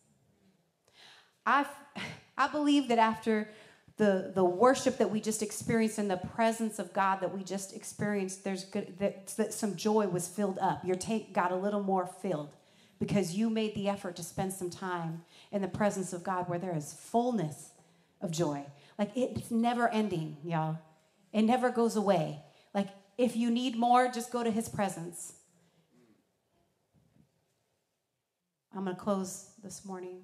I, 1.45 1.65
I 2.37 2.47
believe 2.47 2.89
that 2.89 2.99
after 2.99 3.49
the, 3.97 4.31
the 4.33 4.43
worship 4.43 4.97
that 4.97 5.09
we 5.09 5.21
just 5.21 5.41
experienced 5.41 5.99
in 5.99 6.07
the 6.07 6.17
presence 6.17 6.79
of 6.79 6.91
God 6.91 7.21
that 7.21 7.35
we 7.35 7.43
just 7.43 7.75
experienced, 7.75 8.43
there's 8.43 8.65
good, 8.65 8.97
that, 8.99 9.27
that 9.37 9.53
some 9.53 9.75
joy 9.75 10.07
was 10.07 10.27
filled 10.27 10.59
up. 10.59 10.83
Your 10.83 10.95
tank 10.95 11.33
got 11.33 11.51
a 11.51 11.55
little 11.55 11.83
more 11.83 12.07
filled 12.07 12.49
because 12.99 13.35
you 13.35 13.49
made 13.49 13.73
the 13.75 13.89
effort 13.89 14.15
to 14.17 14.23
spend 14.23 14.53
some 14.53 14.69
time 14.69 15.23
in 15.51 15.61
the 15.61 15.67
presence 15.67 16.13
of 16.13 16.23
God 16.23 16.49
where 16.49 16.59
there 16.59 16.75
is 16.75 16.93
fullness 16.93 17.71
of 18.21 18.31
joy. 18.31 18.65
Like 18.97 19.11
it's 19.15 19.51
never 19.51 19.87
ending, 19.89 20.37
y'all. 20.43 20.77
It 21.33 21.43
never 21.43 21.69
goes 21.69 21.95
away. 21.95 22.39
Like 22.73 22.89
if 23.17 23.35
you 23.35 23.51
need 23.51 23.75
more, 23.75 24.09
just 24.09 24.31
go 24.31 24.43
to 24.43 24.51
his 24.51 24.67
presence. 24.69 25.33
I'm 28.75 28.85
going 28.85 28.95
to 28.95 29.01
close 29.01 29.49
this 29.63 29.83
morning. 29.85 30.21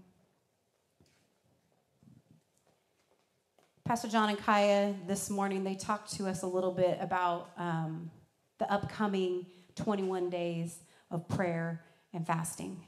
Pastor 3.86 4.08
John 4.08 4.30
and 4.30 4.38
Kaya 4.38 4.94
this 5.06 5.30
morning, 5.30 5.64
they 5.64 5.76
talked 5.76 6.14
to 6.14 6.28
us 6.28 6.44
a 6.44 6.48
little 6.48 6.72
bit 6.72 6.98
about 7.00 7.52
um, 7.58 8.12
the 8.58 8.72
upcoming 8.72 9.46
21 9.76 10.30
days 10.30 10.80
of 11.12 11.28
prayer 11.30 11.82
and 12.14 12.26
fasting. 12.26 12.82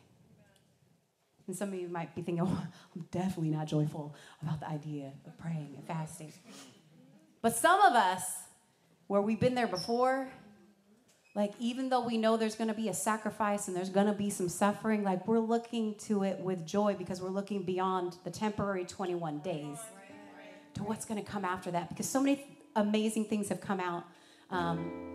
And 1.47 1.55
some 1.55 1.69
of 1.69 1.75
you 1.75 1.87
might 1.87 2.15
be 2.15 2.21
thinking, 2.21 2.43
oh, 2.47 2.67
I'm 2.95 3.07
definitely 3.11 3.49
not 3.49 3.67
joyful 3.67 4.15
about 4.41 4.59
the 4.59 4.69
idea 4.69 5.11
of 5.25 5.37
praying 5.37 5.73
and 5.77 5.87
fasting. 5.87 6.33
But 7.41 7.55
some 7.55 7.81
of 7.81 7.93
us, 7.93 8.23
where 9.07 9.21
we've 9.21 9.39
been 9.39 9.55
there 9.55 9.67
before, 9.67 10.29
like 11.35 11.53
even 11.59 11.89
though 11.89 12.05
we 12.05 12.17
know 12.17 12.37
there's 12.37 12.55
going 12.55 12.67
to 12.67 12.73
be 12.73 12.89
a 12.89 12.93
sacrifice 12.93 13.67
and 13.67 13.75
there's 13.77 13.89
going 13.89 14.07
to 14.07 14.13
be 14.13 14.29
some 14.29 14.49
suffering, 14.49 15.03
like 15.03 15.27
we're 15.27 15.39
looking 15.39 15.95
to 16.07 16.23
it 16.23 16.39
with 16.39 16.65
joy 16.65 16.95
because 16.97 17.21
we're 17.21 17.29
looking 17.29 17.63
beyond 17.63 18.17
the 18.23 18.29
temporary 18.31 18.85
21 18.85 19.39
days 19.39 19.77
to 20.73 20.83
what's 20.83 21.05
going 21.05 21.23
to 21.23 21.31
come 21.31 21.45
after 21.45 21.71
that. 21.71 21.89
Because 21.89 22.09
so 22.09 22.21
many 22.21 22.57
amazing 22.75 23.25
things 23.25 23.49
have 23.49 23.61
come 23.61 23.79
out. 23.79 24.03
Um, 24.51 25.09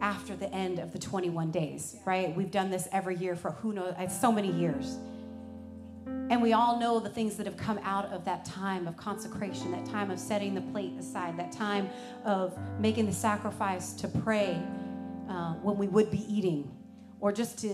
after 0.00 0.36
the 0.36 0.52
end 0.52 0.78
of 0.78 0.92
the 0.92 0.98
21 0.98 1.50
days, 1.50 1.96
right? 2.04 2.34
We've 2.36 2.50
done 2.50 2.70
this 2.70 2.88
every 2.92 3.16
year 3.16 3.36
for 3.36 3.52
who 3.52 3.72
knows, 3.72 3.94
so 4.10 4.30
many 4.30 4.52
years. 4.52 4.98
And 6.28 6.42
we 6.42 6.52
all 6.52 6.78
know 6.80 6.98
the 6.98 7.08
things 7.08 7.36
that 7.36 7.46
have 7.46 7.56
come 7.56 7.78
out 7.82 8.12
of 8.12 8.24
that 8.24 8.44
time 8.44 8.88
of 8.88 8.96
consecration, 8.96 9.70
that 9.72 9.86
time 9.86 10.10
of 10.10 10.18
setting 10.18 10.54
the 10.54 10.60
plate 10.60 10.92
aside, 10.98 11.38
that 11.38 11.52
time 11.52 11.88
of 12.24 12.58
making 12.80 13.06
the 13.06 13.12
sacrifice 13.12 13.92
to 13.94 14.08
pray 14.08 14.60
uh, 15.28 15.54
when 15.54 15.78
we 15.78 15.86
would 15.86 16.10
be 16.10 16.24
eating, 16.32 16.70
or 17.20 17.32
just 17.32 17.58
to 17.58 17.68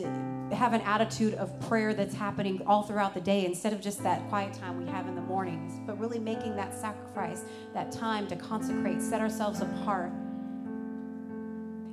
have 0.52 0.74
an 0.74 0.82
attitude 0.82 1.34
of 1.34 1.58
prayer 1.68 1.94
that's 1.94 2.14
happening 2.14 2.62
all 2.66 2.82
throughout 2.82 3.14
the 3.14 3.20
day 3.20 3.46
instead 3.46 3.72
of 3.72 3.80
just 3.80 4.02
that 4.02 4.26
quiet 4.28 4.52
time 4.52 4.82
we 4.82 4.90
have 4.90 5.08
in 5.08 5.14
the 5.14 5.22
mornings, 5.22 5.80
but 5.86 5.98
really 5.98 6.18
making 6.18 6.54
that 6.56 6.74
sacrifice, 6.74 7.44
that 7.72 7.90
time 7.90 8.26
to 8.26 8.36
consecrate, 8.36 9.00
set 9.00 9.20
ourselves 9.20 9.60
apart 9.60 10.12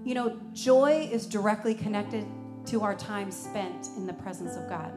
you 0.09 0.15
know, 0.15 0.39
joy 0.53 1.07
is 1.11 1.27
directly 1.27 1.75
connected 1.75 2.25
to 2.65 2.81
our 2.81 2.95
time 2.95 3.31
spent 3.31 3.89
in 3.95 4.07
the 4.07 4.13
presence 4.13 4.55
of 4.55 4.67
God. 4.67 4.91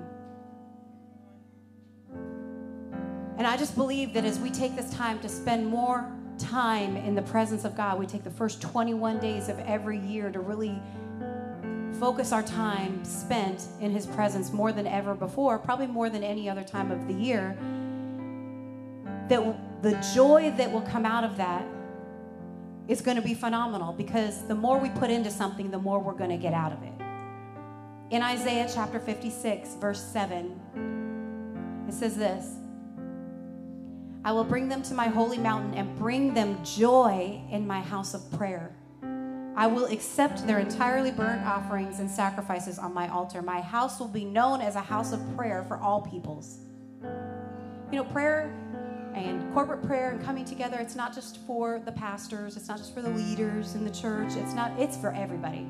And 3.39 3.47
I 3.47 3.57
just 3.57 3.75
believe 3.75 4.13
that 4.15 4.25
as 4.25 4.39
we 4.39 4.51
take 4.51 4.77
this 4.77 4.91
time 4.93 5.19
to 5.21 5.29
spend 5.29 5.67
more 5.67 6.11
time 6.39 6.97
in 6.97 7.15
the 7.15 7.23
presence 7.23 7.65
of 7.65 7.77
God, 7.77 7.99
we 7.99 8.07
take 8.07 8.25
the 8.25 8.31
first 8.31 8.61
21 8.61 9.19
days 9.19 9.49
of 9.49 9.59
every 9.61 9.99
year 9.99 10.31
to 10.31 10.41
really 10.41 10.81
focus 11.99 12.33
our 12.33 12.43
time 12.43 13.05
spent 13.05 13.67
in 13.81 13.91
His 13.91 14.07
presence 14.07 14.53
more 14.53 14.73
than 14.73 14.87
ever 14.87 15.15
before, 15.15 15.59
probably 15.59 15.87
more 15.87 16.11
than 16.11 16.23
any 16.25 16.49
other 16.49 16.65
time 16.65 16.91
of 16.91 17.07
the 17.07 17.15
year. 17.15 17.57
That 19.29 19.83
the 19.83 19.95
joy 20.15 20.53
that 20.57 20.71
will 20.71 20.83
come 20.83 21.07
out 21.07 21.25
of 21.25 21.37
that 21.37 21.65
is 22.89 23.01
going 23.01 23.17
to 23.17 23.23
be 23.23 23.35
phenomenal 23.35 23.93
because 23.93 24.47
the 24.49 24.55
more 24.55 24.79
we 24.79 24.91
put 24.91 25.11
into 25.11 25.31
something, 25.31 25.71
the 25.71 25.79
more 25.79 26.01
we're 26.01 26.13
going 26.13 26.31
to 26.31 26.37
get 26.37 26.53
out 26.53 26.73
of 26.73 26.83
it. 26.83 26.93
In 28.11 28.21
Isaiah 28.23 28.69
chapter 28.73 28.99
56, 28.99 29.77
verse 29.77 30.03
7, 30.03 31.87
it 31.89 31.95
says 31.95 32.17
this 32.17 32.57
I 34.25 34.33
will 34.33 34.45
bring 34.45 34.69
them 34.69 34.83
to 34.85 34.95
my 34.95 35.09
holy 35.09 35.39
mountain 35.39 35.75
and 35.75 35.99
bring 35.99 36.33
them 36.33 36.63
joy 36.65 37.41
in 37.51 37.67
my 37.67 37.81
house 37.81 38.15
of 38.15 38.31
prayer. 38.33 38.75
I 39.57 39.67
will 39.67 39.87
accept 39.87 40.47
their 40.47 40.61
entirely 40.61 41.11
burnt 41.11 41.45
offerings 41.45 41.99
and 41.99 42.11
sacrifices 42.11 42.79
on 42.79 42.95
my 42.95 43.09
altar. 43.09 43.43
My 43.43 43.61
house 43.61 43.99
will 43.99 44.09
be 44.09 44.25
known 44.25 44.61
as 44.61 44.77
a 44.77 44.81
house 44.81 45.13
of 45.13 45.21
prayer 45.37 45.65
for 45.65 45.77
all 45.77 46.01
peoples. 46.03 46.59
You 47.03 47.99
know, 47.99 48.05
prayer 48.05 48.55
and 49.15 49.53
corporate 49.53 49.83
prayer 49.87 50.11
and 50.11 50.25
coming 50.25 50.45
together 50.45 50.79
it's 50.79 50.97
not 50.97 51.15
just 51.15 51.37
for 51.47 51.81
the 51.85 51.93
pastors 51.93 52.57
it's 52.57 52.67
not 52.67 52.79
just 52.79 52.95
for 52.95 53.03
the 53.03 53.11
leaders 53.11 53.75
in 53.75 53.85
the 53.85 53.91
church 53.91 54.33
it's 54.37 54.55
not 54.55 54.73
it's 54.81 54.97
for 54.97 55.13
everybody 55.13 55.67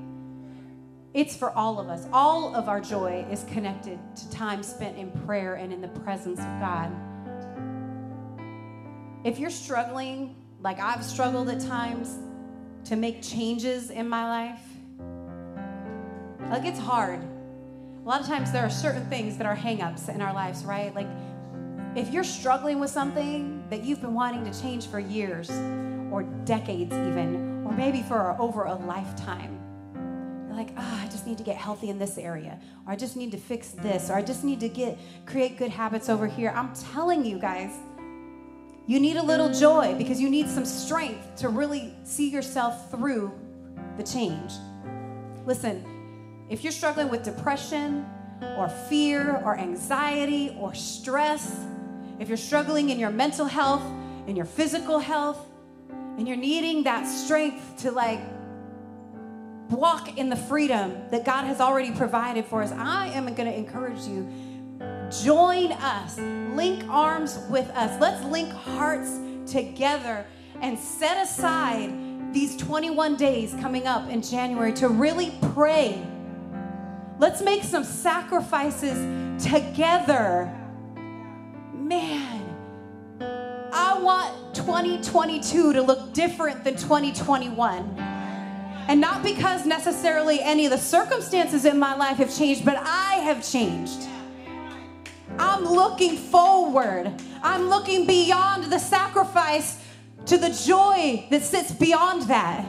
it's 1.12 1.36
for 1.36 1.50
all 1.50 1.80
of 1.80 1.88
us 1.88 2.07
all 2.12 2.55
of 2.55 2.68
our 2.68 2.80
joy 2.80 3.26
is 3.32 3.42
connected 3.44 3.98
to 4.14 4.30
time 4.30 4.62
spent 4.62 4.96
in 4.96 5.11
prayer 5.26 5.55
and 5.55 5.72
in 5.72 5.80
the 5.80 5.88
presence 5.88 6.38
of 6.38 6.61
god 6.61 6.92
if 9.24 9.38
you're 9.38 9.50
struggling 9.50 10.34
like 10.60 10.80
i've 10.80 11.04
struggled 11.04 11.48
at 11.48 11.60
times 11.60 12.18
to 12.84 12.96
make 12.96 13.22
changes 13.22 13.90
in 13.90 14.08
my 14.08 14.28
life 14.28 14.60
like 16.50 16.64
it's 16.64 16.78
hard 16.80 17.20
A 18.04 18.08
lot 18.08 18.20
of 18.20 18.26
times 18.26 18.50
there 18.50 18.64
are 18.64 18.70
certain 18.70 19.06
things 19.06 19.36
that 19.36 19.46
are 19.46 19.54
hangups 19.54 20.08
in 20.12 20.20
our 20.20 20.34
lives, 20.34 20.64
right? 20.64 20.92
Like 20.92 21.06
if 21.94 22.12
you're 22.12 22.24
struggling 22.24 22.80
with 22.80 22.90
something 22.90 23.62
that 23.70 23.84
you've 23.84 24.00
been 24.00 24.14
wanting 24.14 24.44
to 24.50 24.60
change 24.60 24.88
for 24.88 24.98
years 24.98 25.48
or 26.10 26.24
decades, 26.44 26.92
even, 26.92 27.62
or 27.64 27.72
maybe 27.72 28.02
for 28.02 28.34
over 28.40 28.64
a 28.64 28.74
lifetime, 28.74 29.56
you're 30.48 30.56
like, 30.56 30.70
ah, 30.76 30.98
oh, 31.00 31.06
I 31.06 31.08
just 31.10 31.28
need 31.28 31.38
to 31.38 31.44
get 31.44 31.56
healthy 31.56 31.90
in 31.90 31.98
this 32.00 32.18
area, 32.18 32.58
or 32.88 32.92
I 32.92 32.96
just 32.96 33.16
need 33.16 33.30
to 33.30 33.38
fix 33.38 33.68
this, 33.70 34.10
or 34.10 34.14
I 34.14 34.22
just 34.22 34.42
need 34.42 34.58
to 34.60 34.68
get 34.68 34.98
create 35.24 35.56
good 35.56 35.70
habits 35.70 36.08
over 36.08 36.26
here. 36.26 36.52
I'm 36.56 36.74
telling 36.92 37.24
you 37.24 37.38
guys, 37.38 37.70
you 38.86 38.98
need 38.98 39.16
a 39.16 39.22
little 39.22 39.52
joy 39.52 39.94
because 39.96 40.20
you 40.20 40.28
need 40.28 40.48
some 40.48 40.64
strength 40.64 41.36
to 41.36 41.48
really 41.48 41.94
see 42.04 42.28
yourself 42.28 42.90
through 42.90 43.32
the 43.96 44.02
change. 44.02 44.52
Listen, 45.46 45.84
if 46.48 46.64
you're 46.64 46.72
struggling 46.72 47.08
with 47.08 47.22
depression 47.22 48.04
or 48.56 48.68
fear 48.68 49.36
or 49.44 49.56
anxiety 49.56 50.56
or 50.58 50.74
stress, 50.74 51.60
if 52.18 52.28
you're 52.28 52.36
struggling 52.36 52.90
in 52.90 52.98
your 52.98 53.10
mental 53.10 53.46
health, 53.46 53.82
in 54.26 54.36
your 54.36 54.44
physical 54.44 54.98
health, 54.98 55.38
and 56.18 56.26
you're 56.26 56.36
needing 56.36 56.82
that 56.84 57.06
strength 57.06 57.78
to 57.78 57.90
like 57.90 58.20
walk 59.70 60.18
in 60.18 60.28
the 60.28 60.36
freedom 60.36 60.94
that 61.10 61.24
God 61.24 61.44
has 61.44 61.60
already 61.60 61.90
provided 61.92 62.44
for 62.44 62.62
us, 62.62 62.72
I 62.72 63.06
am 63.08 63.24
going 63.34 63.48
to 63.48 63.56
encourage 63.56 64.02
you. 64.02 64.28
Join 65.20 65.72
us, 65.72 66.18
link 66.18 66.84
arms 66.88 67.38
with 67.50 67.68
us. 67.70 68.00
Let's 68.00 68.24
link 68.24 68.52
hearts 68.52 69.18
together 69.46 70.24
and 70.60 70.78
set 70.78 71.22
aside 71.22 71.92
these 72.32 72.56
21 72.56 73.16
days 73.16 73.54
coming 73.60 73.86
up 73.86 74.08
in 74.08 74.22
January 74.22 74.72
to 74.74 74.88
really 74.88 75.36
pray. 75.52 76.02
Let's 77.18 77.42
make 77.42 77.62
some 77.62 77.84
sacrifices 77.84 78.96
together 79.44 80.50
man, 81.92 82.40
I 83.72 83.98
want 83.98 84.54
2022 84.54 85.74
to 85.74 85.82
look 85.82 86.14
different 86.14 86.64
than 86.64 86.76
2021. 86.76 87.98
And 88.88 89.00
not 89.00 89.22
because 89.22 89.66
necessarily 89.66 90.40
any 90.40 90.64
of 90.64 90.70
the 90.70 90.78
circumstances 90.78 91.64
in 91.64 91.78
my 91.78 91.94
life 91.94 92.16
have 92.16 92.34
changed, 92.34 92.64
but 92.64 92.76
I 92.78 93.16
have 93.16 93.46
changed. 93.48 94.08
I'm 95.38 95.64
looking 95.64 96.16
forward. 96.16 97.12
I'm 97.42 97.68
looking 97.68 98.06
beyond 98.06 98.64
the 98.64 98.78
sacrifice 98.78 99.78
to 100.26 100.38
the 100.38 100.50
joy 100.50 101.26
that 101.30 101.42
sits 101.42 101.72
beyond 101.72 102.22
that. 102.22 102.66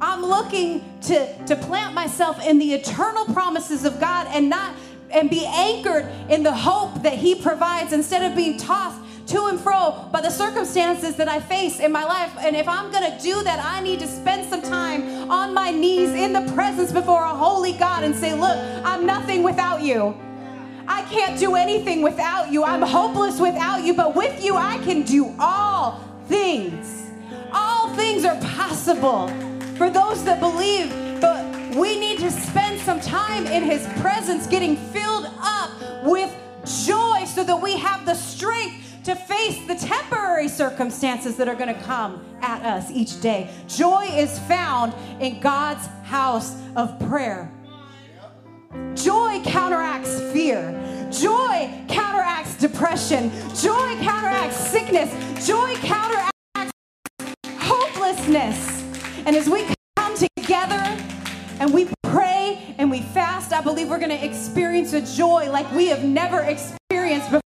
I'm 0.00 0.22
looking 0.22 0.98
to, 1.02 1.46
to 1.46 1.56
plant 1.56 1.94
myself 1.94 2.42
in 2.44 2.58
the 2.58 2.72
eternal 2.72 3.26
promises 3.26 3.84
of 3.84 4.00
God 4.00 4.26
and 4.30 4.48
not 4.48 4.74
and 5.10 5.28
be 5.28 5.44
anchored 5.44 6.06
in 6.30 6.42
the 6.42 6.52
hope 6.52 7.02
that 7.02 7.14
He 7.14 7.34
provides 7.34 7.92
instead 7.92 8.30
of 8.30 8.36
being 8.36 8.56
tossed 8.56 9.00
to 9.26 9.46
and 9.46 9.60
fro 9.60 10.08
by 10.12 10.20
the 10.20 10.30
circumstances 10.30 11.16
that 11.16 11.28
I 11.28 11.40
face 11.40 11.80
in 11.80 11.92
my 11.92 12.04
life. 12.04 12.32
And 12.40 12.56
if 12.56 12.66
I'm 12.68 12.90
going 12.90 13.10
to 13.10 13.22
do 13.22 13.42
that, 13.42 13.60
I 13.62 13.80
need 13.82 14.00
to 14.00 14.06
spend 14.06 14.48
some 14.48 14.62
time 14.62 15.30
on 15.30 15.52
my 15.52 15.70
knees 15.70 16.10
in 16.10 16.32
the 16.32 16.52
presence 16.52 16.92
before 16.92 17.22
a 17.22 17.34
holy 17.34 17.72
God 17.72 18.04
and 18.04 18.14
say, 18.14 18.32
Look, 18.32 18.56
I'm 18.84 19.06
nothing 19.06 19.42
without 19.42 19.82
you. 19.82 20.16
I 20.86 21.02
can't 21.02 21.38
do 21.38 21.54
anything 21.54 22.02
without 22.02 22.50
you. 22.50 22.64
I'm 22.64 22.82
hopeless 22.82 23.40
without 23.40 23.84
you, 23.84 23.94
but 23.94 24.14
with 24.14 24.42
you, 24.42 24.56
I 24.56 24.78
can 24.78 25.02
do 25.02 25.34
all 25.38 26.00
things. 26.28 27.10
All 27.52 27.94
things 27.94 28.24
are 28.24 28.40
possible 28.40 29.28
for 29.76 29.90
those 29.90 30.24
that 30.24 30.40
believe. 30.40 30.90
But 31.20 31.74
we 31.74 31.98
need 31.98 32.18
to 32.20 32.30
spend 32.30 32.80
some 32.80 33.00
time 33.00 33.46
in 33.46 33.62
His 33.62 33.86
presence 34.00 34.46
getting 34.46 34.76
filled 34.76 35.26
up 35.40 35.70
with 36.04 36.34
joy 36.86 37.24
so 37.24 37.44
that 37.44 37.60
we 37.60 37.76
have 37.76 38.04
the 38.06 38.14
strength 38.14 39.02
to 39.04 39.14
face 39.14 39.58
the 39.66 39.74
temporary 39.74 40.48
circumstances 40.48 41.36
that 41.36 41.48
are 41.48 41.54
going 41.54 41.74
to 41.74 41.80
come 41.82 42.24
at 42.42 42.62
us 42.62 42.90
each 42.90 43.20
day. 43.20 43.50
Joy 43.66 44.06
is 44.12 44.38
found 44.40 44.94
in 45.20 45.40
God's 45.40 45.86
house 46.04 46.54
of 46.76 46.98
prayer. 47.00 47.50
Joy 48.94 49.40
counteracts 49.44 50.20
fear. 50.32 50.72
Joy 51.10 51.70
counteracts 51.88 52.56
depression. 52.56 53.30
Joy 53.54 53.96
counteracts 54.00 54.56
sickness. 54.56 55.10
Joy 55.46 55.74
counteracts 55.76 56.30
hopelessness. 57.46 58.82
And 59.26 59.34
as 59.34 59.48
we 59.48 59.64
come 59.96 60.14
together 60.16 60.96
and 61.58 61.72
we 61.72 61.88
pray 62.04 62.74
and 62.78 62.90
we 62.90 63.00
fast, 63.00 63.52
I 63.52 63.60
believe 63.60 63.88
we're 63.88 63.98
going 63.98 64.10
to 64.10 64.24
experience 64.24 64.92
a 64.92 65.00
joy 65.16 65.50
like 65.50 65.70
we 65.72 65.86
have 65.88 66.04
never 66.04 66.40
experienced 66.40 67.30
before. 67.30 67.40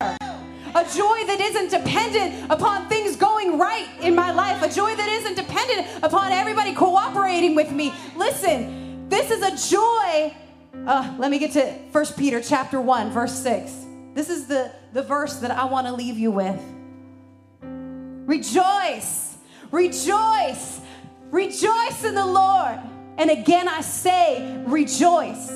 A 0.00 0.84
joy 0.84 1.24
that 1.26 1.38
isn't 1.40 1.70
dependent 1.70 2.50
upon 2.50 2.88
things 2.88 3.16
going 3.16 3.58
right 3.58 3.88
in 4.00 4.14
my 4.14 4.30
life. 4.30 4.62
A 4.62 4.72
joy 4.72 4.94
that 4.94 5.08
isn't 5.08 5.34
dependent 5.34 5.88
upon 6.02 6.32
everybody 6.32 6.72
cooperating 6.72 7.54
with 7.54 7.72
me. 7.72 7.92
Listen, 8.16 8.79
this 9.10 9.30
is 9.30 9.42
a 9.42 9.70
joy. 9.70 10.34
Uh, 10.86 11.14
let 11.18 11.30
me 11.30 11.38
get 11.38 11.52
to 11.52 11.66
1 11.92 12.06
Peter 12.16 12.40
chapter 12.40 12.80
1, 12.80 13.10
verse 13.10 13.34
6. 13.42 13.72
This 14.14 14.30
is 14.30 14.46
the, 14.46 14.72
the 14.92 15.02
verse 15.02 15.36
that 15.36 15.50
I 15.50 15.66
want 15.66 15.86
to 15.86 15.92
leave 15.92 16.16
you 16.16 16.30
with. 16.30 16.60
Rejoice, 18.26 19.36
rejoice 19.70 20.80
Rejoice 21.30 22.04
in 22.04 22.14
the 22.14 22.26
Lord. 22.26 22.78
And 23.16 23.30
again, 23.30 23.68
I 23.68 23.82
say, 23.82 24.62
rejoice. 24.66 25.50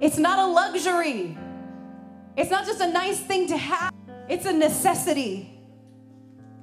It's 0.00 0.18
not 0.18 0.38
a 0.38 0.46
luxury, 0.46 1.36
it's 2.36 2.50
not 2.50 2.66
just 2.66 2.80
a 2.80 2.88
nice 2.88 3.20
thing 3.20 3.46
to 3.48 3.56
have, 3.56 3.92
it's 4.28 4.46
a 4.46 4.52
necessity. 4.52 5.48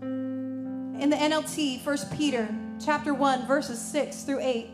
In 0.01 1.09
the 1.09 1.15
NLT, 1.15 1.85
1 1.85 1.97
Peter 2.17 2.53
chapter 2.83 3.13
1, 3.13 3.47
verses 3.47 3.79
6 3.79 4.23
through 4.23 4.41
8. 4.41 4.73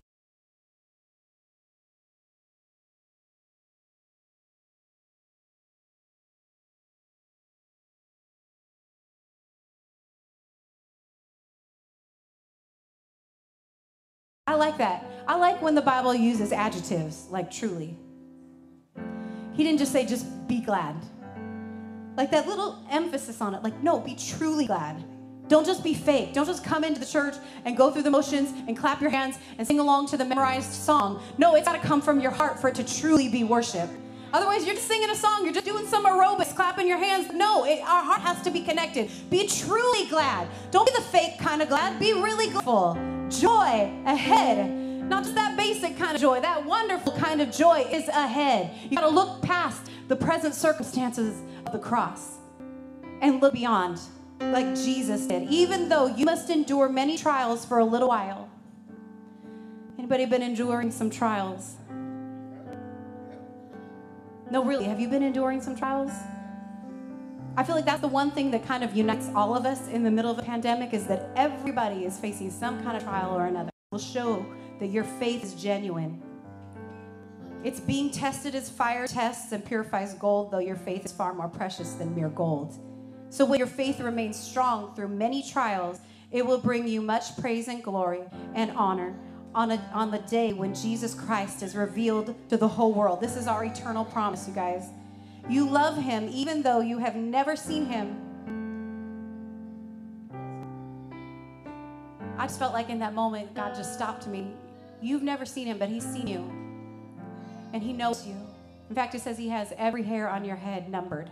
Like 14.56 14.78
that. 14.78 15.04
I 15.28 15.36
like 15.36 15.60
when 15.62 15.74
the 15.74 15.82
Bible 15.82 16.14
uses 16.14 16.52
adjectives, 16.52 17.26
like 17.30 17.50
truly. 17.50 17.96
He 19.54 19.64
didn't 19.64 19.78
just 19.78 19.92
say, 19.92 20.04
just 20.06 20.26
be 20.46 20.60
glad. 20.60 20.94
Like 22.16 22.30
that 22.30 22.46
little 22.46 22.78
emphasis 22.90 23.40
on 23.40 23.54
it, 23.54 23.62
like, 23.62 23.82
no, 23.82 24.00
be 24.00 24.14
truly 24.14 24.66
glad. 24.66 25.02
Don't 25.48 25.64
just 25.64 25.84
be 25.84 25.94
fake. 25.94 26.32
Don't 26.32 26.46
just 26.46 26.64
come 26.64 26.82
into 26.82 26.98
the 26.98 27.06
church 27.06 27.34
and 27.64 27.76
go 27.76 27.90
through 27.90 28.02
the 28.02 28.10
motions 28.10 28.52
and 28.66 28.76
clap 28.76 29.00
your 29.00 29.10
hands 29.10 29.38
and 29.58 29.66
sing 29.66 29.78
along 29.78 30.08
to 30.08 30.16
the 30.16 30.24
memorized 30.24 30.72
song. 30.72 31.22
No, 31.38 31.54
it's 31.54 31.66
got 31.66 31.80
to 31.80 31.86
come 31.86 32.02
from 32.02 32.20
your 32.20 32.32
heart 32.32 32.58
for 32.58 32.68
it 32.68 32.74
to 32.76 32.84
truly 32.84 33.28
be 33.28 33.44
worship. 33.44 33.88
Otherwise, 34.32 34.66
you're 34.66 34.74
just 34.74 34.88
singing 34.88 35.08
a 35.08 35.14
song, 35.14 35.44
you're 35.44 35.54
just 35.54 35.66
doing 35.66 35.86
some 35.86 36.04
aerobics, 36.04 36.54
clapping 36.54 36.88
your 36.88 36.98
hands. 36.98 37.32
No, 37.32 37.64
it, 37.64 37.80
our 37.80 38.02
heart 38.02 38.20
has 38.22 38.42
to 38.42 38.50
be 38.50 38.60
connected. 38.60 39.08
Be 39.30 39.46
truly 39.46 40.08
glad. 40.08 40.48
Don't 40.72 40.86
be 40.86 40.92
the 40.96 41.04
fake 41.04 41.38
kind 41.38 41.62
of 41.62 41.68
glad, 41.68 41.98
be 42.00 42.12
really 42.12 42.48
grateful 42.50 43.15
joy 43.30 43.92
ahead. 44.04 44.70
Not 45.08 45.22
just 45.22 45.34
that 45.36 45.56
basic 45.56 45.96
kind 45.96 46.14
of 46.14 46.20
joy, 46.20 46.40
that 46.40 46.64
wonderful 46.64 47.12
kind 47.12 47.40
of 47.40 47.50
joy 47.50 47.86
is 47.90 48.08
ahead. 48.08 48.70
You 48.90 48.96
gotta 48.96 49.08
look 49.08 49.42
past 49.42 49.90
the 50.08 50.16
present 50.16 50.54
circumstances 50.54 51.42
of 51.64 51.72
the 51.72 51.78
cross 51.78 52.38
and 53.22 53.40
look 53.40 53.54
beyond, 53.54 54.00
like 54.40 54.74
Jesus 54.74 55.26
did. 55.26 55.48
Even 55.48 55.88
though 55.88 56.06
you 56.06 56.24
must 56.24 56.50
endure 56.50 56.88
many 56.88 57.16
trials 57.16 57.64
for 57.64 57.78
a 57.78 57.84
little 57.84 58.08
while. 58.08 58.48
Anybody 59.98 60.26
been 60.26 60.42
enduring 60.42 60.90
some 60.90 61.08
trials? 61.08 61.76
No, 64.50 64.62
really. 64.64 64.84
Have 64.84 65.00
you 65.00 65.08
been 65.08 65.22
enduring 65.22 65.60
some 65.60 65.74
trials? 65.74 66.12
I 67.58 67.64
feel 67.64 67.74
like 67.74 67.86
that's 67.86 68.02
the 68.02 68.08
one 68.08 68.30
thing 68.32 68.50
that 68.50 68.66
kind 68.66 68.84
of 68.84 68.94
unites 68.94 69.30
all 69.34 69.56
of 69.56 69.64
us 69.64 69.88
in 69.88 70.02
the 70.02 70.10
middle 70.10 70.30
of 70.30 70.38
a 70.38 70.42
pandemic 70.42 70.92
is 70.92 71.06
that 71.06 71.30
everybody 71.36 72.04
is 72.04 72.18
facing 72.18 72.50
some 72.50 72.82
kind 72.82 72.98
of 72.98 73.02
trial 73.02 73.34
or 73.34 73.46
another. 73.46 73.70
Will 73.90 73.98
show 73.98 74.44
that 74.78 74.88
your 74.88 75.04
faith 75.04 75.42
is 75.42 75.54
genuine. 75.54 76.20
It's 77.64 77.80
being 77.80 78.10
tested 78.10 78.54
as 78.54 78.68
fire 78.68 79.06
tests 79.06 79.52
and 79.52 79.64
purifies 79.64 80.12
gold, 80.14 80.50
though 80.50 80.58
your 80.58 80.76
faith 80.76 81.06
is 81.06 81.12
far 81.12 81.32
more 81.32 81.48
precious 81.48 81.92
than 81.94 82.14
mere 82.14 82.28
gold. 82.28 82.78
So 83.30 83.46
when 83.46 83.58
your 83.58 83.68
faith 83.68 84.00
remains 84.00 84.38
strong 84.38 84.94
through 84.94 85.08
many 85.08 85.42
trials, 85.42 86.00
it 86.30 86.44
will 86.44 86.58
bring 86.58 86.86
you 86.86 87.00
much 87.00 87.38
praise 87.38 87.68
and 87.68 87.82
glory 87.82 88.20
and 88.54 88.70
honor 88.72 89.16
on, 89.54 89.70
a, 89.70 89.90
on 89.94 90.10
the 90.10 90.18
day 90.18 90.52
when 90.52 90.74
Jesus 90.74 91.14
Christ 91.14 91.62
is 91.62 91.74
revealed 91.74 92.34
to 92.50 92.58
the 92.58 92.68
whole 92.68 92.92
world. 92.92 93.22
This 93.22 93.34
is 93.34 93.46
our 93.46 93.64
eternal 93.64 94.04
promise, 94.04 94.46
you 94.46 94.52
guys. 94.52 94.90
You 95.48 95.68
love 95.68 95.96
him 95.96 96.28
even 96.32 96.62
though 96.62 96.80
you 96.80 96.98
have 96.98 97.16
never 97.16 97.56
seen 97.56 97.86
him. 97.86 98.16
I 102.38 102.46
just 102.46 102.58
felt 102.58 102.72
like 102.74 102.90
in 102.90 102.98
that 102.98 103.14
moment, 103.14 103.54
God 103.54 103.74
just 103.74 103.94
stopped 103.94 104.26
me. 104.26 104.52
You've 105.00 105.22
never 105.22 105.44
seen 105.46 105.66
him, 105.66 105.78
but 105.78 105.88
he's 105.88 106.04
seen 106.04 106.26
you. 106.26 106.50
and 107.72 107.82
He 107.82 107.92
knows 107.92 108.26
you. 108.26 108.34
In 108.88 108.94
fact, 108.94 109.14
it 109.14 109.20
says 109.20 109.36
He 109.38 109.48
has 109.48 109.72
every 109.78 110.02
hair 110.02 110.28
on 110.28 110.44
your 110.44 110.56
head 110.56 110.90
numbered. 110.90 111.30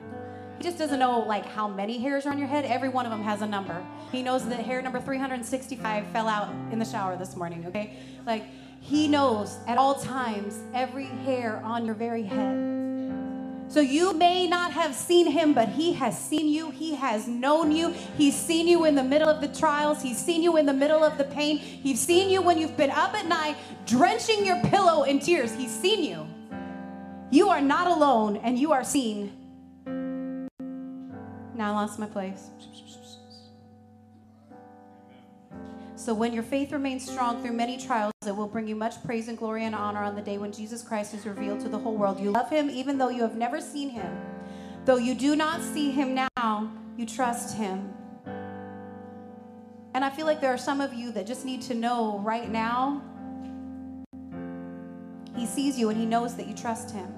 He 0.58 0.64
just 0.64 0.78
doesn't 0.78 0.98
know 0.98 1.20
like 1.20 1.44
how 1.46 1.66
many 1.68 1.98
hairs 1.98 2.26
are 2.26 2.30
on 2.30 2.38
your 2.38 2.48
head. 2.48 2.64
Every 2.64 2.88
one 2.88 3.06
of 3.06 3.10
them 3.12 3.22
has 3.22 3.42
a 3.42 3.46
number. 3.46 3.84
He 4.12 4.22
knows 4.22 4.46
that 4.48 4.60
hair 4.60 4.80
number 4.82 5.00
365 5.00 6.06
fell 6.08 6.28
out 6.28 6.48
in 6.72 6.78
the 6.78 6.84
shower 6.84 7.16
this 7.16 7.36
morning, 7.36 7.66
okay? 7.66 7.96
Like 8.26 8.44
he 8.80 9.08
knows 9.08 9.58
at 9.66 9.78
all 9.78 9.96
times 9.96 10.60
every 10.72 11.06
hair 11.06 11.60
on 11.64 11.84
your 11.84 11.94
very 11.94 12.22
head. 12.22 12.73
So 13.68 13.80
you 13.80 14.12
may 14.12 14.46
not 14.46 14.72
have 14.72 14.94
seen 14.94 15.26
him, 15.26 15.52
but 15.52 15.68
he 15.68 15.94
has 15.94 16.16
seen 16.18 16.48
you. 16.48 16.70
He 16.70 16.94
has 16.94 17.26
known 17.26 17.72
you. 17.72 17.90
He's 18.16 18.36
seen 18.36 18.68
you 18.68 18.84
in 18.84 18.94
the 18.94 19.02
middle 19.02 19.28
of 19.28 19.40
the 19.40 19.48
trials. 19.48 20.02
He's 20.02 20.18
seen 20.18 20.42
you 20.42 20.56
in 20.56 20.66
the 20.66 20.72
middle 20.72 21.02
of 21.02 21.18
the 21.18 21.24
pain. 21.24 21.58
He's 21.58 22.00
seen 22.00 22.30
you 22.30 22.42
when 22.42 22.58
you've 22.58 22.76
been 22.76 22.90
up 22.90 23.14
at 23.14 23.26
night 23.26 23.56
drenching 23.86 24.44
your 24.44 24.60
pillow 24.64 25.04
in 25.04 25.18
tears. 25.18 25.52
He's 25.54 25.72
seen 25.72 26.04
you. 26.04 26.26
You 27.30 27.48
are 27.48 27.60
not 27.60 27.88
alone 27.88 28.36
and 28.36 28.58
you 28.58 28.72
are 28.72 28.84
seen. 28.84 29.32
Now 31.54 31.70
I 31.70 31.74
lost 31.74 31.98
my 31.98 32.06
place. 32.06 32.50
So 35.96 36.12
when 36.12 36.32
your 36.32 36.42
faith 36.42 36.72
remains 36.72 37.08
strong 37.08 37.40
through 37.40 37.52
many 37.52 37.78
trials, 37.78 38.12
it 38.26 38.34
will 38.34 38.48
bring 38.48 38.66
you 38.66 38.74
much 38.74 39.02
praise 39.04 39.28
and 39.28 39.38
glory 39.38 39.64
and 39.64 39.74
honor 39.74 40.02
on 40.02 40.16
the 40.16 40.22
day 40.22 40.38
when 40.38 40.50
Jesus 40.50 40.82
Christ 40.82 41.14
is 41.14 41.24
revealed 41.24 41.60
to 41.60 41.68
the 41.68 41.78
whole 41.78 41.94
world. 41.94 42.18
You 42.18 42.32
love 42.32 42.50
him 42.50 42.68
even 42.68 42.98
though 42.98 43.10
you 43.10 43.22
have 43.22 43.36
never 43.36 43.60
seen 43.60 43.90
him. 43.90 44.12
Though 44.84 44.96
you 44.96 45.14
do 45.14 45.36
not 45.36 45.62
see 45.62 45.92
him 45.92 46.14
now, 46.14 46.70
you 46.96 47.06
trust 47.06 47.56
him. 47.56 47.94
And 49.94 50.04
I 50.04 50.10
feel 50.10 50.26
like 50.26 50.40
there 50.40 50.52
are 50.52 50.58
some 50.58 50.80
of 50.80 50.92
you 50.92 51.12
that 51.12 51.26
just 51.26 51.44
need 51.44 51.62
to 51.62 51.74
know 51.74 52.18
right 52.18 52.50
now 52.50 53.00
he 55.36 55.46
sees 55.46 55.78
you 55.78 55.90
and 55.90 55.98
he 55.98 56.06
knows 56.06 56.34
that 56.36 56.46
you 56.46 56.54
trust 56.54 56.90
him. 56.90 57.12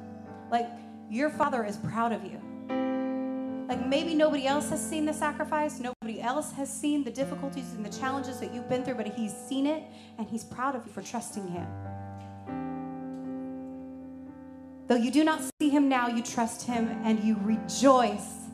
Like 0.51 0.68
your 1.11 1.31
father 1.31 1.64
is 1.64 1.77
proud 1.79 2.12
of 2.12 2.24
you. 2.24 2.41
Like 3.68 3.84
maybe 3.84 4.14
nobody 4.14 4.46
else 4.46 4.70
has 4.70 4.84
seen 4.84 5.04
the 5.04 5.12
sacrifice, 5.12 5.80
nobody 5.80 6.20
else 6.20 6.52
has 6.52 6.72
seen 6.72 7.02
the 7.02 7.10
difficulties 7.10 7.72
and 7.72 7.84
the 7.84 7.98
challenges 7.98 8.38
that 8.38 8.54
you've 8.54 8.68
been 8.68 8.84
through, 8.84 8.94
but 8.94 9.08
he's 9.08 9.34
seen 9.34 9.66
it 9.66 9.82
and 10.18 10.28
he's 10.28 10.44
proud 10.44 10.76
of 10.76 10.86
you 10.86 10.92
for 10.92 11.02
trusting 11.02 11.48
him. 11.48 11.66
Though 14.86 14.96
you 14.96 15.10
do 15.10 15.24
not 15.24 15.40
see 15.60 15.68
him 15.68 15.88
now, 15.88 16.06
you 16.06 16.22
trust 16.22 16.62
him 16.62 16.88
and 17.02 17.22
you 17.24 17.36
rejoice 17.42 18.44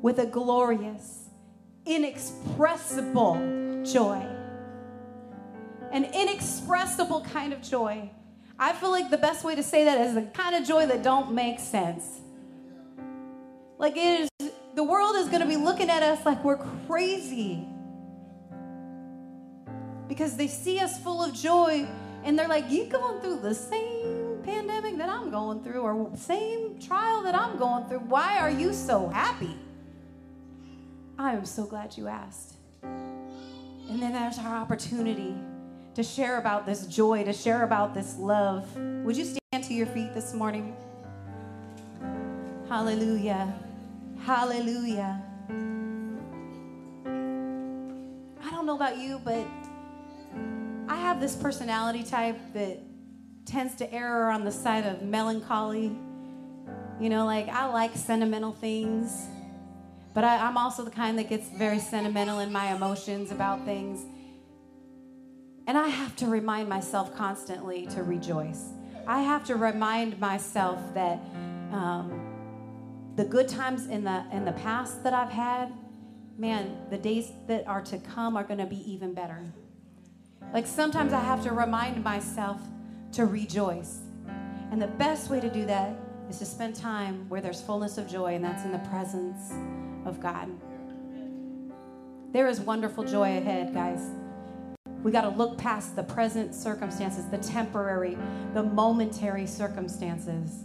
with 0.00 0.20
a 0.20 0.26
glorious, 0.26 1.30
inexpressible 1.84 3.82
joy. 3.84 4.24
An 5.90 6.04
inexpressible 6.04 7.22
kind 7.22 7.52
of 7.52 7.60
joy. 7.60 8.10
I 8.56 8.72
feel 8.72 8.90
like 8.92 9.10
the 9.10 9.18
best 9.18 9.42
way 9.42 9.56
to 9.56 9.62
say 9.64 9.84
that 9.84 9.98
is 10.00 10.14
the 10.14 10.22
kind 10.22 10.54
of 10.54 10.64
joy 10.64 10.86
that 10.86 11.02
don't 11.02 11.32
make 11.32 11.58
sense. 11.58 12.20
Like 13.78 13.96
it 13.96 14.28
is, 14.40 14.50
the 14.74 14.84
world 14.84 15.14
is 15.16 15.28
going 15.28 15.40
to 15.40 15.46
be 15.46 15.56
looking 15.56 15.88
at 15.88 16.02
us 16.02 16.26
like 16.26 16.42
we're 16.44 16.58
crazy. 16.86 17.66
Because 20.08 20.36
they 20.36 20.48
see 20.48 20.80
us 20.80 21.00
full 21.00 21.22
of 21.22 21.32
joy 21.32 21.86
and 22.24 22.38
they're 22.38 22.48
like, 22.48 22.70
you 22.70 22.86
going 22.86 23.20
through 23.20 23.40
the 23.40 23.54
same 23.54 24.40
pandemic 24.42 24.98
that 24.98 25.08
I'm 25.08 25.30
going 25.30 25.62
through 25.62 25.80
or 25.80 26.10
same 26.16 26.78
trial 26.80 27.22
that 27.22 27.34
I'm 27.34 27.56
going 27.56 27.84
through. 27.86 28.00
Why 28.00 28.38
are 28.38 28.50
you 28.50 28.72
so 28.72 29.08
happy? 29.08 29.54
I 31.18 31.32
am 31.34 31.44
so 31.44 31.64
glad 31.64 31.96
you 31.96 32.08
asked. 32.08 32.54
And 32.82 34.02
then 34.02 34.12
there's 34.12 34.38
our 34.38 34.56
opportunity 34.56 35.34
to 35.94 36.02
share 36.02 36.38
about 36.38 36.66
this 36.66 36.86
joy, 36.86 37.24
to 37.24 37.32
share 37.32 37.64
about 37.64 37.94
this 37.94 38.16
love. 38.18 38.76
Would 38.76 39.16
you 39.16 39.24
stand 39.24 39.64
to 39.64 39.74
your 39.74 39.86
feet 39.86 40.14
this 40.14 40.34
morning? 40.34 40.76
Hallelujah. 42.68 43.52
Hallelujah. 44.24 45.22
I 48.42 48.50
don't 48.50 48.66
know 48.66 48.76
about 48.76 48.98
you, 48.98 49.20
but 49.24 49.46
I 50.88 50.96
have 50.96 51.20
this 51.20 51.36
personality 51.36 52.02
type 52.02 52.38
that 52.54 52.80
tends 53.44 53.74
to 53.76 53.92
err 53.92 54.30
on 54.30 54.44
the 54.44 54.52
side 54.52 54.84
of 54.86 55.02
melancholy. 55.02 55.96
You 57.00 57.08
know, 57.08 57.24
like 57.24 57.48
I 57.48 57.66
like 57.66 57.96
sentimental 57.96 58.52
things, 58.52 59.26
but 60.14 60.24
I, 60.24 60.48
am 60.48 60.56
also 60.56 60.84
the 60.84 60.90
kind 60.90 61.18
that 61.18 61.28
gets 61.28 61.48
very 61.48 61.78
sentimental 61.78 62.40
in 62.40 62.52
my 62.52 62.74
emotions 62.74 63.30
about 63.30 63.64
things. 63.64 64.04
And 65.66 65.78
I 65.78 65.88
have 65.88 66.16
to 66.16 66.26
remind 66.26 66.68
myself 66.68 67.14
constantly 67.16 67.86
to 67.88 68.02
rejoice. 68.02 68.64
I 69.06 69.20
have 69.22 69.44
to 69.46 69.56
remind 69.56 70.18
myself 70.18 70.80
that 70.94 71.18
um, 71.72 72.27
the 73.18 73.24
good 73.24 73.48
times 73.48 73.88
in 73.88 74.04
the 74.04 74.22
in 74.30 74.44
the 74.44 74.52
past 74.52 75.02
that 75.02 75.12
I've 75.12 75.32
had, 75.32 75.72
man, 76.38 76.76
the 76.88 76.96
days 76.96 77.32
that 77.48 77.66
are 77.66 77.82
to 77.82 77.98
come 77.98 78.36
are 78.36 78.44
going 78.44 78.60
to 78.60 78.66
be 78.66 78.88
even 78.88 79.12
better. 79.12 79.42
Like 80.54 80.68
sometimes 80.68 81.12
I 81.12 81.18
have 81.18 81.42
to 81.42 81.50
remind 81.50 82.04
myself 82.04 82.60
to 83.14 83.26
rejoice. 83.26 84.02
And 84.70 84.80
the 84.80 84.86
best 84.86 85.30
way 85.30 85.40
to 85.40 85.50
do 85.50 85.66
that 85.66 85.98
is 86.30 86.38
to 86.38 86.46
spend 86.46 86.76
time 86.76 87.28
where 87.28 87.40
there's 87.40 87.60
fullness 87.60 87.98
of 87.98 88.08
joy, 88.08 88.36
and 88.36 88.44
that's 88.44 88.64
in 88.64 88.70
the 88.70 88.78
presence 88.90 89.52
of 90.06 90.20
God. 90.20 90.48
There 92.32 92.46
is 92.46 92.60
wonderful 92.60 93.02
joy 93.02 93.38
ahead, 93.38 93.74
guys. 93.74 94.10
We 95.02 95.10
got 95.10 95.22
to 95.22 95.30
look 95.30 95.58
past 95.58 95.96
the 95.96 96.04
present 96.04 96.54
circumstances, 96.54 97.24
the 97.28 97.38
temporary, 97.38 98.16
the 98.54 98.62
momentary 98.62 99.46
circumstances, 99.46 100.62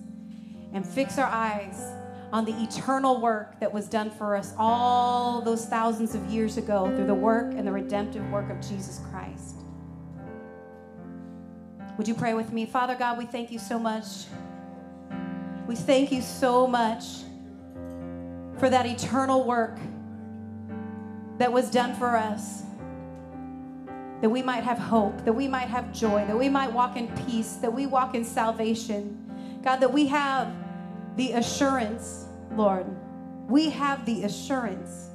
and 0.71 0.85
fix 0.85 1.17
our 1.17 1.31
eyes 1.31 1.93
on 2.33 2.45
the 2.45 2.63
eternal 2.63 3.21
work 3.21 3.59
that 3.59 3.71
was 3.71 3.87
done 3.87 4.09
for 4.09 4.35
us 4.35 4.55
all 4.57 5.39
those 5.39 5.67
thousands 5.67 6.15
of 6.15 6.25
years 6.25 6.57
ago 6.57 6.91
through 6.95 7.05
the 7.05 7.13
work 7.13 7.53
and 7.53 7.65
the 7.65 7.71
redemptive 7.71 8.27
work 8.31 8.49
of 8.49 8.59
Jesus 8.59 8.99
Christ. 9.11 9.57
Would 11.95 12.07
you 12.07 12.15
pray 12.15 12.33
with 12.33 12.51
me? 12.51 12.65
Father 12.65 12.95
God, 12.95 13.19
we 13.19 13.27
thank 13.27 13.51
you 13.51 13.59
so 13.59 13.77
much. 13.77 14.25
We 15.67 15.75
thank 15.75 16.11
you 16.11 16.23
so 16.23 16.65
much 16.65 17.05
for 18.57 18.67
that 18.67 18.87
eternal 18.87 19.43
work 19.43 19.77
that 21.37 21.53
was 21.53 21.69
done 21.69 21.93
for 21.93 22.17
us. 22.17 22.63
That 24.21 24.29
we 24.29 24.41
might 24.41 24.63
have 24.63 24.79
hope, 24.79 25.23
that 25.25 25.33
we 25.33 25.47
might 25.47 25.67
have 25.67 25.93
joy, 25.93 26.25
that 26.25 26.37
we 26.37 26.49
might 26.49 26.73
walk 26.73 26.97
in 26.97 27.09
peace, 27.27 27.57
that 27.57 27.71
we 27.71 27.85
walk 27.85 28.15
in 28.15 28.25
salvation. 28.25 29.19
God, 29.63 29.81
that 29.81 29.93
we 29.93 30.07
have 30.07 30.51
the 31.15 31.33
assurance, 31.33 32.25
Lord, 32.51 32.85
we 33.47 33.69
have 33.69 34.05
the 34.05 34.23
assurance 34.23 35.09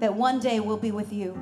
that 0.00 0.12
one 0.12 0.40
day 0.40 0.60
we'll 0.60 0.76
be 0.76 0.90
with 0.90 1.12
you. 1.12 1.32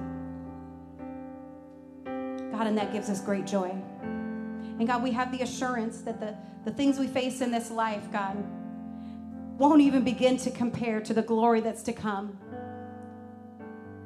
God, 2.04 2.66
and 2.66 2.76
that 2.76 2.92
gives 2.92 3.08
us 3.08 3.20
great 3.20 3.46
joy. 3.46 3.70
And 3.70 4.86
God, 4.86 5.02
we 5.02 5.11
have 5.12 5.32
the 5.32 5.42
assurance 5.42 6.02
that 6.02 6.20
the, 6.20 6.36
the 6.64 6.70
things 6.70 6.98
we 6.98 7.06
face 7.06 7.40
in 7.40 7.50
this 7.50 7.70
life, 7.70 8.12
God, 8.12 8.36
won't 9.58 9.80
even 9.80 10.04
begin 10.04 10.36
to 10.38 10.50
compare 10.50 11.00
to 11.00 11.14
the 11.14 11.22
glory 11.22 11.61
that's 11.61 11.82
to 11.84 11.92
come. 11.92 12.38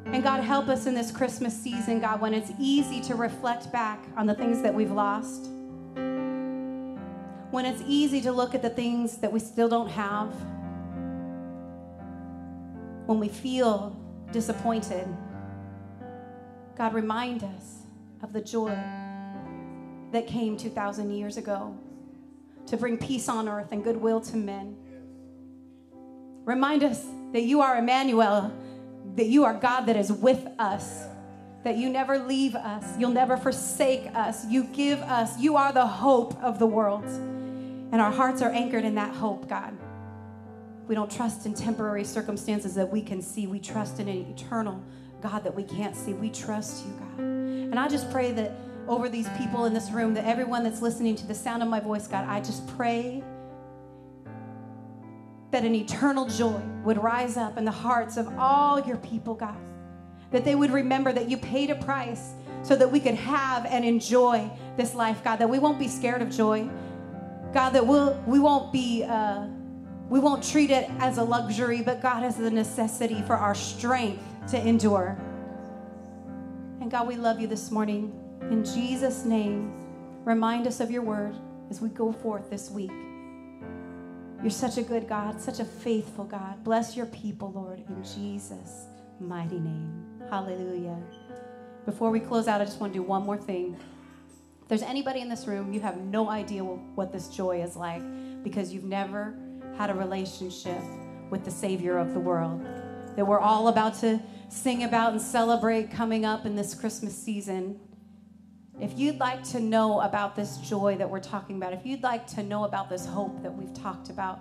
And 0.07 0.23
God, 0.23 0.43
help 0.43 0.69
us 0.69 0.87
in 0.87 0.95
this 0.95 1.11
Christmas 1.11 1.53
season, 1.61 2.01
God, 2.01 2.21
when 2.21 2.33
it's 2.33 2.53
easy 2.59 3.01
to 3.03 3.15
reflect 3.15 3.73
back 3.73 3.99
on 4.17 4.27
the 4.27 4.35
things 4.35 4.63
that 4.63 4.73
we've 4.73 4.93
lost 4.93 5.49
when 7.55 7.65
it's 7.65 7.85
easy 7.87 8.21
to 8.21 8.33
look 8.33 8.53
at 8.53 8.63
the 8.63 8.69
things 8.69 9.19
that 9.19 9.31
we 9.33 9.39
still 9.39 9.69
don't 9.69 9.89
have, 9.89 10.35
when 13.07 13.21
we 13.21 13.29
feel 13.29 13.97
disappointed, 14.33 15.07
God, 16.77 16.95
remind 16.95 17.45
us 17.45 17.83
of 18.25 18.33
the 18.33 18.41
joy 18.41 18.77
that 20.11 20.27
came 20.27 20.57
2,000 20.57 21.13
years 21.13 21.37
ago 21.37 21.79
to 22.67 22.77
bring 22.77 22.99
peace 22.99 23.29
on 23.29 23.49
earth 23.49 23.69
and 23.71 23.85
goodwill 23.85 24.21
to 24.23 24.37
men. 24.37 24.77
Remind 26.45 26.83
us 26.83 27.07
that 27.33 27.43
you 27.43 27.61
are 27.61 27.77
Emmanuel, 27.77 28.53
that 29.15 29.27
you 29.27 29.45
are 29.45 29.55
God 29.55 29.83
that 29.83 29.97
is 29.97 30.11
with 30.11 30.45
us, 30.59 31.05
that 31.63 31.77
you 31.77 31.89
never 31.89 32.19
leave 32.19 32.57
us, 32.57 32.99
you'll 32.99 33.11
never 33.11 33.37
forsake 33.37 34.11
us, 34.13 34.45
you 34.49 34.65
give 34.65 34.99
us, 35.03 35.39
you 35.39 35.55
are 35.55 35.73
the 35.73 35.87
hope 35.87 36.35
of 36.43 36.59
the 36.59 36.67
world. 36.67 37.05
And 37.95 38.03
our 38.03 38.11
hearts 38.11 38.43
are 38.43 38.51
anchored 38.51 38.85
in 38.85 38.97
that 38.97 39.15
hope, 39.15 39.49
God. 39.49 39.73
We 40.89 40.97
don't 40.97 41.09
trust 41.09 41.47
in 41.47 41.55
temporary 41.55 42.03
circumstances 42.03 42.75
that 42.75 42.91
we 42.91 43.01
can 43.01 43.23
see. 43.23 43.47
We 43.47 43.61
trust 43.61 44.01
in 44.01 44.09
an 44.09 44.35
eternal 44.37 44.83
God 45.21 45.45
that 45.45 45.55
we 45.55 45.63
can't 45.63 45.95
see. 45.95 46.13
We 46.13 46.29
trust 46.29 46.85
you, 46.85 46.93
God. 46.95 47.21
And 47.21 47.79
I 47.79 47.87
just 47.87 48.11
pray 48.11 48.33
that 48.33 48.51
over 48.89 49.09
these 49.09 49.29
people 49.39 49.67
in 49.67 49.73
this 49.73 49.93
room, 49.93 50.13
that 50.15 50.25
everyone 50.25 50.65
that's 50.65 50.83
listening 50.83 51.15
to 51.15 51.27
the 51.29 51.37
sound 51.37 51.63
of 51.63 51.69
my 51.69 51.79
voice, 51.79 52.09
God, 52.09 52.27
I 52.29 52.41
just 52.41 52.67
pray 52.77 53.23
that 55.53 55.63
an 55.65 55.77
eternal 55.77 56.27
joy 56.27 56.61
would 56.83 57.01
rise 57.01 57.37
up 57.37 57.59
in 57.59 57.65
the 57.65 57.71
hearts 57.71 58.17
of 58.17 58.27
all 58.37 58.81
your 58.81 58.97
people, 58.97 59.35
God. 59.35 59.57
That 60.33 60.45
they 60.45 60.57
would 60.57 60.73
remember 60.73 61.13
that 61.13 61.31
you 61.31 61.37
paid 61.37 61.71
a 61.71 61.77
price 61.77 62.33
so 62.65 62.75
that 62.75 62.91
we 62.91 62.99
could 62.99 63.15
have 63.15 63.67
and 63.67 63.85
enjoy 63.85 64.51
this 64.77 64.97
life, 64.97 65.23
God, 65.23 65.37
that 65.37 65.49
we 65.49 65.61
won't 65.61 65.79
be 65.79 65.87
scared 65.87 66.23
of 66.23 66.31
joy. 66.31 66.69
God, 67.55 67.71
that 67.71 67.87
we'll, 67.87 68.21
we 68.27 68.41
won't 68.41 68.73
be, 68.73 69.05
uh, 69.05 69.47
we 70.09 70.19
won't 70.19 70.43
treat 70.43 70.71
it 70.71 70.91
as 70.99 71.19
a 71.19 71.23
luxury, 71.23 71.83
but 71.83 72.03
God, 72.03 72.25
as 72.25 72.41
a 72.41 72.51
necessity 72.51 73.23
for 73.23 73.37
our 73.37 73.55
strength 73.55 74.25
to 74.51 74.59
endure. 74.61 75.17
And 76.81 76.91
God, 76.91 77.07
we 77.07 77.15
love 77.15 77.41
you 77.41 77.47
this 77.47 77.71
morning. 77.71 78.13
In 78.51 78.65
Jesus' 78.65 79.25
name, 79.25 79.73
remind 80.25 80.67
us 80.67 80.81
of 80.81 80.91
your 80.91 81.03
word 81.03 81.37
as 81.71 81.81
we 81.81 81.91
go 81.91 82.11
forth 82.11 82.51
this 82.51 82.73
week. 82.73 82.91
You're 84.43 84.51
such 84.51 84.77
a 84.77 84.83
good 84.83 85.09
God, 85.09 85.41
such 85.41 85.61
a 85.61 85.65
faithful 85.65 86.25
God. 86.25 86.63
Bless 86.65 86.97
your 86.97 87.07
people, 87.07 87.53
Lord, 87.53 87.85
in 87.89 88.03
Jesus' 88.03 88.87
mighty 89.21 89.61
name. 89.61 90.21
Hallelujah. 90.29 90.99
Before 91.87 92.11
we 92.11 92.19
close 92.19 92.49
out, 92.49 92.61
I 92.61 92.65
just 92.65 92.81
want 92.81 92.93
to 92.93 92.99
do 92.99 93.03
one 93.05 93.25
more 93.25 93.39
thing. 93.39 93.77
If 94.65 94.69
there's 94.69 94.83
anybody 94.83 95.21
in 95.21 95.29
this 95.29 95.47
room, 95.47 95.75
you 95.75 95.81
have 95.81 95.99
no 95.99 96.31
idea 96.31 96.65
what 96.65 97.13
this 97.13 97.29
joy 97.29 97.63
is 97.63 97.77
like 97.77 98.03
because 98.43 98.73
you've 98.73 98.85
never 98.85 99.35
had 99.77 99.91
a 99.91 99.95
relationship 99.95 100.81
with 101.29 101.45
the 101.45 101.51
Savior 101.51 101.99
of 101.99 102.15
the 102.15 102.21
world. 102.21 102.65
That 103.17 103.27
we're 103.27 103.41
all 103.41 103.69
about 103.69 103.93
to 104.01 104.23
sing 104.49 104.85
about 104.85 105.13
and 105.13 105.21
celebrate 105.21 105.91
coming 105.91 106.25
up 106.25 106.47
in 106.47 106.57
this 106.57 106.75
Christmas 106.75 107.15
season. 107.15 107.79
If 108.81 108.99
you'd 108.99 109.19
like 109.19 109.43
to 109.51 109.61
know 109.61 110.01
about 110.01 110.35
this 110.35 110.57
joy 110.57 110.97
that 110.97 111.11
we're 111.11 111.21
talking 111.21 111.57
about, 111.57 111.75
if 111.75 111.85
you'd 111.85 112.03
like 112.03 112.27
to 112.29 112.43
know 112.43 112.65
about 112.65 112.89
this 112.89 113.05
hope 113.05 113.43
that 113.43 113.55
we've 113.55 113.75
talked 113.75 114.09
about, 114.09 114.41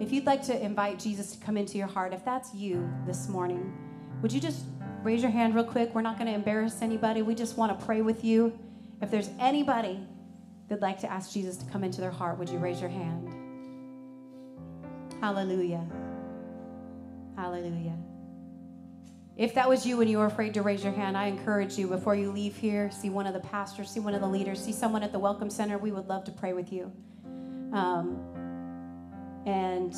if 0.00 0.12
you'd 0.12 0.26
like 0.26 0.42
to 0.46 0.60
invite 0.60 0.98
Jesus 0.98 1.30
to 1.36 1.38
come 1.38 1.56
into 1.56 1.78
your 1.78 1.86
heart, 1.86 2.12
if 2.12 2.24
that's 2.24 2.52
you 2.52 2.92
this 3.06 3.28
morning, 3.28 3.72
would 4.20 4.32
you 4.32 4.40
just 4.40 4.64
raise 5.04 5.22
your 5.22 5.30
hand 5.30 5.54
real 5.54 5.62
quick? 5.62 5.94
We're 5.94 6.02
not 6.02 6.18
going 6.18 6.26
to 6.26 6.34
embarrass 6.34 6.82
anybody. 6.82 7.22
We 7.22 7.36
just 7.36 7.56
want 7.56 7.78
to 7.78 7.86
pray 7.86 8.02
with 8.02 8.24
you. 8.24 8.58
If 9.00 9.10
there's 9.10 9.30
anybody 9.38 10.06
that'd 10.68 10.82
like 10.82 11.00
to 11.00 11.10
ask 11.10 11.32
Jesus 11.32 11.56
to 11.56 11.70
come 11.70 11.84
into 11.84 12.00
their 12.00 12.10
heart, 12.10 12.38
would 12.38 12.48
you 12.48 12.58
raise 12.58 12.80
your 12.80 12.90
hand? 12.90 13.28
Hallelujah. 15.20 15.86
Hallelujah. 17.36 17.96
If 19.36 19.54
that 19.54 19.68
was 19.68 19.86
you 19.86 20.00
and 20.02 20.10
you 20.10 20.18
were 20.18 20.26
afraid 20.26 20.52
to 20.54 20.62
raise 20.62 20.84
your 20.84 20.92
hand, 20.92 21.16
I 21.16 21.26
encourage 21.26 21.78
you 21.78 21.86
before 21.88 22.14
you 22.14 22.30
leave 22.30 22.56
here, 22.56 22.90
see 22.90 23.08
one 23.08 23.26
of 23.26 23.32
the 23.32 23.40
pastors, 23.40 23.90
see 23.90 24.00
one 24.00 24.14
of 24.14 24.20
the 24.20 24.28
leaders, 24.28 24.62
see 24.62 24.72
someone 24.72 25.02
at 25.02 25.12
the 25.12 25.18
Welcome 25.18 25.48
Center. 25.48 25.78
We 25.78 25.92
would 25.92 26.08
love 26.08 26.24
to 26.24 26.30
pray 26.30 26.52
with 26.52 26.70
you. 26.72 26.92
Um, 27.72 28.18
and 29.46 29.94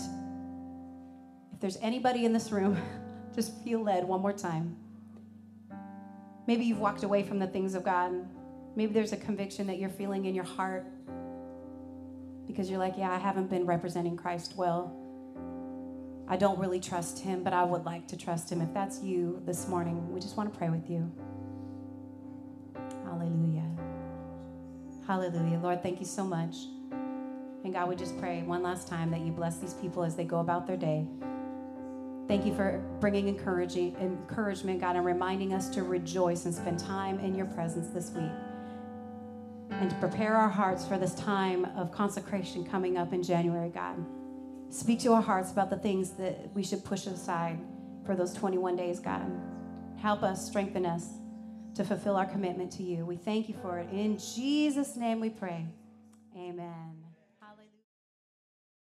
if 1.52 1.60
there's 1.60 1.78
anybody 1.82 2.24
in 2.24 2.32
this 2.32 2.52
room, 2.52 2.80
just 3.34 3.52
feel 3.64 3.82
led 3.82 4.04
one 4.04 4.20
more 4.20 4.32
time. 4.32 4.76
Maybe 6.46 6.64
you've 6.64 6.80
walked 6.80 7.02
away 7.02 7.24
from 7.24 7.40
the 7.40 7.46
things 7.48 7.74
of 7.74 7.82
God. 7.82 8.12
Maybe 8.74 8.92
there's 8.92 9.12
a 9.12 9.16
conviction 9.16 9.66
that 9.66 9.78
you're 9.78 9.90
feeling 9.90 10.24
in 10.24 10.34
your 10.34 10.44
heart 10.44 10.86
because 12.46 12.70
you're 12.70 12.78
like, 12.78 12.94
yeah, 12.96 13.12
I 13.12 13.18
haven't 13.18 13.50
been 13.50 13.66
representing 13.66 14.16
Christ 14.16 14.54
well. 14.56 14.96
I 16.28 16.36
don't 16.36 16.58
really 16.58 16.80
trust 16.80 17.18
him, 17.18 17.42
but 17.42 17.52
I 17.52 17.64
would 17.64 17.84
like 17.84 18.08
to 18.08 18.16
trust 18.16 18.50
him. 18.50 18.60
If 18.60 18.72
that's 18.72 19.02
you 19.02 19.42
this 19.44 19.68
morning, 19.68 20.12
we 20.12 20.20
just 20.20 20.36
want 20.36 20.52
to 20.52 20.58
pray 20.58 20.70
with 20.70 20.88
you. 20.88 21.12
Hallelujah. 23.04 23.68
Hallelujah. 25.06 25.58
Lord, 25.58 25.82
thank 25.82 26.00
you 26.00 26.06
so 26.06 26.24
much. 26.24 26.56
And 27.64 27.72
God, 27.72 27.88
we 27.88 27.96
just 27.96 28.18
pray 28.18 28.42
one 28.42 28.62
last 28.62 28.88
time 28.88 29.10
that 29.10 29.20
you 29.20 29.30
bless 29.30 29.58
these 29.58 29.74
people 29.74 30.02
as 30.02 30.16
they 30.16 30.24
go 30.24 30.40
about 30.40 30.66
their 30.66 30.76
day. 30.76 31.06
Thank 32.28 32.46
you 32.46 32.54
for 32.54 32.82
bringing 33.00 33.28
encouraging 33.28 33.94
encouragement, 33.96 34.80
God, 34.80 34.96
and 34.96 35.04
reminding 35.04 35.52
us 35.52 35.68
to 35.70 35.82
rejoice 35.82 36.46
and 36.46 36.54
spend 36.54 36.78
time 36.78 37.20
in 37.20 37.34
your 37.34 37.46
presence 37.46 37.88
this 37.88 38.10
week. 38.10 38.30
And 39.82 39.90
to 39.90 39.96
prepare 39.96 40.36
our 40.36 40.48
hearts 40.48 40.86
for 40.86 40.96
this 40.96 41.12
time 41.12 41.64
of 41.76 41.90
consecration 41.90 42.64
coming 42.64 42.96
up 42.96 43.12
in 43.12 43.20
January, 43.20 43.68
God. 43.68 43.96
Speak 44.70 45.00
to 45.00 45.12
our 45.12 45.20
hearts 45.20 45.50
about 45.50 45.70
the 45.70 45.76
things 45.76 46.12
that 46.18 46.54
we 46.54 46.62
should 46.62 46.84
push 46.84 47.08
aside 47.08 47.58
for 48.06 48.14
those 48.14 48.32
21 48.32 48.76
days, 48.76 49.00
God. 49.00 49.28
Help 50.00 50.22
us, 50.22 50.46
strengthen 50.46 50.86
us 50.86 51.08
to 51.74 51.82
fulfill 51.82 52.14
our 52.14 52.26
commitment 52.26 52.70
to 52.74 52.84
you. 52.84 53.04
We 53.04 53.16
thank 53.16 53.48
you 53.48 53.56
for 53.60 53.80
it. 53.80 53.90
In 53.90 54.18
Jesus' 54.18 54.94
name 54.94 55.18
we 55.18 55.30
pray. 55.30 55.66
Amen. 56.36 57.01